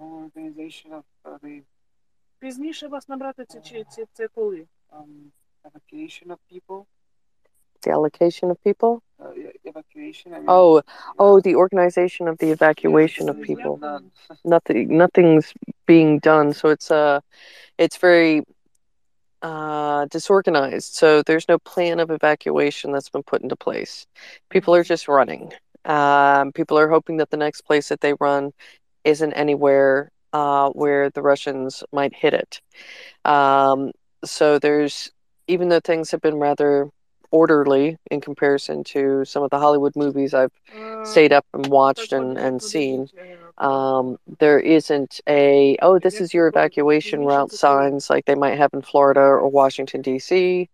whole 0.00 0.22
organization 0.24 0.92
of 0.92 1.04
uh, 1.24 1.38
the 1.42 1.62
Пізніше 2.40 2.88
вас 2.88 3.08
набрати 3.08 3.44
це, 3.44 3.60
чи- 3.60 3.84
це, 3.90 4.04
це 4.12 4.28
коли? 4.28 4.66
um, 4.92 5.32
evacuation 5.64 6.28
of 6.30 6.38
people. 6.52 6.86
The 7.82 7.90
allocation 7.90 8.50
of 8.50 8.56
people? 8.68 8.92
Uh, 9.18 9.32
yeah, 9.36 9.52
evacuation. 9.64 10.32
I 10.32 10.38
mean, 10.38 10.46
Oh, 10.48 10.82
oh, 11.18 11.40
the 11.40 11.54
organization 11.54 12.28
of 12.28 12.38
the 12.38 12.50
evacuation 12.50 13.28
of 13.28 13.36
there's 13.36 13.46
people. 13.46 13.78
none. 13.78 14.10
Nothing, 14.44 14.96
nothing's 15.04 15.52
being 15.86 16.18
done. 16.18 16.52
So 16.54 16.68
it's 16.68 16.90
uh, 16.90 17.20
it's 17.78 17.98
very 18.08 18.42
uh, 19.42 20.06
disorganized. 20.06 20.94
So 20.94 21.22
there's 21.22 21.48
no 21.48 21.58
plan 21.58 22.00
of 22.00 22.10
evacuation 22.10 22.92
that's 22.92 23.10
been 23.10 23.22
put 23.22 23.42
into 23.42 23.56
place. 23.56 24.06
People 24.48 24.74
are 24.74 24.84
just 24.84 25.08
running. 25.08 25.52
Um, 25.85 26.51
people 26.51 26.77
are 26.77 26.89
hoping 26.89 27.17
that 27.17 27.29
the 27.29 27.37
next 27.37 27.61
place 27.61 27.89
that 27.89 28.01
they 28.01 28.13
run 28.19 28.51
isn't 29.03 29.33
anywhere 29.33 30.11
uh, 30.33 30.69
where 30.71 31.09
the 31.11 31.21
Russians 31.21 31.83
might 31.93 32.13
hit 32.13 32.33
it. 32.33 32.61
Um, 33.23 33.91
so 34.23 34.59
there's, 34.59 35.11
even 35.47 35.69
though 35.69 35.79
things 35.79 36.11
have 36.11 36.21
been 36.21 36.35
rather 36.37 36.89
orderly 37.31 37.97
in 38.11 38.21
comparison 38.21 38.83
to 38.83 39.23
some 39.25 39.43
of 39.43 39.49
the 39.49 39.59
Hollywood 39.59 39.95
movies 39.95 40.33
I've 40.33 40.51
stayed 41.03 41.31
up 41.33 41.45
and 41.53 41.67
watched 41.67 42.13
and, 42.13 42.37
and 42.37 42.61
seen, 42.61 43.07
um, 43.57 44.17
there 44.39 44.59
isn't 44.59 45.21
a, 45.27 45.77
oh, 45.81 45.99
this 45.99 46.19
is 46.19 46.33
your 46.33 46.47
evacuation 46.47 47.21
route 47.21 47.51
signs 47.51 48.09
like 48.09 48.25
they 48.25 48.35
might 48.35 48.57
have 48.57 48.73
in 48.73 48.81
Florida 48.81 49.21
or 49.21 49.47
Washington, 49.47 50.01
D.C. 50.01 50.69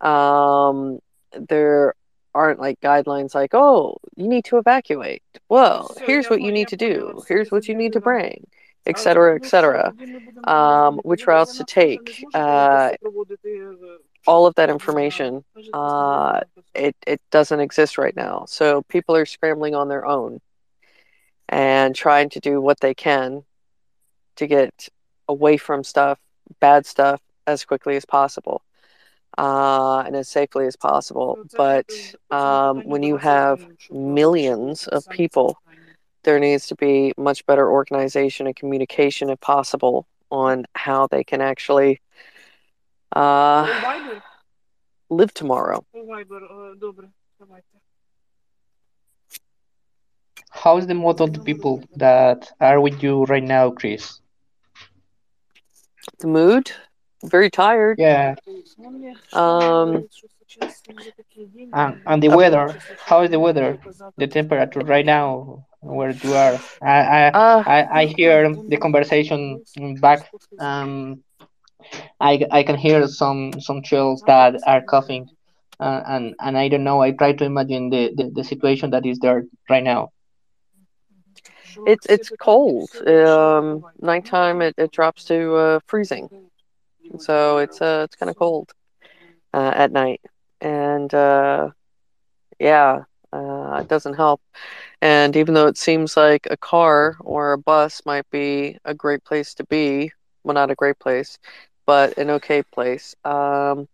Um, 0.00 0.98
there 1.32 1.94
aren't 2.34 2.60
like 2.60 2.80
guidelines 2.80 3.34
like, 3.34 3.54
oh, 3.54 3.98
you 4.16 4.28
need 4.28 4.44
to 4.46 4.58
evacuate. 4.58 5.22
Well, 5.48 5.94
here's 6.06 6.30
what 6.30 6.40
you 6.40 6.52
need 6.52 6.68
to 6.68 6.76
do. 6.76 7.22
Here's 7.28 7.50
what 7.50 7.68
you 7.68 7.74
need 7.74 7.92
to 7.94 8.00
bring, 8.00 8.46
et 8.86 8.98
cetera, 8.98 9.34
et 9.36 9.46
cetera. 9.46 9.92
Um, 10.44 11.00
which 11.04 11.26
routes 11.26 11.56
to 11.58 11.64
take. 11.64 12.24
Uh, 12.34 12.90
all 14.26 14.46
of 14.46 14.54
that 14.56 14.70
information, 14.70 15.44
uh, 15.72 16.40
it, 16.74 16.94
it 17.06 17.20
doesn't 17.30 17.60
exist 17.60 17.98
right 17.98 18.14
now. 18.14 18.44
So 18.46 18.82
people 18.82 19.16
are 19.16 19.26
scrambling 19.26 19.74
on 19.74 19.88
their 19.88 20.04
own 20.06 20.40
and 21.48 21.94
trying 21.94 22.28
to 22.30 22.40
do 22.40 22.60
what 22.60 22.80
they 22.80 22.94
can 22.94 23.44
to 24.36 24.46
get 24.46 24.88
away 25.26 25.56
from 25.56 25.82
stuff, 25.82 26.18
bad 26.60 26.86
stuff, 26.86 27.20
as 27.46 27.64
quickly 27.64 27.96
as 27.96 28.04
possible 28.04 28.62
uh, 29.38 30.00
and 30.00 30.16
as 30.16 30.28
safely 30.28 30.66
as 30.66 30.76
possible. 30.76 31.38
But 31.56 32.14
um, 32.30 32.82
when 32.84 33.02
you 33.02 33.16
have 33.16 33.66
millions 33.90 34.86
of 34.88 35.08
people, 35.08 35.58
there 36.24 36.38
needs 36.38 36.66
to 36.68 36.74
be 36.74 37.12
much 37.16 37.46
better 37.46 37.70
organization 37.70 38.46
and 38.46 38.54
communication, 38.54 39.30
if 39.30 39.40
possible, 39.40 40.06
on 40.30 40.66
how 40.74 41.06
they 41.06 41.24
can 41.24 41.40
actually 41.40 42.00
uh, 43.16 43.66
live 45.08 45.32
tomorrow. 45.34 45.84
How's 50.50 50.86
the 50.86 50.94
mood 50.94 51.20
of 51.20 51.32
the 51.32 51.40
people 51.40 51.82
that 51.96 52.52
are 52.60 52.80
with 52.80 53.02
you 53.02 53.24
right 53.24 53.42
now, 53.42 53.70
Chris? 53.70 54.20
The 56.18 56.26
mood? 56.26 56.72
Very 57.24 57.50
tired. 57.50 57.98
Yeah, 57.98 58.34
Um, 59.32 60.06
and, 61.72 62.00
and 62.06 62.22
the 62.22 62.28
weather. 62.28 62.76
How 63.06 63.22
is 63.22 63.30
the 63.30 63.38
weather? 63.40 63.78
The 64.18 64.26
temperature 64.26 64.80
right 64.80 65.04
now 65.04 65.64
where 65.80 66.10
you 66.10 66.34
are? 66.34 66.58
I 66.82 66.98
I 67.18 67.22
uh, 67.28 67.62
I, 67.66 68.00
I 68.00 68.04
hear 68.06 68.54
the 68.68 68.76
conversation 68.76 69.62
back. 70.00 70.30
Um, 70.58 71.22
I 72.20 72.46
I 72.50 72.62
can 72.62 72.76
hear 72.76 73.06
some 73.06 73.60
some 73.60 73.82
chills 73.82 74.22
that 74.26 74.60
are 74.66 74.82
coughing, 74.82 75.28
uh, 75.80 76.02
and 76.06 76.34
and 76.40 76.56
I 76.58 76.68
don't 76.68 76.84
know. 76.84 77.00
I 77.00 77.10
try 77.12 77.32
to 77.32 77.44
imagine 77.44 77.90
the, 77.90 78.12
the, 78.16 78.30
the 78.36 78.44
situation 78.44 78.90
that 78.90 79.06
is 79.06 79.18
there 79.18 79.44
right 79.68 79.82
now. 79.82 80.10
it's 81.86 82.06
it's 82.06 82.30
cold. 82.38 82.90
Um, 83.06 83.84
nighttime 84.00 84.62
it, 84.62 84.74
it 84.78 84.92
drops 84.92 85.24
to 85.24 85.54
uh, 85.56 85.80
freezing, 85.86 86.30
so 87.18 87.58
it's 87.58 87.80
uh 87.80 88.02
it's 88.06 88.16
kind 88.16 88.30
of 88.30 88.36
cold 88.36 88.72
uh, 89.52 89.72
at 89.74 89.92
night, 89.92 90.20
and 90.60 91.12
uh, 91.14 91.70
yeah, 92.58 93.04
uh, 93.32 93.78
it 93.80 93.88
doesn't 93.88 94.14
help. 94.14 94.40
And 95.02 95.36
even 95.36 95.54
though 95.54 95.66
it 95.66 95.78
seems 95.78 96.16
like 96.16 96.46
a 96.50 96.56
car 96.56 97.16
or 97.20 97.52
a 97.52 97.58
bus 97.58 98.02
might 98.06 98.28
be 98.30 98.78
a 98.84 98.94
great 98.94 99.24
place 99.24 99.54
to 99.54 99.64
be, 99.64 100.12
well, 100.44 100.54
not 100.54 100.70
a 100.70 100.74
great 100.74 100.98
place, 100.98 101.38
but 101.86 102.16
an 102.18 102.30
okay 102.30 102.62
place, 102.62 103.14
um, 103.24 103.88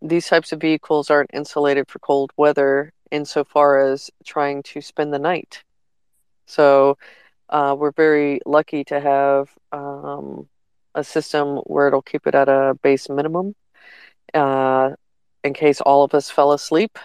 these 0.00 0.26
types 0.26 0.52
of 0.52 0.60
vehicles 0.60 1.10
aren't 1.10 1.30
insulated 1.32 1.88
for 1.88 1.98
cold 2.00 2.32
weather 2.36 2.92
insofar 3.10 3.80
as 3.80 4.10
trying 4.24 4.62
to 4.64 4.80
spend 4.80 5.12
the 5.12 5.18
night. 5.18 5.62
So 6.46 6.98
uh, 7.48 7.76
we're 7.78 7.92
very 7.92 8.40
lucky 8.46 8.84
to 8.84 9.00
have 9.00 9.50
um, 9.72 10.48
a 10.94 11.04
system 11.04 11.56
where 11.66 11.88
it'll 11.88 12.02
keep 12.02 12.26
it 12.26 12.34
at 12.34 12.48
a 12.48 12.76
base 12.82 13.08
minimum 13.08 13.54
uh, 14.34 14.90
in 15.44 15.54
case 15.54 15.80
all 15.80 16.04
of 16.04 16.14
us 16.14 16.30
fell 16.30 16.52
asleep 16.52 16.98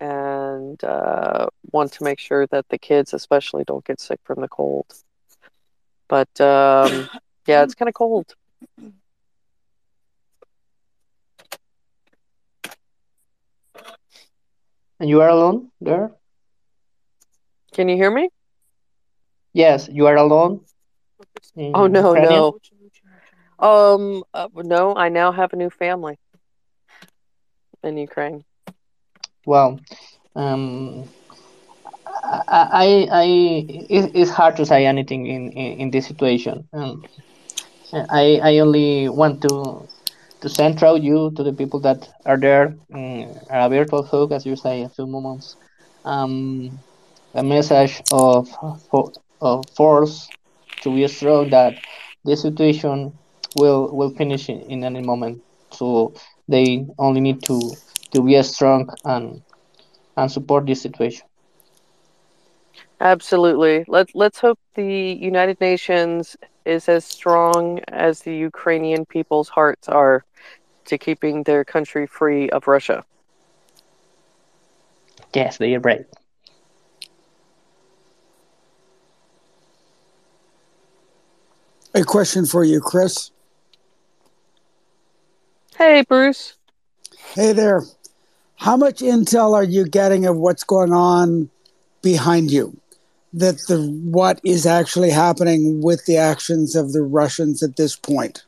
and 0.00 0.82
uh, 0.82 1.46
want 1.70 1.92
to 1.92 2.04
make 2.04 2.18
sure 2.18 2.46
that 2.48 2.68
the 2.68 2.78
kids 2.78 3.12
especially 3.14 3.64
don't 3.64 3.84
get 3.84 4.00
sick 4.00 4.20
from 4.24 4.40
the 4.40 4.48
cold. 4.48 4.86
But 6.08 6.40
um, 6.40 7.08
yeah, 7.46 7.62
it's 7.62 7.74
kind 7.74 7.88
of 7.88 7.94
cold. 7.94 8.34
And 14.98 15.08
you 15.08 15.20
are 15.20 15.28
alone 15.28 15.70
there? 15.80 16.12
Can 17.74 17.88
you 17.88 17.96
hear 17.96 18.10
me? 18.10 18.28
Yes, 19.52 19.88
you 19.90 20.06
are 20.06 20.16
alone 20.16 20.60
Oh 21.56 21.86
no, 21.86 22.14
Ukraine? 22.14 22.24
no. 22.24 22.58
Um, 23.62 24.24
uh, 24.34 24.48
no, 24.56 24.94
I 24.96 25.08
now 25.08 25.32
have 25.32 25.54
a 25.54 25.56
new 25.56 25.70
family 25.70 26.18
in 27.84 27.96
Ukraine. 27.98 28.44
Well, 29.46 29.80
um, 30.36 31.08
I, 32.24 32.68
I, 32.82 33.08
I, 33.22 33.24
it, 33.96 34.12
it's 34.14 34.30
hard 34.30 34.56
to 34.56 34.66
say 34.66 34.86
anything 34.86 35.26
in, 35.26 35.52
in, 35.52 35.80
in 35.80 35.90
this 35.90 36.06
situation. 36.06 36.68
Um, 36.72 37.04
I, 37.92 38.40
I 38.42 38.58
only 38.58 39.08
want 39.08 39.42
to 39.42 39.88
to 40.40 40.48
send 40.48 40.78
through 40.78 40.98
you 40.98 41.30
to 41.36 41.42
the 41.44 41.52
people 41.52 41.80
that 41.80 42.08
are 42.26 42.36
there, 42.36 42.74
um, 42.94 43.26
a 43.50 43.68
virtual 43.68 44.02
hug, 44.02 44.32
as 44.32 44.44
you 44.46 44.56
say, 44.56 44.82
a 44.82 44.88
few 44.88 45.06
moments, 45.06 45.56
um, 46.04 46.78
a 47.34 47.42
message 47.42 48.02
of 48.12 48.48
of 49.40 49.64
force 49.76 50.28
to 50.82 50.94
be 50.94 51.06
strong 51.08 51.50
that 51.50 51.74
this 52.24 52.42
situation 52.42 53.12
will 53.56 53.94
will 53.94 54.10
finish 54.10 54.48
in, 54.48 54.60
in 54.62 54.84
any 54.84 55.02
moment. 55.02 55.42
So 55.70 56.14
they 56.48 56.86
only 56.98 57.20
need 57.20 57.42
to 57.44 57.60
to 58.12 58.22
be 58.22 58.36
as 58.36 58.54
strong 58.54 58.90
and 59.04 59.42
and 60.16 60.30
support 60.30 60.66
this 60.66 60.82
situation. 60.82 61.26
Absolutely. 63.00 63.84
Let's 63.88 64.14
let's 64.14 64.38
hope 64.38 64.58
the 64.74 65.18
United 65.20 65.60
Nations 65.60 66.36
is 66.64 66.88
as 66.88 67.04
strong 67.04 67.80
as 67.88 68.20
the 68.20 68.34
Ukrainian 68.34 69.04
people's 69.06 69.48
hearts 69.48 69.88
are 69.88 70.24
to 70.84 70.98
keeping 70.98 71.42
their 71.42 71.64
country 71.64 72.06
free 72.06 72.48
of 72.50 72.68
Russia. 72.68 73.04
Yes, 75.34 75.56
they 75.56 75.74
are 75.74 75.80
right. 75.80 76.06
A 81.94 82.04
question 82.04 82.46
for 82.46 82.64
you, 82.64 82.80
Chris. 82.80 83.30
Hey, 85.82 86.04
Bruce. 86.08 86.54
Hey 87.34 87.52
there. 87.52 87.82
How 88.54 88.76
much 88.76 89.00
intel 89.00 89.52
are 89.52 89.64
you 89.64 89.84
getting 89.84 90.26
of 90.26 90.36
what's 90.36 90.62
going 90.62 90.92
on 90.92 91.50
behind 92.02 92.52
you? 92.52 92.80
That 93.32 93.58
the 93.66 93.90
what 94.04 94.40
is 94.44 94.64
actually 94.64 95.10
happening 95.10 95.82
with 95.82 96.06
the 96.06 96.18
actions 96.18 96.76
of 96.76 96.92
the 96.92 97.02
Russians 97.02 97.64
at 97.64 97.74
this 97.74 97.96
point? 97.96 98.44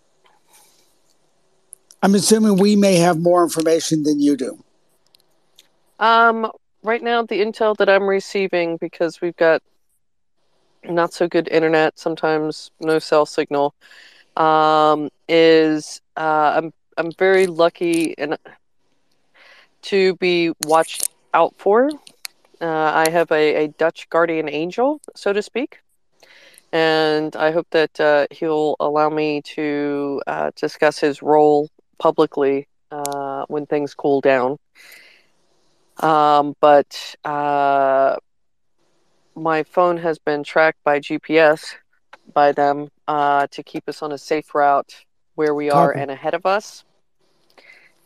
I'm 2.05 2.14
assuming 2.14 2.57
we 2.57 2.76
may 2.76 2.99
have 2.99 3.18
more 3.18 3.43
information 3.43 4.05
than 4.05 4.20
you 4.20 4.37
do. 4.37 4.62
Um, 5.99 6.53
right 6.85 7.03
now 7.03 7.22
the 7.22 7.41
intel 7.41 7.76
that 7.78 7.89
I'm 7.89 8.05
receiving 8.05 8.76
because 8.76 9.20
we've 9.20 9.37
got 9.37 9.61
not 10.85 11.12
so 11.12 11.26
good 11.26 11.49
internet, 11.49 11.99
sometimes 11.99 12.70
no 12.78 13.01
cell 13.01 13.26
signal, 13.26 13.74
um, 14.37 15.09
is 15.28 16.01
uh, 16.16 16.61
I'm 16.62 16.72
I'm 16.97 17.12
very 17.12 17.47
lucky 17.47 18.16
and 18.18 18.38
to 19.82 20.16
be 20.16 20.53
watched 20.62 21.09
out 21.32 21.55
for. 21.59 21.90
Uh, 22.61 22.92
I 22.95 23.11
have 23.11 23.30
a, 23.32 23.64
a 23.64 23.68
Dutch 23.68 24.09
guardian 24.09 24.49
angel, 24.49 25.01
so 25.14 25.32
to 25.32 25.42
speak, 25.42 25.80
and 26.72 27.34
I 27.36 27.51
hope 27.51 27.66
that 27.70 28.01
uh, 28.01 28.26
he'll 28.30 28.76
allow 28.80 29.11
me 29.11 29.42
to 29.57 30.22
uh, 30.26 30.51
discuss 30.57 30.99
his 30.99 31.20
role 31.20 31.68
publicly 31.99 32.68
uh, 32.90 33.45
when 33.49 33.66
things 33.66 33.95
cool 33.95 34.20
down. 34.20 34.59
Um, 35.99 36.55
but 36.61 37.16
uh, 37.24 38.16
my 39.34 39.62
phone 39.64 39.97
has 39.99 40.18
been 40.18 40.45
tracked 40.45 40.82
by 40.84 41.01
GPS 41.01 41.74
by 42.32 42.53
them 42.53 42.88
uh, 43.07 43.47
to 43.51 43.62
keep 43.62 43.88
us 43.88 44.03
on 44.03 44.12
a 44.12 44.18
safe 44.18 44.55
route 44.55 45.05
where 45.35 45.55
we 45.55 45.70
are 45.70 45.93
Copy. 45.93 46.01
and 46.01 46.11
ahead 46.11 46.35
of 46.35 46.47
us. 46.47 46.85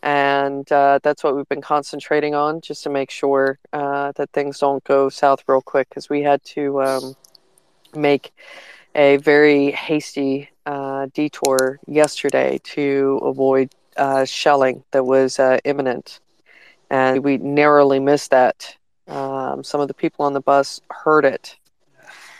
And 0.02 0.70
uh, 0.70 1.00
that's 1.02 1.24
what 1.24 1.34
we've 1.34 1.48
been 1.48 1.60
concentrating 1.60 2.34
on, 2.34 2.60
just 2.60 2.84
to 2.84 2.90
make 2.90 3.10
sure 3.10 3.58
uh, 3.72 4.12
that 4.12 4.30
things 4.30 4.58
don't 4.58 4.82
go 4.84 5.08
south 5.08 5.42
real 5.48 5.60
quick. 5.60 5.88
Because 5.88 6.08
we 6.08 6.22
had 6.22 6.42
to 6.44 6.82
um, 6.82 7.16
make 7.94 8.32
a 8.94 9.16
very 9.16 9.72
hasty 9.72 10.50
uh, 10.66 11.08
detour 11.14 11.80
yesterday 11.86 12.60
to 12.62 13.20
avoid 13.24 13.70
uh, 13.96 14.24
shelling 14.24 14.84
that 14.92 15.04
was 15.04 15.38
uh, 15.38 15.58
imminent. 15.64 16.20
And 16.90 17.24
we 17.24 17.38
narrowly 17.38 17.98
missed 17.98 18.30
that. 18.30 18.76
Um, 19.08 19.64
some 19.64 19.80
of 19.80 19.88
the 19.88 19.94
people 19.94 20.24
on 20.24 20.32
the 20.32 20.40
bus 20.40 20.80
heard 20.90 21.24
it, 21.24 21.56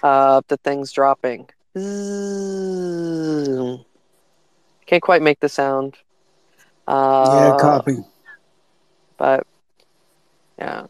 uh, 0.02 0.42
the 0.48 0.58
things 0.58 0.92
dropping. 0.92 1.48
Can't 4.88 5.02
quite 5.02 5.20
make 5.20 5.38
the 5.40 5.50
sound. 5.50 5.96
Uh, 6.86 7.52
yeah, 7.52 7.56
copy. 7.60 7.98
But 9.18 9.46
yeah, 10.58 10.86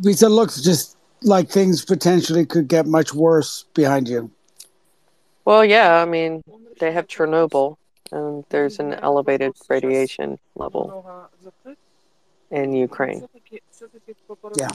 Because 0.00 0.22
it 0.22 0.28
looks 0.28 0.60
just 0.60 0.96
like 1.22 1.48
things 1.48 1.84
potentially 1.84 2.46
could 2.46 2.68
get 2.68 2.86
much 2.86 3.12
worse 3.12 3.64
behind 3.74 4.08
you. 4.08 4.30
well, 5.44 5.64
yeah. 5.64 6.00
I 6.00 6.04
mean, 6.04 6.44
they 6.78 6.92
have 6.92 7.08
Chernobyl, 7.08 7.76
and 8.12 8.44
there's 8.50 8.78
an 8.78 8.94
elevated 8.94 9.54
radiation 9.68 10.38
level 10.54 11.28
in 12.52 12.72
Ukraine. 12.72 13.26
Yeah. 14.56 14.68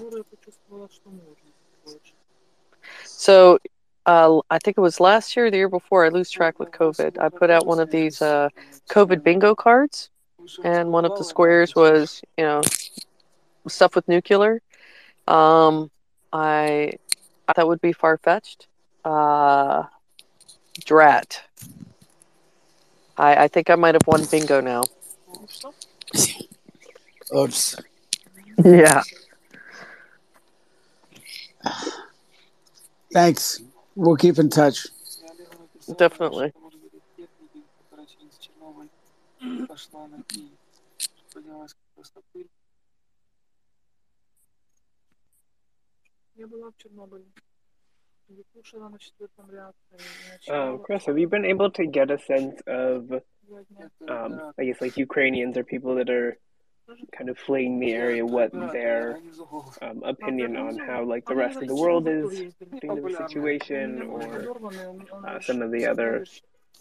So, 3.05 3.59
uh, 4.07 4.39
I 4.49 4.57
think 4.59 4.77
it 4.77 4.81
was 4.81 4.99
last 5.01 5.35
year, 5.35 5.47
or 5.47 5.51
the 5.51 5.57
year 5.57 5.69
before. 5.69 6.05
I 6.05 6.09
lose 6.09 6.31
track 6.31 6.59
with 6.59 6.71
COVID. 6.71 7.19
I 7.19 7.27
put 7.27 7.49
out 7.49 7.67
one 7.67 7.79
of 7.79 7.91
these 7.91 8.21
uh, 8.21 8.47
COVID 8.89 9.21
bingo 9.21 9.53
cards, 9.53 10.09
and 10.63 10.91
one 10.91 11.03
of 11.03 11.17
the 11.17 11.23
squares 11.25 11.75
was, 11.75 12.21
you 12.37 12.45
know, 12.45 12.61
stuff 13.67 13.95
with 13.95 14.07
nuclear. 14.07 14.61
Um, 15.27 15.91
I 16.31 16.93
I 17.47 17.53
thought 17.53 17.55
that 17.57 17.67
would 17.67 17.81
be 17.81 17.91
far 17.91 18.17
fetched. 18.17 18.67
Uh, 19.03 19.83
drat. 20.85 21.43
I 23.17 23.43
I 23.43 23.47
think 23.49 23.69
I 23.69 23.75
might 23.75 23.95
have 23.95 24.07
won 24.07 24.23
bingo 24.31 24.61
now. 24.61 24.83
Oops. 27.35 27.75
Yeah. 28.63 29.03
Thanks. 33.11 33.61
We'll 33.97 34.15
keep 34.15 34.37
in 34.37 34.49
touch. 34.49 34.85
Definitely. 35.97 36.53
Um, 50.47 50.79
Chris, 50.83 51.05
have 51.07 51.17
you 51.17 51.27
been 51.27 51.45
able 51.45 51.71
to 51.71 51.87
get 51.87 52.11
a 52.11 52.19
sense 52.19 52.61
of, 52.67 53.11
um, 54.07 54.51
I 54.59 54.65
guess, 54.65 54.79
like 54.79 54.95
Ukrainians 54.97 55.57
or 55.57 55.63
people 55.63 55.95
that 55.95 56.11
are 56.11 56.37
kind 57.15 57.29
of 57.29 57.37
fleeing 57.37 57.79
the 57.79 57.91
area, 57.91 58.25
what 58.25 58.51
their 58.53 59.19
um, 59.81 60.01
opinion 60.03 60.55
on 60.55 60.77
how, 60.77 61.03
like, 61.03 61.25
the 61.27 61.35
rest 61.35 61.61
of 61.61 61.67
the 61.67 61.75
world 61.75 62.07
is 62.07 62.31
to 62.81 62.87
the 63.01 63.09
situation, 63.15 64.01
or 64.03 64.49
uh, 65.27 65.39
some 65.39 65.61
of 65.61 65.71
the 65.71 65.85
other, 65.85 66.25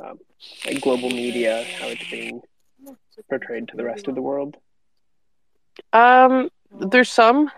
um, 0.01 0.19
like, 0.67 0.81
global 0.81 1.11
media, 1.11 1.65
how 1.79 1.89
it's 1.89 2.11
being 2.11 2.41
portrayed 3.29 3.69
to 3.69 3.77
the 3.77 3.85
rest 3.85 4.09
of 4.09 4.15
the 4.15 4.23
world? 4.23 4.57
Um, 5.93 6.49
there's 6.71 7.11
some. 7.11 7.51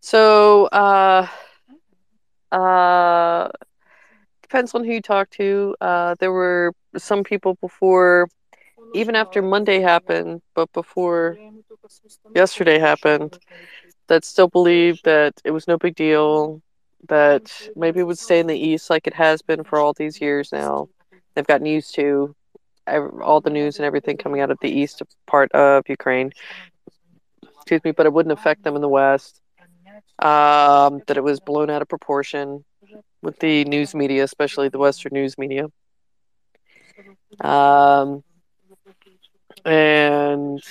So, 0.00 0.66
uh, 0.66 1.26
uh, 2.52 3.48
depends 4.42 4.74
on 4.74 4.84
who 4.84 4.92
you 4.92 5.00
talk 5.02 5.30
to. 5.30 5.74
Uh, 5.80 6.14
there 6.18 6.32
were 6.32 6.72
some 6.96 7.24
people 7.24 7.54
before, 7.60 8.28
even 8.94 9.14
after 9.16 9.42
Monday 9.42 9.80
happened, 9.80 10.42
but 10.54 10.72
before 10.72 11.36
yesterday 12.34 12.78
happened, 12.78 13.38
that 14.08 14.24
still 14.24 14.48
believed 14.48 15.00
that 15.04 15.34
it 15.44 15.50
was 15.50 15.66
no 15.66 15.76
big 15.78 15.94
deal, 15.94 16.60
that 17.08 17.50
maybe 17.76 18.00
it 18.00 18.06
would 18.06 18.18
stay 18.18 18.40
in 18.40 18.46
the 18.46 18.58
east 18.58 18.90
like 18.90 19.06
it 19.06 19.14
has 19.14 19.42
been 19.42 19.64
for 19.64 19.78
all 19.78 19.92
these 19.92 20.20
years 20.20 20.52
now. 20.52 20.88
They've 21.34 21.46
gotten 21.46 21.66
used 21.66 21.94
to 21.96 22.34
all 22.88 23.40
the 23.40 23.50
news 23.50 23.76
and 23.78 23.84
everything 23.84 24.16
coming 24.16 24.40
out 24.40 24.50
of 24.50 24.58
the 24.60 24.70
east 24.70 25.02
part 25.26 25.50
of 25.52 25.84
Ukraine. 25.88 26.32
Excuse 27.56 27.82
me, 27.84 27.90
but 27.90 28.06
it 28.06 28.12
wouldn't 28.12 28.32
affect 28.32 28.62
them 28.62 28.76
in 28.76 28.82
the 28.82 28.88
west. 28.88 29.40
Um, 30.18 31.02
that 31.06 31.16
it 31.16 31.24
was 31.24 31.40
blown 31.40 31.68
out 31.68 31.82
of 31.82 31.88
proportion 31.88 32.64
with 33.22 33.38
the 33.40 33.64
news 33.64 33.94
media, 33.94 34.24
especially 34.24 34.68
the 34.68 34.78
Western 34.78 35.12
news 35.12 35.36
media. 35.36 35.66
Um, 37.40 38.22
and 39.66 40.62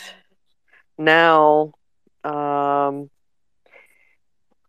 now 0.97 1.73
um, 2.23 3.09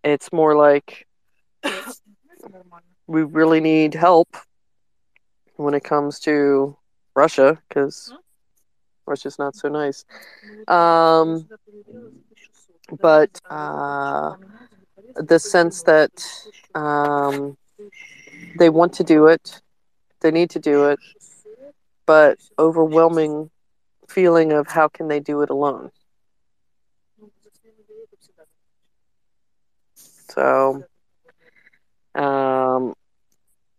it's 0.02 0.32
more 0.32 0.56
like 0.56 1.06
we 3.06 3.22
really 3.22 3.60
need 3.60 3.94
help 3.94 4.36
when 5.56 5.74
it 5.74 5.84
comes 5.84 6.18
to 6.20 6.76
Russia 7.14 7.58
because 7.68 8.12
Russia's 9.06 9.38
not 9.38 9.54
so 9.54 9.68
nice. 9.68 10.04
Um, 10.66 11.48
but 13.00 13.40
uh, 13.48 14.34
the 15.14 15.38
sense 15.38 15.82
that 15.84 16.10
um, 16.74 17.56
they 18.58 18.70
want 18.70 18.92
to 18.94 19.04
do 19.04 19.28
it, 19.28 19.60
they 20.20 20.32
need 20.32 20.50
to 20.50 20.58
do 20.58 20.88
it, 20.88 20.98
but 22.06 22.38
overwhelming 22.58 23.50
feeling 24.08 24.52
of 24.52 24.68
how 24.68 24.88
can 24.88 25.08
they 25.08 25.20
do 25.20 25.42
it 25.42 25.50
alone. 25.50 25.90
So, 29.94 30.84
um, 32.14 32.94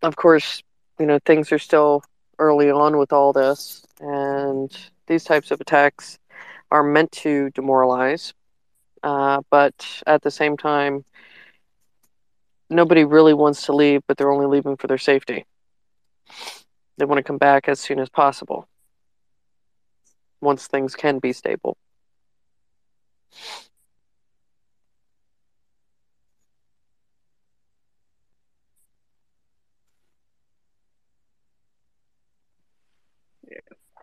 of 0.01 0.15
course, 0.15 0.63
you 0.99 1.05
know, 1.05 1.19
things 1.25 1.51
are 1.51 1.59
still 1.59 2.03
early 2.39 2.71
on 2.71 2.97
with 2.97 3.13
all 3.13 3.33
this, 3.33 3.85
and 3.99 4.75
these 5.07 5.23
types 5.23 5.51
of 5.51 5.61
attacks 5.61 6.17
are 6.71 6.83
meant 6.83 7.11
to 7.11 7.49
demoralize. 7.51 8.33
Uh, 9.03 9.41
but 9.49 10.01
at 10.07 10.21
the 10.23 10.31
same 10.31 10.57
time, 10.57 11.05
nobody 12.69 13.03
really 13.05 13.33
wants 13.33 13.65
to 13.67 13.73
leave, 13.73 14.01
but 14.07 14.17
they're 14.17 14.31
only 14.31 14.47
leaving 14.47 14.77
for 14.77 14.87
their 14.87 14.97
safety. 14.97 15.45
They 16.97 17.05
want 17.05 17.19
to 17.19 17.23
come 17.23 17.37
back 17.37 17.69
as 17.69 17.79
soon 17.79 17.99
as 17.99 18.09
possible 18.09 18.67
once 20.41 20.67
things 20.67 20.95
can 20.95 21.19
be 21.19 21.33
stable. 21.33 21.77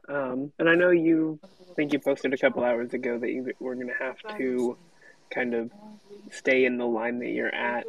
Um, 0.09 0.53
and 0.59 0.69
I 0.69 0.75
know 0.75 0.91
you 0.91 1.41
I 1.43 1.75
think 1.75 1.93
you 1.93 1.99
posted 1.99 2.33
a 2.33 2.39
couple 2.39 2.63
hours 2.63 2.93
ago 2.95 3.19
that 3.19 3.31
you 3.31 3.53
were 3.59 3.75
going 3.75 3.89
to 3.89 3.95
have 3.95 4.17
to 4.37 4.79
kind 5.33 5.55
of 5.55 5.71
stay 6.31 6.65
in 6.65 6.79
the 6.79 6.87
line 6.87 7.19
that 7.19 7.31
you're 7.31 7.55
at 7.55 7.85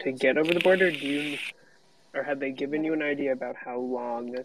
to 0.00 0.12
get 0.12 0.36
over 0.36 0.52
the 0.52 0.60
border. 0.60 0.90
Do 0.90 0.98
you, 0.98 1.38
or 2.14 2.22
have 2.22 2.38
they 2.38 2.50
given 2.52 2.84
you 2.84 2.92
an 2.92 3.02
idea 3.02 3.32
about 3.32 3.56
how 3.56 3.78
long 3.78 4.36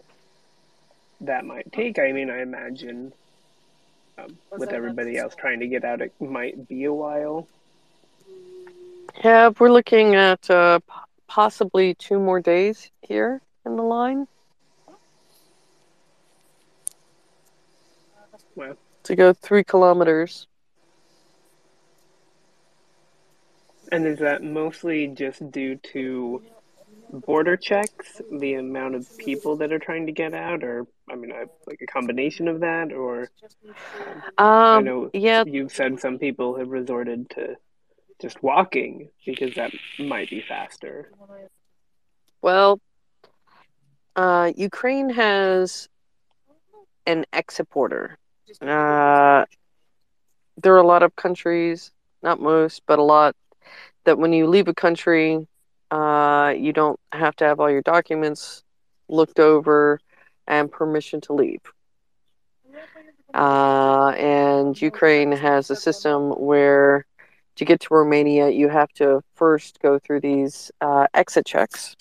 that 1.20 1.44
might 1.44 1.70
take? 1.72 1.98
I 1.98 2.12
mean, 2.12 2.30
I 2.30 2.40
imagine 2.40 3.12
um, 4.20 4.38
with 4.56 4.70
everybody 4.70 5.16
else 5.18 5.34
trying 5.34 5.60
to 5.60 5.66
get 5.66 5.84
out, 5.84 6.00
it 6.00 6.12
might 6.20 6.68
be 6.68 6.84
a 6.84 6.92
while. 6.92 7.46
Yeah, 9.24 9.50
we're 9.58 9.70
looking 9.70 10.14
at 10.14 10.48
uh, 10.50 10.78
p- 10.80 10.94
possibly 11.26 11.94
two 11.94 12.18
more 12.18 12.40
days 12.40 12.90
here 13.02 13.40
in 13.66 13.76
the 13.76 13.82
line 13.82 14.26
Well, 18.54 18.76
to 19.04 19.16
go 19.16 19.32
three 19.32 19.64
kilometers. 19.64 20.46
And 23.92 24.06
is 24.06 24.18
that 24.20 24.42
mostly 24.42 25.08
just 25.08 25.50
due 25.50 25.76
to 25.92 26.42
border 27.12 27.56
checks, 27.56 28.20
the 28.30 28.54
amount 28.54 28.94
of 28.94 29.18
people 29.18 29.56
that 29.56 29.72
are 29.72 29.78
trying 29.78 30.06
to 30.06 30.12
get 30.12 30.34
out, 30.34 30.62
or 30.62 30.86
I 31.10 31.16
mean, 31.16 31.32
I, 31.32 31.44
like 31.66 31.80
a 31.82 31.86
combination 31.86 32.48
of 32.48 32.60
that, 32.60 32.92
or 32.92 33.30
um, 34.38 34.46
I 34.46 34.80
know 34.80 35.10
yeah, 35.12 35.44
you've 35.46 35.72
said 35.72 36.00
some 36.00 36.18
people 36.18 36.56
have 36.58 36.68
resorted 36.68 37.30
to 37.30 37.56
just 38.20 38.42
walking 38.42 39.08
because 39.24 39.54
that 39.54 39.72
might 39.98 40.30
be 40.30 40.40
faster. 40.40 41.10
well, 42.42 42.80
uh, 44.16 44.52
Ukraine 44.56 45.10
has 45.10 45.88
an 47.06 47.24
exit 47.32 47.68
border. 47.70 48.18
Uh, 48.60 49.44
there 50.56 50.74
are 50.74 50.78
a 50.78 50.86
lot 50.86 51.02
of 51.02 51.16
countries, 51.16 51.90
not 52.22 52.40
most, 52.40 52.82
but 52.86 52.98
a 52.98 53.02
lot, 53.02 53.34
that 54.04 54.18
when 54.18 54.32
you 54.32 54.46
leave 54.46 54.68
a 54.68 54.74
country, 54.74 55.46
uh, 55.90 56.54
you 56.56 56.72
don't 56.72 56.98
have 57.12 57.36
to 57.36 57.44
have 57.44 57.60
all 57.60 57.70
your 57.70 57.82
documents 57.82 58.62
looked 59.08 59.40
over 59.40 60.00
and 60.46 60.70
permission 60.70 61.20
to 61.22 61.32
leave. 61.32 61.60
Uh, 63.34 64.08
and 64.10 64.80
Ukraine 64.80 65.32
has 65.32 65.70
a 65.70 65.76
system 65.76 66.30
where 66.30 67.06
to 67.56 67.64
get 67.64 67.80
to 67.80 67.94
Romania, 67.94 68.48
you 68.48 68.68
have 68.68 68.90
to 68.94 69.22
first 69.34 69.80
go 69.80 69.98
through 69.98 70.20
these 70.20 70.70
uh, 70.80 71.06
exit 71.12 71.44
checks. 71.46 71.94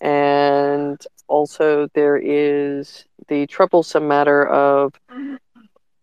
And 0.00 1.04
also, 1.26 1.88
there 1.94 2.16
is 2.16 3.04
the 3.28 3.46
troublesome 3.48 4.06
matter 4.06 4.46
of 4.46 4.94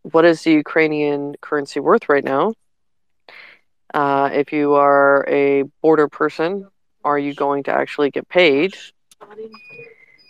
what 0.02 0.26
is 0.26 0.44
the 0.44 0.52
Ukrainian 0.52 1.36
currency 1.42 1.80
worth 1.80 2.10
right 2.10 2.24
now? 2.24 2.54
Uh, 3.98 4.30
if 4.32 4.54
you 4.54 4.76
are 4.76 5.26
a 5.28 5.64
border 5.82 6.08
person, 6.08 6.68
are 7.04 7.18
you 7.18 7.34
going 7.34 7.64
to 7.64 7.72
actually 7.72 8.12
get 8.12 8.30
paid? 8.30 8.78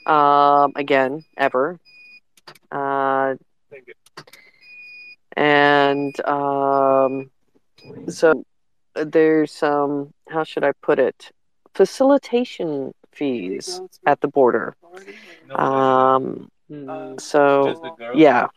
Um, 0.05 0.71
again, 0.77 1.25
ever. 1.35 1.77
Uh, 2.71 3.35
and 5.35 6.17
um, 6.25 7.29
so 8.07 8.45
there's 8.95 9.51
some, 9.51 10.13
how 10.29 10.45
should 10.45 10.63
I 10.63 10.71
put 10.81 10.97
it? 10.97 11.29
Facilitation 11.73 12.93
fees 13.11 13.81
at 14.05 14.21
the 14.21 14.29
border. 14.29 14.77
Um, 15.53 16.47
Hmm. 16.69 17.17
so, 17.17 17.97
yeah. 18.13 18.47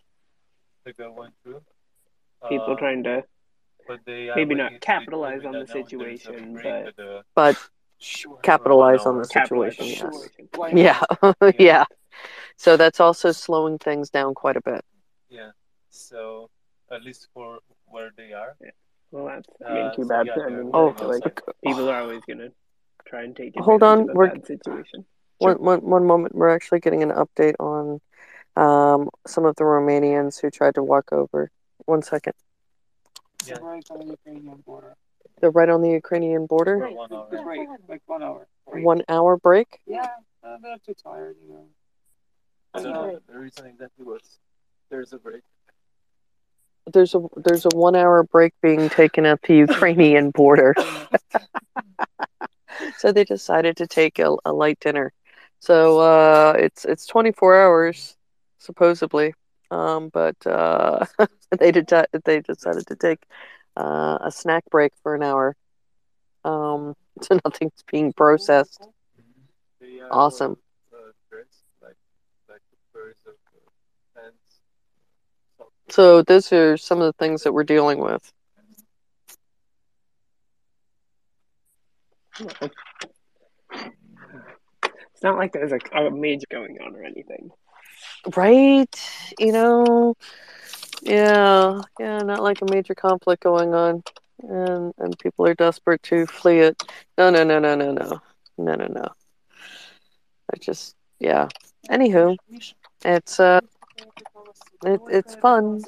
People 2.49 2.77
trying 2.77 3.03
to 3.05 3.25
maybe 4.35 4.55
not 4.55 4.73
capitalize 4.81 5.45
on 5.45 5.59
the 5.59 5.67
situation, 5.67 6.59
but 6.63 6.95
but 7.35 7.57
capitalize 8.43 9.07
on 9.07 9.19
the 9.19 9.25
situation. 9.25 9.87
Yes. 9.87 10.29
situation. 10.37 10.79
Yeah, 10.79 11.03
yeah. 11.59 11.85
So 12.57 12.77
that's 12.77 13.01
also 13.01 13.33
slowing 13.33 13.79
things 13.79 14.11
down 14.11 14.35
quite 14.35 14.57
a 14.57 14.61
bit. 14.61 14.85
Yeah. 15.29 15.51
So 15.91 16.51
at 16.91 17.03
least 17.03 17.29
for 17.33 17.59
where 17.87 18.11
they 18.17 18.33
are. 18.33 18.57
Well, 19.11 19.27
that's 19.27 19.49
I 19.67 19.75
mean 19.75 19.87
Uh, 19.87 19.95
too 19.97 20.03
so 20.03 20.09
bad. 20.09 20.27
yeah, 20.27 20.33
I 20.33 20.37
they're 20.49 20.65
mean, 20.65 20.71
Oh, 20.75 20.95
like 21.01 21.27
ok- 21.27 21.53
people 21.65 21.89
are 21.89 22.01
always 22.03 22.23
gonna 22.29 22.51
try 23.07 23.23
and 23.25 23.35
take 23.35 23.55
hold 23.57 23.83
on. 23.83 24.03
of 24.03 24.11
a 24.11 24.15
We're 24.15 24.29
bad 24.29 24.47
situation. 24.47 25.07
one, 25.39 25.57
one, 25.57 25.81
one 25.81 26.07
moment. 26.07 26.35
We're 26.35 26.51
actually 26.55 26.81
getting 26.81 27.03
an 27.03 27.11
update 27.11 27.55
on 27.59 28.01
um, 28.57 29.09
some 29.27 29.45
of 29.47 29.57
the 29.57 29.65
Romanians 29.65 30.41
who 30.41 30.51
tried 30.51 30.75
to 30.75 30.83
walk 30.83 31.13
over. 31.13 31.51
One 31.87 32.03
second. 32.03 32.35
Yeah. 33.47 33.59
Right 33.61 33.85
on 33.91 33.99
the 34.01 34.07
Ukrainian 34.07 34.63
border. 34.67 34.97
They're 35.41 35.51
right 35.51 35.69
on 35.69 35.81
the 35.81 35.91
Ukrainian 35.91 36.47
border. 36.47 36.77
Right. 36.77 36.97
The 37.09 37.43
break, 37.43 37.69
like 37.89 38.03
one 38.07 38.23
hour. 38.23 38.47
break. 38.71 38.85
One 38.85 39.03
hour 39.09 39.37
break. 39.37 39.81
Yeah, 39.87 40.07
uh, 40.45 40.59
they're 40.63 40.77
too 40.85 40.95
tired, 40.95 41.37
you 41.43 41.55
know. 41.55 41.67
So 42.77 43.21
the 43.27 43.39
reason 43.39 43.67
exactly 43.67 44.05
was 44.05 44.39
there's 44.91 45.13
a 45.13 45.19
break. 45.19 45.43
There's 46.93 47.15
a 47.15 47.21
there's 47.37 47.65
a 47.65 47.75
one 47.75 47.97
hour 47.97 48.23
break 48.25 48.53
being 48.63 48.89
taken 48.91 49.27
at 49.27 49.43
the 49.43 49.55
Ukrainian 49.55 50.31
border. 50.31 50.75
so 52.99 53.13
they 53.13 53.25
decided 53.25 53.77
to 53.79 53.87
take 53.87 54.19
a, 54.19 54.37
a 54.45 54.53
light 54.53 54.79
dinner. 54.81 55.13
So 55.61 55.99
uh, 56.01 56.55
it's 56.59 56.85
it's 56.85 57.07
24 57.07 57.61
hours 57.61 58.17
supposedly, 58.59 59.35
um, 59.71 60.11
but 60.13 60.37
uh, 60.47 61.05
they 61.59 61.73
did 61.73 61.91
they 62.25 62.41
decided 62.41 62.87
to 62.87 62.97
take 62.97 63.23
uh, 63.77 64.19
a 64.23 64.31
snack 64.31 64.65
break 64.71 64.93
for 65.03 65.15
an 65.15 65.23
hour. 65.23 65.57
Um, 66.45 66.95
so 67.23 67.39
nothing's 67.45 67.83
being 67.91 68.13
processed. 68.13 68.81
Awesome. 70.11 70.57
So 75.89 76.23
those 76.23 76.53
are 76.53 76.77
some 76.77 77.01
of 77.01 77.07
the 77.07 77.25
things 77.25 77.43
that 77.43 77.53
we're 77.53 77.65
dealing 77.65 77.99
with. 77.99 78.33
It's 82.41 82.71
not 85.23 85.37
like 85.37 85.53
there's 85.53 85.73
a, 85.73 85.99
a 85.99 86.11
major 86.11 86.47
going 86.51 86.79
on 86.81 86.95
or 86.95 87.05
anything. 87.05 87.51
Right? 88.37 89.11
You 89.39 89.53
know, 89.53 90.15
yeah, 91.03 91.81
yeah, 91.99 92.19
not 92.19 92.43
like 92.43 92.61
a 92.63 92.71
major 92.71 92.95
conflict 92.95 93.43
going 93.43 93.75
on. 93.75 94.03
And, 94.43 94.95
and 94.99 95.19
people 95.19 95.47
are 95.47 95.55
desperate 95.55 96.03
to 96.05 96.27
flee 96.27 96.61
it. 96.61 96.83
No, 97.19 97.31
no, 97.31 97.45
no, 97.45 97.59
no, 97.59 97.75
no, 97.75 97.93
no. 97.93 98.21
No, 98.57 98.75
no, 98.75 98.87
no. 98.87 99.09
I 100.53 100.57
just, 100.59 100.97
yeah. 101.19 101.49
Anywho, 101.91 102.37
it's, 103.05 103.41
uh, 103.41 103.61
it, 104.85 105.01
it's 105.11 105.35
fun. 105.37 105.83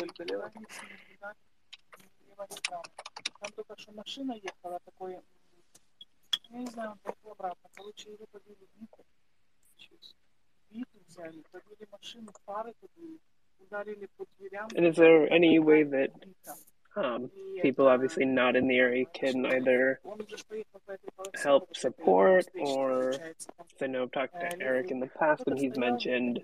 Я 6.53 6.59
не 6.59 6.67
знаю, 6.67 6.99
он 7.25 7.33
обратно. 7.33 7.71
Короче, 7.75 8.13
его 8.13 8.27
подвели 8.31 8.69
Нику. 8.79 9.05
Через 9.79 10.15
and 14.77 14.87
is 14.87 14.97
there 14.97 15.33
any 15.33 15.59
way 15.59 15.83
that 15.83 16.11
um, 16.97 17.31
people 17.63 17.89
obviously 17.89 18.25
not 18.25 18.57
in 18.57 18.69
the 18.69 18.77
area 18.77 19.07
can 19.15 19.47
either 19.47 20.01
help 21.43 21.75
support 21.77 22.47
or 22.55 23.15
I 23.81 23.87
know 23.87 24.03
I've 24.05 24.13
talked 24.13 24.35
to 24.35 24.61
Eric 24.61 24.91
in 24.91 25.01
the 25.01 25.07
past 25.07 25.45
and 25.47 25.59
he's 25.59 25.77
mentioned 25.77 26.41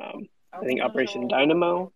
um, 0.00 0.28
I 0.52 0.64
think 0.64 0.80
Operation 0.80 1.28
Dynamo. 1.28 1.92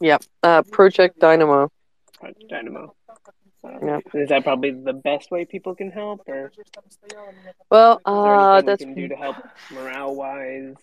Yep. 0.00 0.24
Uh, 0.42 0.62
Project 0.62 1.18
Dynamo. 1.18 1.70
Project 2.18 2.48
Dynamo. 2.48 2.94
Yep. 3.82 4.02
Is 4.14 4.28
that 4.30 4.44
probably 4.44 4.70
the 4.72 4.92
best 4.92 5.30
way 5.30 5.44
people 5.44 5.74
can 5.74 5.90
help, 5.90 6.22
or 6.26 6.52
Well, 7.70 8.00
uh, 8.04 8.60
we 8.60 8.66
that's 8.66 8.84
can 8.84 8.94
do 8.94 9.08
to 9.08 9.16
help 9.16 9.36
morale 9.70 10.14
wise? 10.14 10.76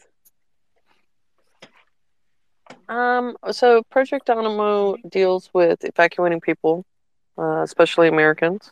Um, 2.90 3.38
so 3.52 3.84
Project 3.90 4.26
Dynamo 4.26 4.98
deals 5.10 5.50
with 5.54 5.84
evacuating 5.84 6.42
people, 6.42 6.86
uh, 7.38 7.62
especially 7.62 8.08
Americans, 8.08 8.72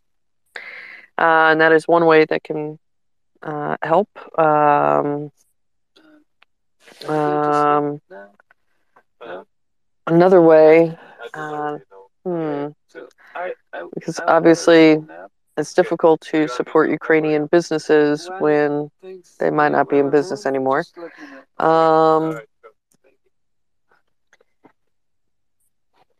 uh, 1.17 1.51
and 1.51 1.61
that 1.61 1.71
is 1.71 1.87
one 1.87 2.05
way 2.05 2.25
that 2.25 2.43
can 2.43 2.77
uh, 3.41 3.77
help. 3.81 4.09
Um, 4.37 5.31
um, 7.07 8.01
another 10.07 10.41
way, 10.41 10.97
uh, 11.33 11.77
hmm, 12.25 12.67
because 13.93 14.19
obviously 14.27 14.97
it's 15.57 15.73
difficult 15.73 16.21
to 16.21 16.47
support 16.47 16.89
Ukrainian 16.89 17.45
businesses 17.47 18.29
when 18.39 18.89
they 19.39 19.49
might 19.49 19.71
not 19.71 19.89
be 19.89 19.99
in 19.99 20.09
business 20.09 20.45
anymore. 20.45 20.85
Um, 21.59 22.39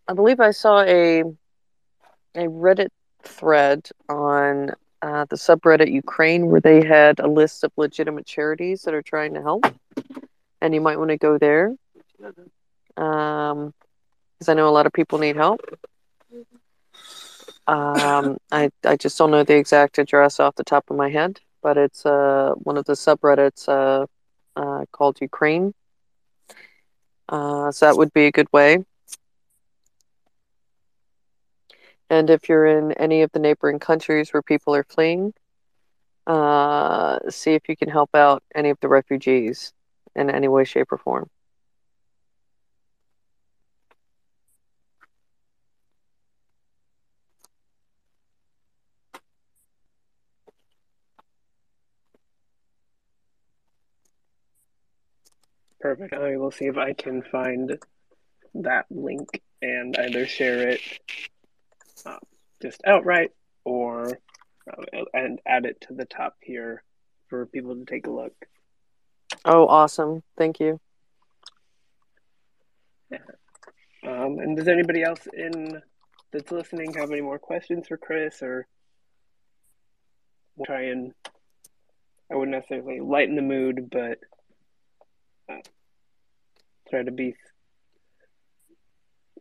I 0.08 0.14
believe 0.14 0.40
I 0.40 0.52
saw 0.52 0.82
a 0.82 1.24
a 2.36 2.46
Reddit 2.48 2.90
thread 3.24 3.90
on 4.10 4.72
uh, 5.02 5.26
the 5.30 5.36
subreddit 5.36 5.92
Ukraine 5.92 6.48
where 6.48 6.62
they 6.62 6.86
had 6.86 7.20
a 7.20 7.28
list 7.28 7.64
of 7.64 7.72
legitimate 7.78 8.26
charities 8.26 8.84
that 8.84 8.94
are 8.94 9.02
trying 9.02 9.34
to 9.34 9.42
help, 9.42 9.66
and 10.62 10.74
you 10.74 10.82
might 10.82 10.98
want 10.98 11.10
to 11.10 11.18
go 11.18 11.38
there. 11.38 11.76
Because 12.18 13.74
I 14.48 14.54
know 14.54 14.68
a 14.68 14.76
lot 14.78 14.86
of 14.86 14.94
people 14.94 15.18
need 15.18 15.36
help. 15.36 15.62
Um, 17.72 18.38
I 18.52 18.70
I 18.84 18.98
just 18.98 19.18
don't 19.18 19.32
know 19.32 19.46
the 19.46 19.56
exact 19.56 19.98
address 19.98 20.42
off 20.42 20.56
the 20.56 20.64
top 20.64 20.90
of 20.90 20.98
my 20.98 21.10
head, 21.10 21.40
but 21.64 21.78
it's 21.78 22.06
uh 22.06 22.52
one 22.56 22.76
of 22.78 22.84
the 22.84 22.94
subreddits 22.94 23.70
uh, 23.70 24.06
uh 24.60 24.86
called 24.92 25.22
Ukraine. 25.22 25.74
Uh, 27.30 27.72
so 27.72 27.86
that 27.86 27.96
would 27.96 28.12
be 28.12 28.26
a 28.26 28.32
good 28.32 28.52
way. 28.52 28.84
And 32.10 32.30
if 32.30 32.50
you're 32.50 32.68
in 32.68 32.92
any 32.94 33.22
of 33.22 33.32
the 33.32 33.40
neighboring 33.40 33.80
countries 33.80 34.34
where 34.34 34.42
people 34.42 34.76
are 34.76 34.84
fleeing, 34.84 35.34
uh, 36.28 37.20
see 37.30 37.54
if 37.54 37.70
you 37.70 37.78
can 37.78 37.88
help 37.88 38.14
out 38.14 38.44
any 38.54 38.70
of 38.70 38.78
the 38.82 38.90
refugees 38.90 39.72
in 40.14 40.30
any 40.30 40.50
way, 40.50 40.66
shape, 40.66 40.92
or 40.92 40.98
form. 40.98 41.30
Perfect. 55.82 56.14
I 56.14 56.38
will 56.38 56.52
see 56.52 56.66
if 56.66 56.78
I 56.78 56.94
can 56.94 57.24
find 57.24 57.78
that 58.56 58.86
link 58.90 59.42
and 59.62 59.98
either 59.98 60.26
share 60.28 60.70
it 60.70 60.82
uh, 62.06 62.18
just 62.62 62.82
outright 62.86 63.32
or 63.64 64.20
uh, 64.72 65.04
and 65.14 65.40
add 65.46 65.66
it 65.66 65.82
to 65.82 65.94
the 65.94 66.06
top 66.06 66.36
here 66.42 66.84
for 67.30 67.46
people 67.48 67.76
to 67.76 67.86
take 67.86 68.08
a 68.08 68.12
look. 68.12 68.34
Oh, 69.46 69.68
awesome. 69.68 70.22
Thank 70.38 70.60
you. 70.60 70.80
Yeah. 73.10 73.18
Um, 74.04 74.40
and 74.40 74.56
does 74.56 74.68
anybody 74.68 75.04
else 75.04 75.28
in 75.34 75.82
that's 76.32 76.52
listening 76.52 76.94
have 76.94 77.12
any 77.12 77.22
more 77.22 77.40
questions 77.40 77.88
for 77.88 77.98
Chris 77.98 78.42
or 78.42 78.68
we'll 80.56 80.66
try 80.66 80.84
and 80.84 81.14
I 82.32 82.36
wouldn't 82.36 82.56
necessarily 82.56 83.02
lighten 83.02 83.36
the 83.36 83.42
mood, 83.42 83.90
but 83.92 84.20
uh, 85.52 85.62
try 86.90 87.04
to 87.04 87.12
be 87.12 87.36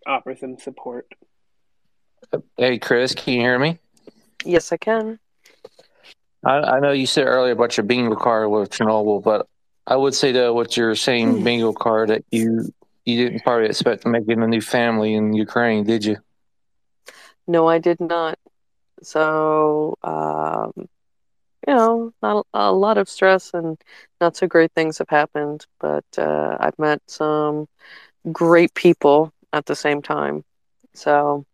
offer 0.06 0.34
some 0.34 0.58
support. 0.58 1.06
Hey, 2.56 2.78
Chris, 2.78 3.14
can 3.14 3.34
you 3.34 3.40
hear 3.40 3.58
me? 3.58 3.78
Yes, 4.44 4.72
I 4.72 4.76
can. 4.76 5.18
I, 6.44 6.58
I 6.58 6.80
know 6.80 6.92
you 6.92 7.06
said 7.06 7.26
earlier 7.26 7.52
about 7.52 7.76
your 7.76 7.84
bingo 7.84 8.14
card 8.14 8.50
with 8.50 8.70
Chernobyl, 8.70 9.22
but 9.22 9.46
I 9.86 9.96
would 9.96 10.14
say 10.14 10.32
that 10.32 10.54
what 10.54 10.76
you're 10.76 10.94
saying 10.94 11.42
bingo 11.44 11.72
card 11.72 12.10
that 12.10 12.24
you 12.30 12.72
you 13.04 13.24
didn't 13.24 13.42
probably 13.42 13.66
expect 13.66 14.02
to 14.02 14.08
make 14.08 14.24
it 14.28 14.38
a 14.38 14.46
new 14.46 14.60
family 14.60 15.14
in 15.14 15.32
Ukraine, 15.32 15.84
did 15.84 16.04
you? 16.04 16.18
No, 17.46 17.66
I 17.66 17.78
did 17.78 18.00
not. 18.00 18.38
So, 19.02 19.96
um, 20.02 20.88
you 21.70 21.76
know, 21.76 22.12
not 22.22 22.46
a, 22.54 22.70
a 22.70 22.72
lot 22.72 22.98
of 22.98 23.08
stress 23.08 23.52
and 23.54 23.78
not 24.20 24.36
so 24.36 24.46
great 24.46 24.72
things 24.74 24.98
have 24.98 25.08
happened, 25.10 25.66
but 25.80 26.04
uh, 26.18 26.56
I've 26.60 26.78
met 26.78 27.00
some 27.08 27.68
great 28.32 28.74
people 28.74 29.32
at 29.52 29.66
the 29.66 29.76
same 29.76 30.02
time. 30.02 30.44
So, 30.94 31.44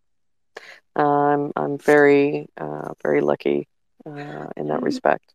I'm 0.95 1.51
I'm 1.55 1.77
very 1.77 2.47
uh, 2.59 2.93
very 3.03 3.21
lucky 3.21 3.67
uh, 4.05 4.47
in 4.57 4.67
that 4.67 4.83
respect. 4.83 5.33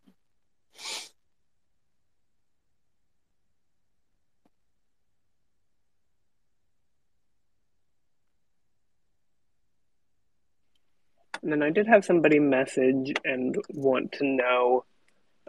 And 11.43 11.53
then 11.53 11.62
I 11.62 11.70
did 11.70 11.86
have 11.88 12.05
somebody 12.05 12.38
message 12.38 13.14
and 13.24 13.57
want 13.70 14.12
to 14.12 14.24
know 14.24 14.84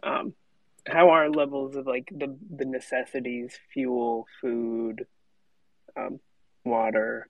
um, 0.02 0.34
how 0.88 1.10
are 1.10 1.30
levels 1.30 1.76
of 1.76 1.86
like 1.86 2.10
the 2.12 2.36
the 2.50 2.66
necessities, 2.66 3.58
fuel, 3.74 4.26
food, 4.42 5.06
um, 5.96 6.20
water. 6.66 7.28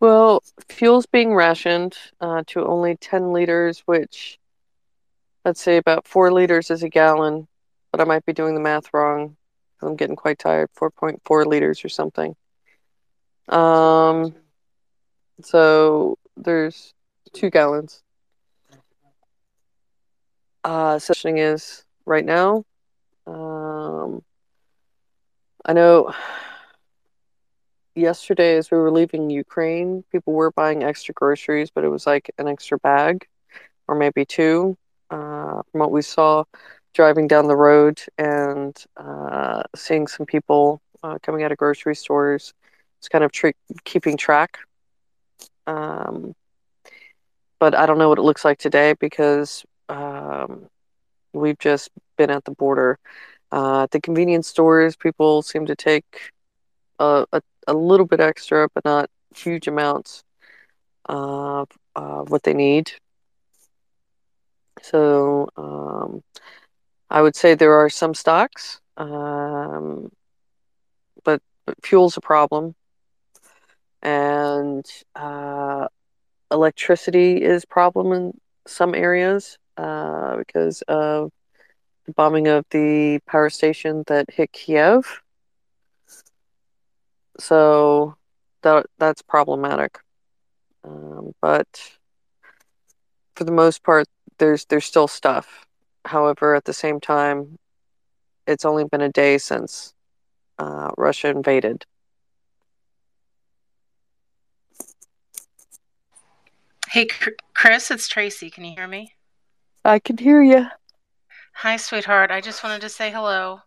Well, 0.00 0.42
fuel's 0.68 1.06
being 1.06 1.34
rationed 1.34 1.96
uh, 2.20 2.44
to 2.48 2.64
only 2.64 2.96
10 2.96 3.32
liters, 3.32 3.80
which 3.80 4.38
let's 5.44 5.60
say 5.60 5.76
about 5.76 6.06
four 6.06 6.32
liters 6.32 6.70
is 6.70 6.84
a 6.84 6.88
gallon, 6.88 7.48
but 7.90 8.00
I 8.00 8.04
might 8.04 8.24
be 8.24 8.32
doing 8.32 8.54
the 8.54 8.60
math 8.60 8.94
wrong. 8.94 9.36
I'm 9.82 9.96
getting 9.96 10.16
quite 10.16 10.38
tired. 10.38 10.70
4.4 10.78 11.46
liters 11.46 11.84
or 11.84 11.88
something. 11.88 12.36
Um, 13.48 14.34
so 15.42 16.18
there's 16.36 16.94
two 17.32 17.50
gallons. 17.50 18.02
Uh, 20.64 20.98
such 20.98 21.24
is 21.24 21.84
right 22.04 22.24
now. 22.24 22.64
Um, 23.26 24.22
I 25.64 25.72
know 25.72 26.12
yesterday 27.94 28.56
as 28.56 28.70
we 28.70 28.78
were 28.78 28.90
leaving 28.90 29.30
Ukraine, 29.30 30.04
people 30.10 30.32
were 30.32 30.50
buying 30.52 30.82
extra 30.82 31.14
groceries, 31.14 31.70
but 31.70 31.84
it 31.84 31.88
was 31.88 32.06
like 32.06 32.30
an 32.38 32.48
extra 32.48 32.78
bag 32.78 33.26
or 33.86 33.94
maybe 33.94 34.24
two. 34.24 34.76
Uh, 35.10 35.62
from 35.70 35.80
what 35.80 35.90
we 35.90 36.02
saw 36.02 36.44
driving 36.94 37.26
down 37.26 37.46
the 37.46 37.56
road 37.56 38.00
and 38.18 38.84
uh, 38.96 39.62
seeing 39.74 40.06
some 40.06 40.26
people 40.26 40.80
uh, 41.02 41.18
coming 41.22 41.42
out 41.42 41.52
of 41.52 41.58
grocery 41.58 41.94
stores, 41.94 42.52
it's 42.98 43.08
kind 43.08 43.24
of 43.24 43.32
tr- 43.32 43.48
keeping 43.84 44.16
track. 44.16 44.58
Um, 45.68 46.34
but 47.60 47.74
I 47.74 47.86
don't 47.86 47.98
know 47.98 48.08
what 48.08 48.18
it 48.18 48.22
looks 48.22 48.44
like 48.44 48.58
today 48.58 48.94
because 48.98 49.64
um, 49.88 50.68
we've 51.32 51.58
just 51.58 51.90
been 52.16 52.30
at 52.30 52.44
the 52.44 52.52
border. 52.52 52.98
Uh, 53.52 53.82
at 53.82 53.90
the 53.90 54.00
convenience 54.00 54.48
stores, 54.48 54.96
people 54.96 55.42
seem 55.42 55.66
to 55.66 55.76
take 55.76 56.32
a, 56.98 57.26
a, 57.32 57.42
a 57.66 57.74
little 57.74 58.06
bit 58.06 58.20
extra, 58.20 58.68
but 58.74 58.84
not 58.84 59.10
huge 59.36 59.68
amounts 59.68 60.24
of 61.06 61.68
what 62.30 62.42
they 62.42 62.54
need. 62.54 62.92
So 64.82 65.48
um, 65.56 66.22
I 67.10 67.22
would 67.22 67.36
say 67.36 67.54
there 67.54 67.74
are 67.74 67.90
some 67.90 68.14
stocks, 68.14 68.80
um, 68.96 70.10
but, 71.24 71.42
but 71.66 71.76
fuel's 71.84 72.16
a 72.16 72.20
problem. 72.20 72.74
And 74.02 74.86
uh, 75.14 75.88
electricity 76.50 77.42
is 77.42 77.64
problem 77.64 78.12
in 78.12 78.32
some 78.66 78.94
areas 78.94 79.58
uh, 79.76 80.36
because 80.36 80.82
of 80.82 81.30
the 82.06 82.12
bombing 82.12 82.48
of 82.48 82.64
the 82.70 83.20
power 83.26 83.50
station 83.50 84.04
that 84.06 84.30
hit 84.30 84.52
Kiev. 84.52 85.22
So 87.38 88.16
that 88.62 88.86
that's 88.98 89.22
problematic. 89.22 89.98
Um, 90.84 91.34
but 91.40 91.66
for 93.34 93.44
the 93.44 93.52
most 93.52 93.82
part, 93.82 94.06
there's 94.38 94.64
there's 94.66 94.84
still 94.84 95.08
stuff. 95.08 95.66
However, 96.04 96.54
at 96.54 96.64
the 96.64 96.72
same 96.72 97.00
time, 97.00 97.58
it's 98.46 98.64
only 98.64 98.84
been 98.84 99.00
a 99.02 99.10
day 99.10 99.38
since 99.38 99.92
uh, 100.58 100.90
Russia 100.96 101.28
invaded. 101.28 101.84
Hey, 106.90 107.06
Chris, 107.54 107.90
it's 107.90 108.08
Tracy. 108.08 108.48
Can 108.48 108.64
you 108.64 108.72
hear 108.74 108.88
me? 108.88 109.12
I 109.84 109.98
can 109.98 110.16
hear 110.16 110.42
you. 110.42 110.66
Hi, 111.56 111.76
sweetheart. 111.76 112.30
I 112.30 112.40
just 112.40 112.64
wanted 112.64 112.80
to 112.80 112.88
say 112.88 113.10
hello. 113.10 113.60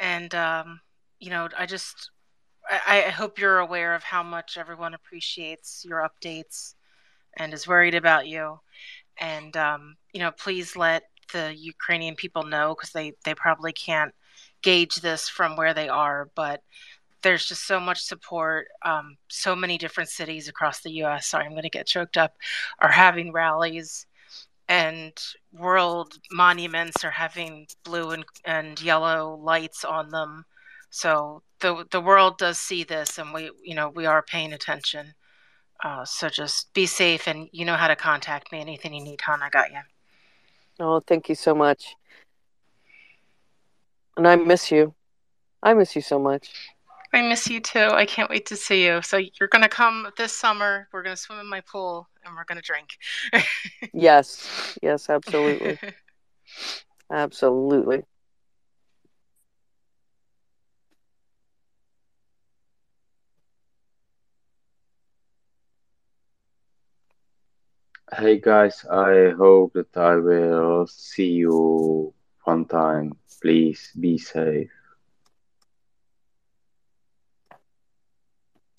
And, 0.00 0.34
um, 0.34 0.80
you 1.20 1.28
know, 1.28 1.50
I 1.58 1.66
just, 1.66 2.10
I, 2.70 3.04
I 3.08 3.10
hope 3.10 3.38
you're 3.38 3.58
aware 3.58 3.94
of 3.94 4.02
how 4.02 4.22
much 4.22 4.56
everyone 4.56 4.94
appreciates 4.94 5.84
your 5.86 6.08
updates 6.08 6.74
and 7.36 7.52
is 7.52 7.68
worried 7.68 7.94
about 7.94 8.26
you. 8.26 8.58
And, 9.20 9.54
um, 9.58 9.96
you 10.14 10.20
know, 10.20 10.30
please 10.30 10.76
let 10.76 11.02
the 11.34 11.54
Ukrainian 11.54 12.14
people 12.14 12.42
know 12.42 12.74
because 12.74 12.90
they, 12.90 13.12
they 13.24 13.34
probably 13.34 13.72
can't 13.72 14.14
gauge 14.62 14.96
this 14.96 15.28
from 15.28 15.56
where 15.56 15.74
they 15.74 15.90
are. 15.90 16.30
But 16.34 16.62
there's 17.22 17.46
just 17.46 17.66
so 17.66 17.80
much 17.80 18.00
support. 18.02 18.68
Um, 18.84 19.16
so 19.28 19.56
many 19.56 19.78
different 19.78 20.10
cities 20.10 20.48
across 20.48 20.80
the 20.80 20.92
U.S. 20.92 21.26
Sorry, 21.26 21.44
I'm 21.44 21.52
going 21.52 21.62
to 21.62 21.70
get 21.70 21.86
choked 21.86 22.16
up. 22.16 22.34
Are 22.80 22.90
having 22.90 23.32
rallies, 23.32 24.06
and 24.68 25.12
world 25.52 26.18
monuments 26.30 27.04
are 27.04 27.10
having 27.10 27.66
blue 27.84 28.10
and, 28.10 28.24
and 28.44 28.80
yellow 28.80 29.38
lights 29.42 29.84
on 29.84 30.10
them. 30.10 30.44
So 30.90 31.42
the 31.60 31.86
the 31.90 32.00
world 32.00 32.38
does 32.38 32.58
see 32.58 32.84
this, 32.84 33.18
and 33.18 33.32
we 33.32 33.50
you 33.62 33.74
know 33.74 33.90
we 33.90 34.06
are 34.06 34.22
paying 34.22 34.52
attention. 34.52 35.14
Uh, 35.84 36.04
so 36.04 36.28
just 36.28 36.72
be 36.74 36.86
safe, 36.86 37.26
and 37.28 37.48
you 37.52 37.64
know 37.64 37.76
how 37.76 37.88
to 37.88 37.96
contact 37.96 38.52
me. 38.52 38.60
Anything 38.60 38.94
you 38.94 39.02
need, 39.02 39.20
hon, 39.20 39.42
I 39.42 39.50
got 39.50 39.70
you. 39.70 39.80
Oh, 40.78 41.00
thank 41.00 41.28
you 41.28 41.34
so 41.34 41.54
much. 41.54 41.96
And 44.16 44.26
I 44.26 44.36
miss 44.36 44.70
you. 44.70 44.94
I 45.62 45.74
miss 45.74 45.96
you 45.96 46.02
so 46.02 46.18
much. 46.18 46.50
I 47.16 47.22
miss 47.22 47.48
you 47.48 47.60
too. 47.60 47.88
I 47.92 48.04
can't 48.04 48.28
wait 48.28 48.44
to 48.46 48.56
see 48.56 48.84
you. 48.84 49.00
So 49.00 49.16
you're 49.16 49.48
going 49.48 49.62
to 49.62 49.70
come 49.70 50.06
this 50.18 50.34
summer. 50.34 50.86
We're 50.92 51.02
going 51.02 51.16
to 51.16 51.22
swim 51.22 51.38
in 51.38 51.46
my 51.48 51.62
pool 51.62 52.06
and 52.22 52.36
we're 52.36 52.44
going 52.44 52.60
to 52.60 52.62
drink. 52.62 52.98
yes. 53.94 54.76
Yes, 54.82 55.08
absolutely. 55.08 55.78
absolutely. 57.10 58.02
Hey 68.14 68.38
guys, 68.38 68.84
I 68.84 69.32
hope 69.38 69.72
that 69.72 69.96
I 69.96 70.16
will 70.16 70.86
see 70.86 71.30
you 71.30 72.12
one 72.44 72.66
time. 72.66 73.14
Please 73.40 73.90
be 73.98 74.18
safe. 74.18 74.75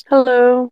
Hello. 0.09 0.71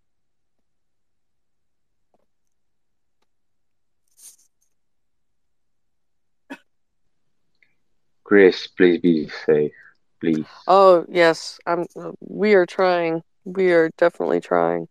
Chris, 8.24 8.68
please 8.68 8.99
be 9.02 9.30
safe. 9.45 9.74
Please. 10.22 10.45
Oh, 10.68 11.06
yes. 11.10 11.60
I'm 11.66 11.86
we 12.22 12.53
are 12.53 12.66
trying. 12.66 13.22
We 13.44 13.72
are 13.74 13.90
definitely 13.98 14.40
trying 14.40 14.88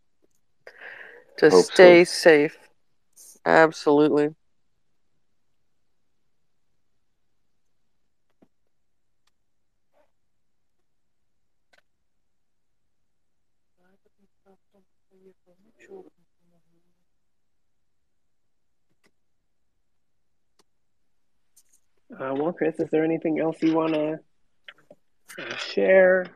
to 1.39 1.51
Hope 1.51 1.65
so. 1.65 1.73
stay 1.73 2.05
safe. 2.05 2.57
Absolutely. 3.45 4.35
Uh, 22.21 22.35
well, 22.35 22.53
Chris, 22.53 22.79
is 22.79 22.91
there 22.91 23.05
anything 23.05 23.41
else 23.41 23.57
you 23.61 23.75
want 23.75 23.95
to 23.95 24.21
uh, 25.39 25.57
share? 25.57 26.27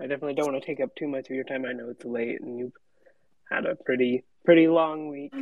I 0.00 0.04
definitely 0.04 0.34
don't 0.34 0.52
want 0.52 0.62
to 0.62 0.66
take 0.66 0.80
up 0.80 0.94
too 0.94 1.06
much 1.06 1.28
of 1.28 1.36
your 1.36 1.44
time. 1.44 1.66
I 1.66 1.72
know 1.72 1.90
it's 1.90 2.04
late 2.04 2.40
and 2.40 2.58
you've 2.58 2.72
had 3.50 3.66
a 3.66 3.74
pretty 3.74 4.24
pretty 4.44 4.68
long 4.68 5.08
week. 5.08 5.34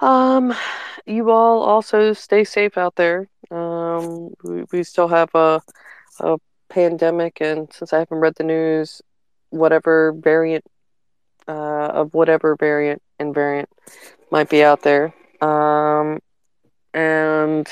Um, 0.00 0.54
you 1.06 1.30
all 1.30 1.62
also 1.62 2.12
stay 2.12 2.44
safe 2.44 2.76
out 2.76 2.96
there. 2.96 3.28
Um, 3.50 4.34
we, 4.44 4.64
we 4.70 4.82
still 4.82 5.08
have 5.08 5.34
a 5.34 5.62
a 6.20 6.36
pandemic, 6.68 7.40
and 7.40 7.72
since 7.72 7.92
I 7.92 8.00
haven't 8.00 8.18
read 8.18 8.34
the 8.36 8.44
news, 8.44 9.00
whatever 9.50 10.12
variant 10.12 10.64
uh, 11.46 11.86
of 11.86 12.12
whatever 12.12 12.56
variant 12.56 13.02
and 13.18 13.34
variant 13.34 13.70
might 14.30 14.50
be 14.50 14.62
out 14.62 14.82
there. 14.82 15.14
Um, 15.40 16.18
and 16.94 17.68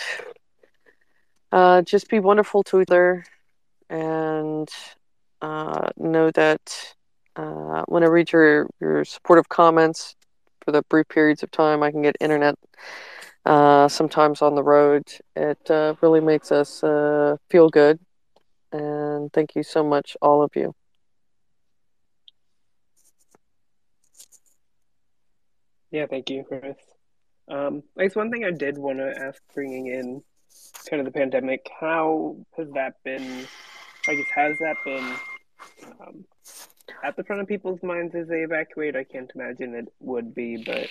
uh, 1.53 1.83
just 1.83 2.09
be 2.09 2.21
wonderful 2.21 2.63
to 2.65 2.81
each 2.81 2.91
other, 2.91 3.25
and 3.89 4.69
uh, 5.43 5.91
know 5.97 6.31
that 6.33 6.95
uh, 7.37 7.83
when 7.87 8.03
I 8.03 8.07
read 8.07 8.33
your 8.33 8.69
your 8.81 9.05
supportive 9.05 9.49
comments 9.49 10.15
for 10.65 10.73
the 10.73 10.83
brief 10.89 11.09
periods 11.09 11.43
of 11.43 11.51
time 11.51 11.83
I 11.83 11.91
can 11.91 12.03
get 12.03 12.17
internet 12.21 12.57
uh, 13.45 13.89
sometimes 13.89 14.43
on 14.43 14.55
the 14.55 14.63
road, 14.63 15.05
it 15.37 15.71
uh, 15.71 15.95
really 16.03 16.21
makes 16.21 16.51
us 16.53 16.83
uh, 16.83 17.37
feel 17.51 17.69
good. 17.69 17.99
And 18.73 19.33
thank 19.33 19.55
you 19.55 19.63
so 19.63 19.85
much, 19.85 20.17
all 20.21 20.43
of 20.43 20.51
you. 20.57 20.75
Yeah, 25.91 26.07
thank 26.07 26.31
you, 26.31 26.45
Chris. 26.45 26.77
Um, 27.49 27.83
I 27.99 28.05
guess 28.05 28.17
one 28.17 28.31
thing 28.31 28.45
I 28.45 28.51
did 28.51 28.79
want 28.79 28.99
to 28.99 29.15
ask, 29.19 29.41
bringing 29.55 29.87
in 29.87 30.23
kind 30.89 31.01
of 31.01 31.07
the 31.07 31.19
pandemic, 31.19 31.69
how 31.81 32.37
has 32.57 32.69
that 32.73 32.95
been? 33.05 33.47
I 34.09 34.15
guess 34.15 34.31
has 34.35 34.59
that 34.59 34.77
been 34.85 35.05
um, 36.01 36.25
at 37.03 37.17
the 37.17 37.25
front 37.25 37.43
of 37.43 37.49
people's 37.49 37.83
minds 37.83 38.15
as 38.15 38.29
they 38.29 38.43
evacuate? 38.43 38.97
I 38.97 39.05
can't 39.05 39.31
imagine 39.35 39.75
it 39.75 39.93
would 40.01 40.35
be, 40.35 40.63
but 40.65 40.89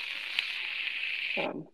um, 1.43 1.67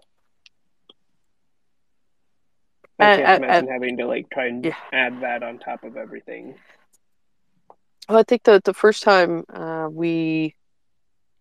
I 3.00 3.06
Uh, 3.06 3.16
can't 3.18 3.30
uh, 3.30 3.46
imagine 3.46 3.70
uh, 3.70 3.74
having 3.74 3.98
to 3.98 4.06
like 4.08 4.30
try 4.32 4.48
and 4.48 4.64
yeah. 4.66 4.76
add 4.92 5.22
that 5.22 5.44
on 5.44 5.60
top 5.60 5.84
of 5.84 5.98
everything. 5.98 6.56
Well, 8.10 8.20
I 8.20 8.24
think 8.24 8.44
the 8.44 8.62
the 8.64 8.74
first 8.74 9.04
time 9.04 9.44
uh, 9.50 9.88
we 9.92 10.56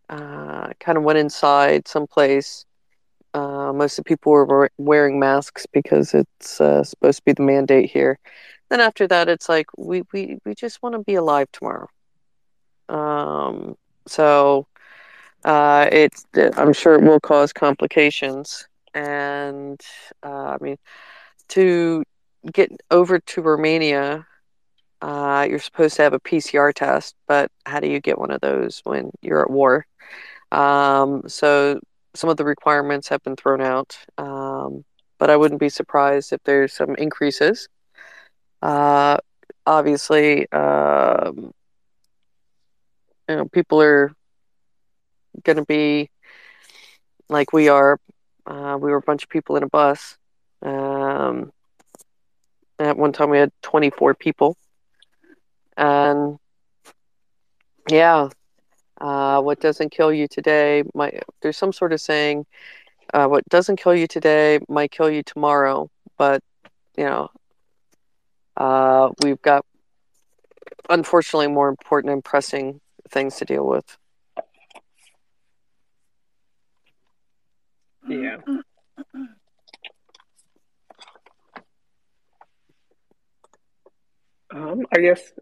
uh, 0.08 0.68
kind 0.80 0.98
of 0.98 1.04
went 1.04 1.18
inside 1.18 1.88
someplace, 1.88 2.64
uh, 3.34 3.72
most 3.72 3.98
of 3.98 4.04
the 4.04 4.08
people 4.08 4.32
were 4.32 4.70
wearing 4.78 5.18
masks 5.18 5.66
because 5.72 6.14
it's 6.14 6.60
uh, 6.60 6.84
supposed 6.84 7.18
to 7.18 7.24
be 7.24 7.32
the 7.32 7.42
mandate 7.42 7.90
here. 7.90 8.18
Then 8.68 8.80
after 8.80 9.06
that, 9.08 9.28
it's 9.28 9.48
like 9.48 9.66
we 9.76 10.02
we, 10.12 10.38
we 10.44 10.54
just 10.54 10.82
want 10.82 10.94
to 10.94 11.00
be 11.00 11.14
alive 11.14 11.48
tomorrow. 11.52 11.88
Um, 12.88 13.76
so 14.06 14.66
uh, 15.44 15.88
it's 15.90 16.24
I'm 16.34 16.72
sure 16.72 16.94
it 16.94 17.02
will 17.02 17.20
cause 17.20 17.52
complications, 17.52 18.66
and 18.94 19.80
uh, 20.22 20.56
I 20.56 20.58
mean 20.60 20.76
to 21.48 22.04
get 22.52 22.70
over 22.90 23.18
to 23.18 23.42
Romania 23.42 24.26
uh, 25.02 25.46
you're 25.48 25.58
supposed 25.58 25.96
to 25.96 26.02
have 26.02 26.12
a 26.12 26.20
PCR 26.20 26.74
test, 26.74 27.14
but 27.26 27.50
how 27.64 27.80
do 27.80 27.88
you 27.88 28.00
get 28.00 28.18
one 28.18 28.30
of 28.30 28.40
those 28.40 28.80
when 28.84 29.10
you're 29.22 29.42
at 29.42 29.50
war? 29.50 29.86
Um, 30.52 31.22
so 31.26 31.80
some 32.14 32.30
of 32.30 32.36
the 32.36 32.44
requirements 32.44 33.08
have 33.08 33.22
been 33.22 33.36
thrown 33.36 33.60
out, 33.60 33.96
um, 34.18 34.84
but 35.18 35.30
I 35.30 35.36
wouldn't 35.36 35.60
be 35.60 35.68
surprised 35.68 36.32
if 36.32 36.42
there's 36.44 36.72
some 36.72 36.94
increases. 36.96 37.68
Uh, 38.62 39.18
obviously, 39.66 40.50
um, 40.52 41.52
you 43.28 43.36
know, 43.36 43.44
people 43.46 43.80
are 43.80 44.12
going 45.44 45.56
to 45.56 45.64
be 45.64 46.10
like 47.28 47.52
we 47.52 47.68
are. 47.68 47.98
Uh, 48.46 48.76
we 48.80 48.90
were 48.90 48.96
a 48.96 49.02
bunch 49.02 49.22
of 49.22 49.28
people 49.28 49.56
in 49.56 49.62
a 49.62 49.68
bus. 49.68 50.16
Um, 50.62 51.52
at 52.78 52.96
one 52.96 53.12
time, 53.12 53.30
we 53.30 53.38
had 53.38 53.52
24 53.62 54.14
people. 54.14 54.56
And 55.76 56.38
yeah, 57.88 58.28
uh, 59.00 59.40
what 59.40 59.60
doesn't 59.60 59.90
kill 59.90 60.12
you 60.12 60.28
today 60.28 60.82
might, 60.94 61.22
there's 61.40 61.56
some 61.56 61.72
sort 61.72 61.92
of 61.92 62.00
saying, 62.00 62.46
uh, 63.14 63.26
what 63.26 63.48
doesn't 63.48 63.76
kill 63.76 63.94
you 63.94 64.06
today 64.06 64.58
might 64.68 64.90
kill 64.90 65.10
you 65.10 65.22
tomorrow. 65.22 65.90
But, 66.18 66.42
you 66.96 67.04
know, 67.04 67.30
uh, 68.56 69.10
we've 69.22 69.40
got 69.42 69.64
unfortunately 70.88 71.48
more 71.48 71.68
important 71.68 72.12
and 72.12 72.24
pressing 72.24 72.80
things 73.08 73.36
to 73.36 73.44
deal 73.44 73.66
with. 73.66 73.96
Yeah. 78.08 78.36
Um, 84.52 84.84
I 84.92 84.98
guess 84.98 85.32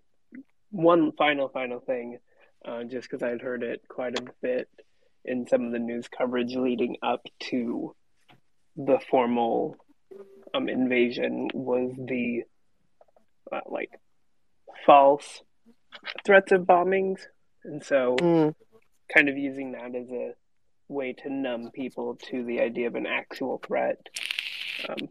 one 0.70 1.12
final, 1.12 1.48
final 1.48 1.80
thing, 1.80 2.18
uh, 2.64 2.84
just 2.84 3.08
because 3.08 3.22
I'd 3.22 3.40
heard 3.40 3.62
it 3.62 3.82
quite 3.88 4.18
a 4.18 4.24
bit 4.42 4.68
in 5.24 5.46
some 5.46 5.64
of 5.64 5.72
the 5.72 5.78
news 5.78 6.08
coverage 6.08 6.54
leading 6.54 6.96
up 7.02 7.26
to 7.50 7.94
the 8.76 8.98
formal 9.10 9.76
um, 10.54 10.68
invasion, 10.68 11.48
was 11.52 11.92
the 11.96 12.44
uh, 13.52 13.60
like 13.66 13.90
false 14.86 15.42
threats 16.24 16.52
of 16.52 16.62
bombings, 16.62 17.20
and 17.64 17.84
so 17.84 18.16
Mm. 18.20 18.54
kind 19.14 19.28
of 19.28 19.36
using 19.36 19.72
that 19.72 19.94
as 19.94 20.08
a 20.10 20.34
way 20.88 21.12
to 21.12 21.30
numb 21.30 21.70
people 21.72 22.16
to 22.16 22.44
the 22.44 22.60
idea 22.60 22.86
of 22.86 22.94
an 22.94 23.06
actual 23.06 23.60
threat. 23.66 23.98
Um, 24.88 25.08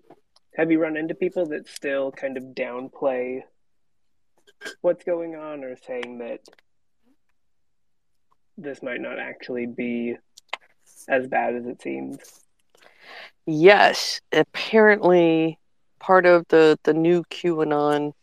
have 0.56 0.72
you 0.72 0.80
run 0.80 0.98
into 0.98 1.14
people 1.14 1.46
that 1.48 1.68
still 1.68 2.12
kind 2.12 2.38
of 2.38 2.44
downplay 2.56 3.42
what's 4.82 5.04
going 5.04 5.36
on 5.36 5.64
or 5.64 5.76
saying 5.76 6.18
that 6.20 6.40
this 8.58 8.82
might 8.82 9.02
not 9.02 9.20
actually 9.20 9.66
be 9.66 10.18
as 11.08 11.28
bad 11.28 11.56
as 11.56 11.66
it 11.66 11.82
seems? 11.82 12.18
Yes, 13.46 14.20
apparently 14.32 15.58
part 16.00 16.26
of 16.26 16.46
the 16.50 16.78
the 16.84 16.94
new 16.94 17.24
QAnon 17.26 18.14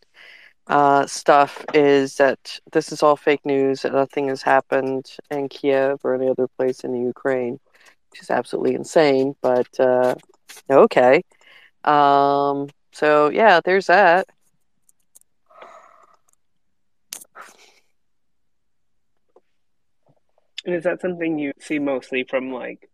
uh, 0.66 1.06
stuff 1.06 1.64
is 1.74 2.16
that 2.16 2.60
this 2.72 2.92
is 2.92 3.02
all 3.02 3.16
fake 3.16 3.44
news. 3.44 3.82
That 3.82 3.92
nothing 3.92 4.28
has 4.28 4.42
happened 4.42 5.06
in 5.30 5.48
Kiev 5.48 6.00
or 6.04 6.14
any 6.14 6.28
other 6.28 6.48
place 6.48 6.80
in 6.80 6.92
the 6.92 7.00
Ukraine, 7.00 7.58
which 8.10 8.20
is 8.20 8.30
absolutely 8.30 8.74
insane. 8.74 9.34
But 9.40 9.68
uh, 9.80 10.14
okay, 10.70 11.22
um, 11.84 12.68
so 12.92 13.30
yeah, 13.30 13.60
there's 13.64 13.86
that. 13.86 14.28
And 20.64 20.74
is 20.74 20.84
that 20.84 21.00
something 21.00 21.38
you 21.38 21.52
see 21.60 21.78
mostly 21.78 22.24
from 22.24 22.52
like 22.52 22.90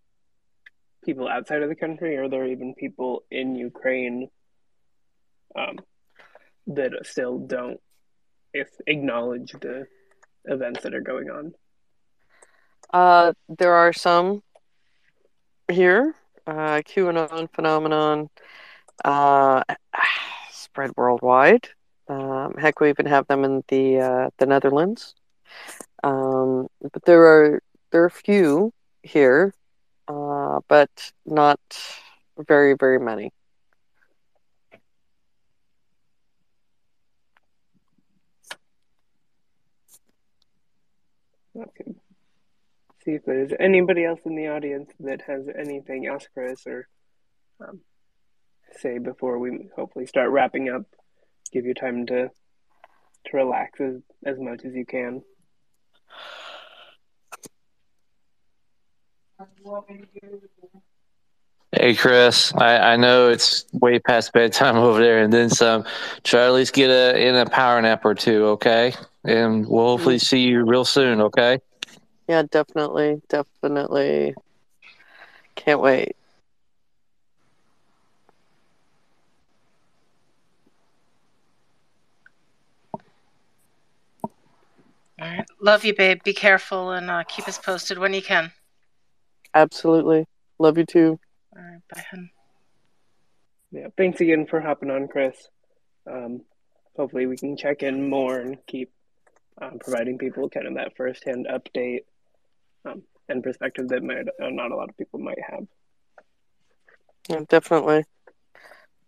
people 1.04 1.28
outside 1.28 1.62
of 1.62 1.68
the 1.68 1.74
country, 1.74 2.16
or 2.16 2.24
are 2.24 2.28
there 2.28 2.46
even 2.46 2.74
people 2.74 3.24
in 3.30 3.54
Ukraine 3.54 4.28
um, 5.56 5.78
that 6.66 6.92
still 7.04 7.38
don't 7.38 7.80
if 8.52 8.68
acknowledge 8.86 9.52
the 9.52 9.86
events 10.44 10.82
that 10.82 10.94
are 10.94 11.00
going 11.00 11.30
on? 11.30 11.52
Uh, 12.92 13.32
there 13.48 13.74
are 13.74 13.92
some 13.92 14.42
here. 15.70 16.14
Uh, 16.46 16.80
QAnon 16.82 17.48
phenomenon 17.52 18.28
uh, 19.04 19.62
spread 20.50 20.90
worldwide. 20.96 21.68
Um, 22.08 22.54
heck, 22.58 22.80
we 22.80 22.88
even 22.88 23.06
have 23.06 23.28
them 23.28 23.44
in 23.44 23.62
the 23.68 24.00
uh, 24.00 24.30
the 24.38 24.46
Netherlands. 24.46 25.14
Um, 26.02 26.68
but 26.80 27.04
there 27.04 27.22
are 27.24 27.62
there 27.90 28.02
are 28.02 28.06
a 28.06 28.10
few 28.10 28.72
here, 29.02 29.54
uh, 30.08 30.60
but 30.68 30.90
not 31.26 31.60
very 32.38 32.74
very 32.74 32.98
many. 32.98 33.32
Okay. 41.56 41.94
See 43.04 43.12
if 43.12 43.24
there's 43.24 43.52
anybody 43.58 44.04
else 44.04 44.20
in 44.24 44.36
the 44.36 44.48
audience 44.48 44.90
that 45.00 45.22
has 45.22 45.46
anything 45.58 46.06
else, 46.06 46.26
Chris, 46.32 46.66
or 46.66 46.86
um, 47.60 47.80
say 48.78 48.98
before 48.98 49.38
we 49.38 49.68
hopefully 49.76 50.06
start 50.06 50.30
wrapping 50.30 50.68
up. 50.68 50.82
Give 51.52 51.66
you 51.66 51.74
time 51.74 52.06
to 52.06 52.30
to 53.26 53.36
relax 53.36 53.80
as, 53.80 53.96
as 54.24 54.38
much 54.38 54.64
as 54.64 54.74
you 54.74 54.86
can. 54.86 55.22
Hey, 61.72 61.94
Chris, 61.94 62.52
I, 62.56 62.92
I 62.92 62.96
know 62.96 63.28
it's 63.28 63.64
way 63.72 63.98
past 64.00 64.32
bedtime 64.32 64.76
over 64.76 65.00
there, 65.00 65.22
and 65.22 65.32
then 65.32 65.48
some. 65.48 65.84
Try 66.24 66.46
at 66.46 66.52
least 66.52 66.74
get 66.74 66.90
a 66.90 67.18
in 67.18 67.36
a 67.36 67.46
power 67.46 67.80
nap 67.80 68.04
or 68.04 68.14
two, 68.14 68.46
okay? 68.46 68.92
And 69.24 69.66
we'll 69.68 69.86
hopefully 69.86 70.16
mm-hmm. 70.16 70.24
see 70.24 70.40
you 70.40 70.64
real 70.64 70.84
soon, 70.84 71.20
okay? 71.20 71.58
Yeah, 72.28 72.42
definitely, 72.50 73.22
definitely. 73.28 74.34
Can't 75.54 75.80
wait. 75.80 76.16
All 85.20 85.28
right. 85.28 85.46
Love 85.60 85.84
you, 85.84 85.94
babe. 85.94 86.22
Be 86.24 86.32
careful 86.32 86.92
and 86.92 87.10
uh, 87.10 87.24
keep 87.24 87.46
us 87.46 87.58
posted 87.58 87.98
when 87.98 88.14
you 88.14 88.22
can. 88.22 88.52
Absolutely. 89.54 90.26
Love 90.58 90.78
you 90.78 90.86
too. 90.86 91.18
All 91.54 91.62
right. 91.62 91.80
Bye, 91.94 92.04
hun. 92.10 92.30
Yeah, 93.70 93.88
thanks 93.96 94.20
again 94.20 94.46
for 94.46 94.60
hopping 94.60 94.90
on, 94.90 95.08
Chris. 95.08 95.36
Um, 96.10 96.40
hopefully, 96.96 97.26
we 97.26 97.36
can 97.36 97.56
check 97.56 97.82
in 97.82 98.08
more 98.08 98.38
and 98.38 98.56
keep 98.66 98.90
um, 99.60 99.78
providing 99.78 100.18
people 100.18 100.48
kind 100.48 100.66
of 100.66 100.74
that 100.74 100.96
firsthand 100.96 101.46
update 101.50 102.04
um, 102.84 103.02
and 103.28 103.42
perspective 103.42 103.88
that 103.88 104.02
might 104.02 104.26
uh, 104.42 104.48
not 104.50 104.72
a 104.72 104.76
lot 104.76 104.88
of 104.88 104.96
people 104.96 105.20
might 105.20 105.38
have. 105.50 105.66
Yeah, 107.28 107.42
definitely. 107.48 108.04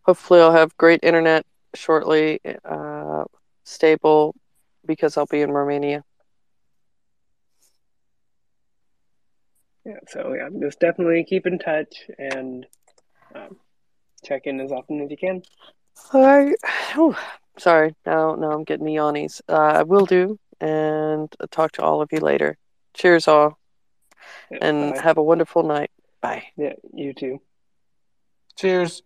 Hopefully, 0.03 0.41
I'll 0.41 0.53
have 0.53 0.77
great 0.77 1.01
internet 1.03 1.47
shortly, 1.75 2.41
uh, 2.65 3.25
stable, 3.65 4.35
because 4.87 5.17
I'll 5.17 5.27
be 5.27 5.43
in 5.43 5.51
Romania. 5.51 6.05
Yeah, 9.85 9.99
so 10.09 10.35
yeah, 10.35 10.49
just 10.61 10.79
definitely 10.79 11.25
keep 11.25 11.47
in 11.47 11.59
touch 11.59 12.09
and 12.19 12.67
um, 13.35 13.57
check 14.25 14.43
in 14.47 14.61
as 14.61 14.71
often 14.71 15.01
as 15.01 15.11
you 15.11 15.17
can. 15.17 15.43
All 16.13 16.23
right. 16.23 16.55
Oh, 16.97 17.19
Sorry. 17.59 17.95
Now, 18.07 18.35
now 18.35 18.53
I'm 18.53 18.65
getting 18.65 18.87
the 18.87 18.95
yawnies. 18.95 19.41
Uh, 19.49 19.57
I 19.57 19.83
will 19.83 20.07
do, 20.07 20.39
and 20.61 21.35
I'll 21.41 21.49
talk 21.49 21.73
to 21.73 21.83
all 21.83 22.01
of 22.01 22.11
you 22.13 22.21
later. 22.21 22.57
Cheers, 22.95 23.29
all, 23.29 23.59
Yeah, 24.51 24.59
and 24.63 24.95
bye. 24.95 25.01
have 25.01 25.19
a 25.19 25.23
wonderful 25.23 25.63
night. 25.63 25.91
Bye. 26.21 26.45
Yeah, 26.57 26.75
you 26.95 27.13
too. 27.13 27.41
Cheers. 28.57 29.03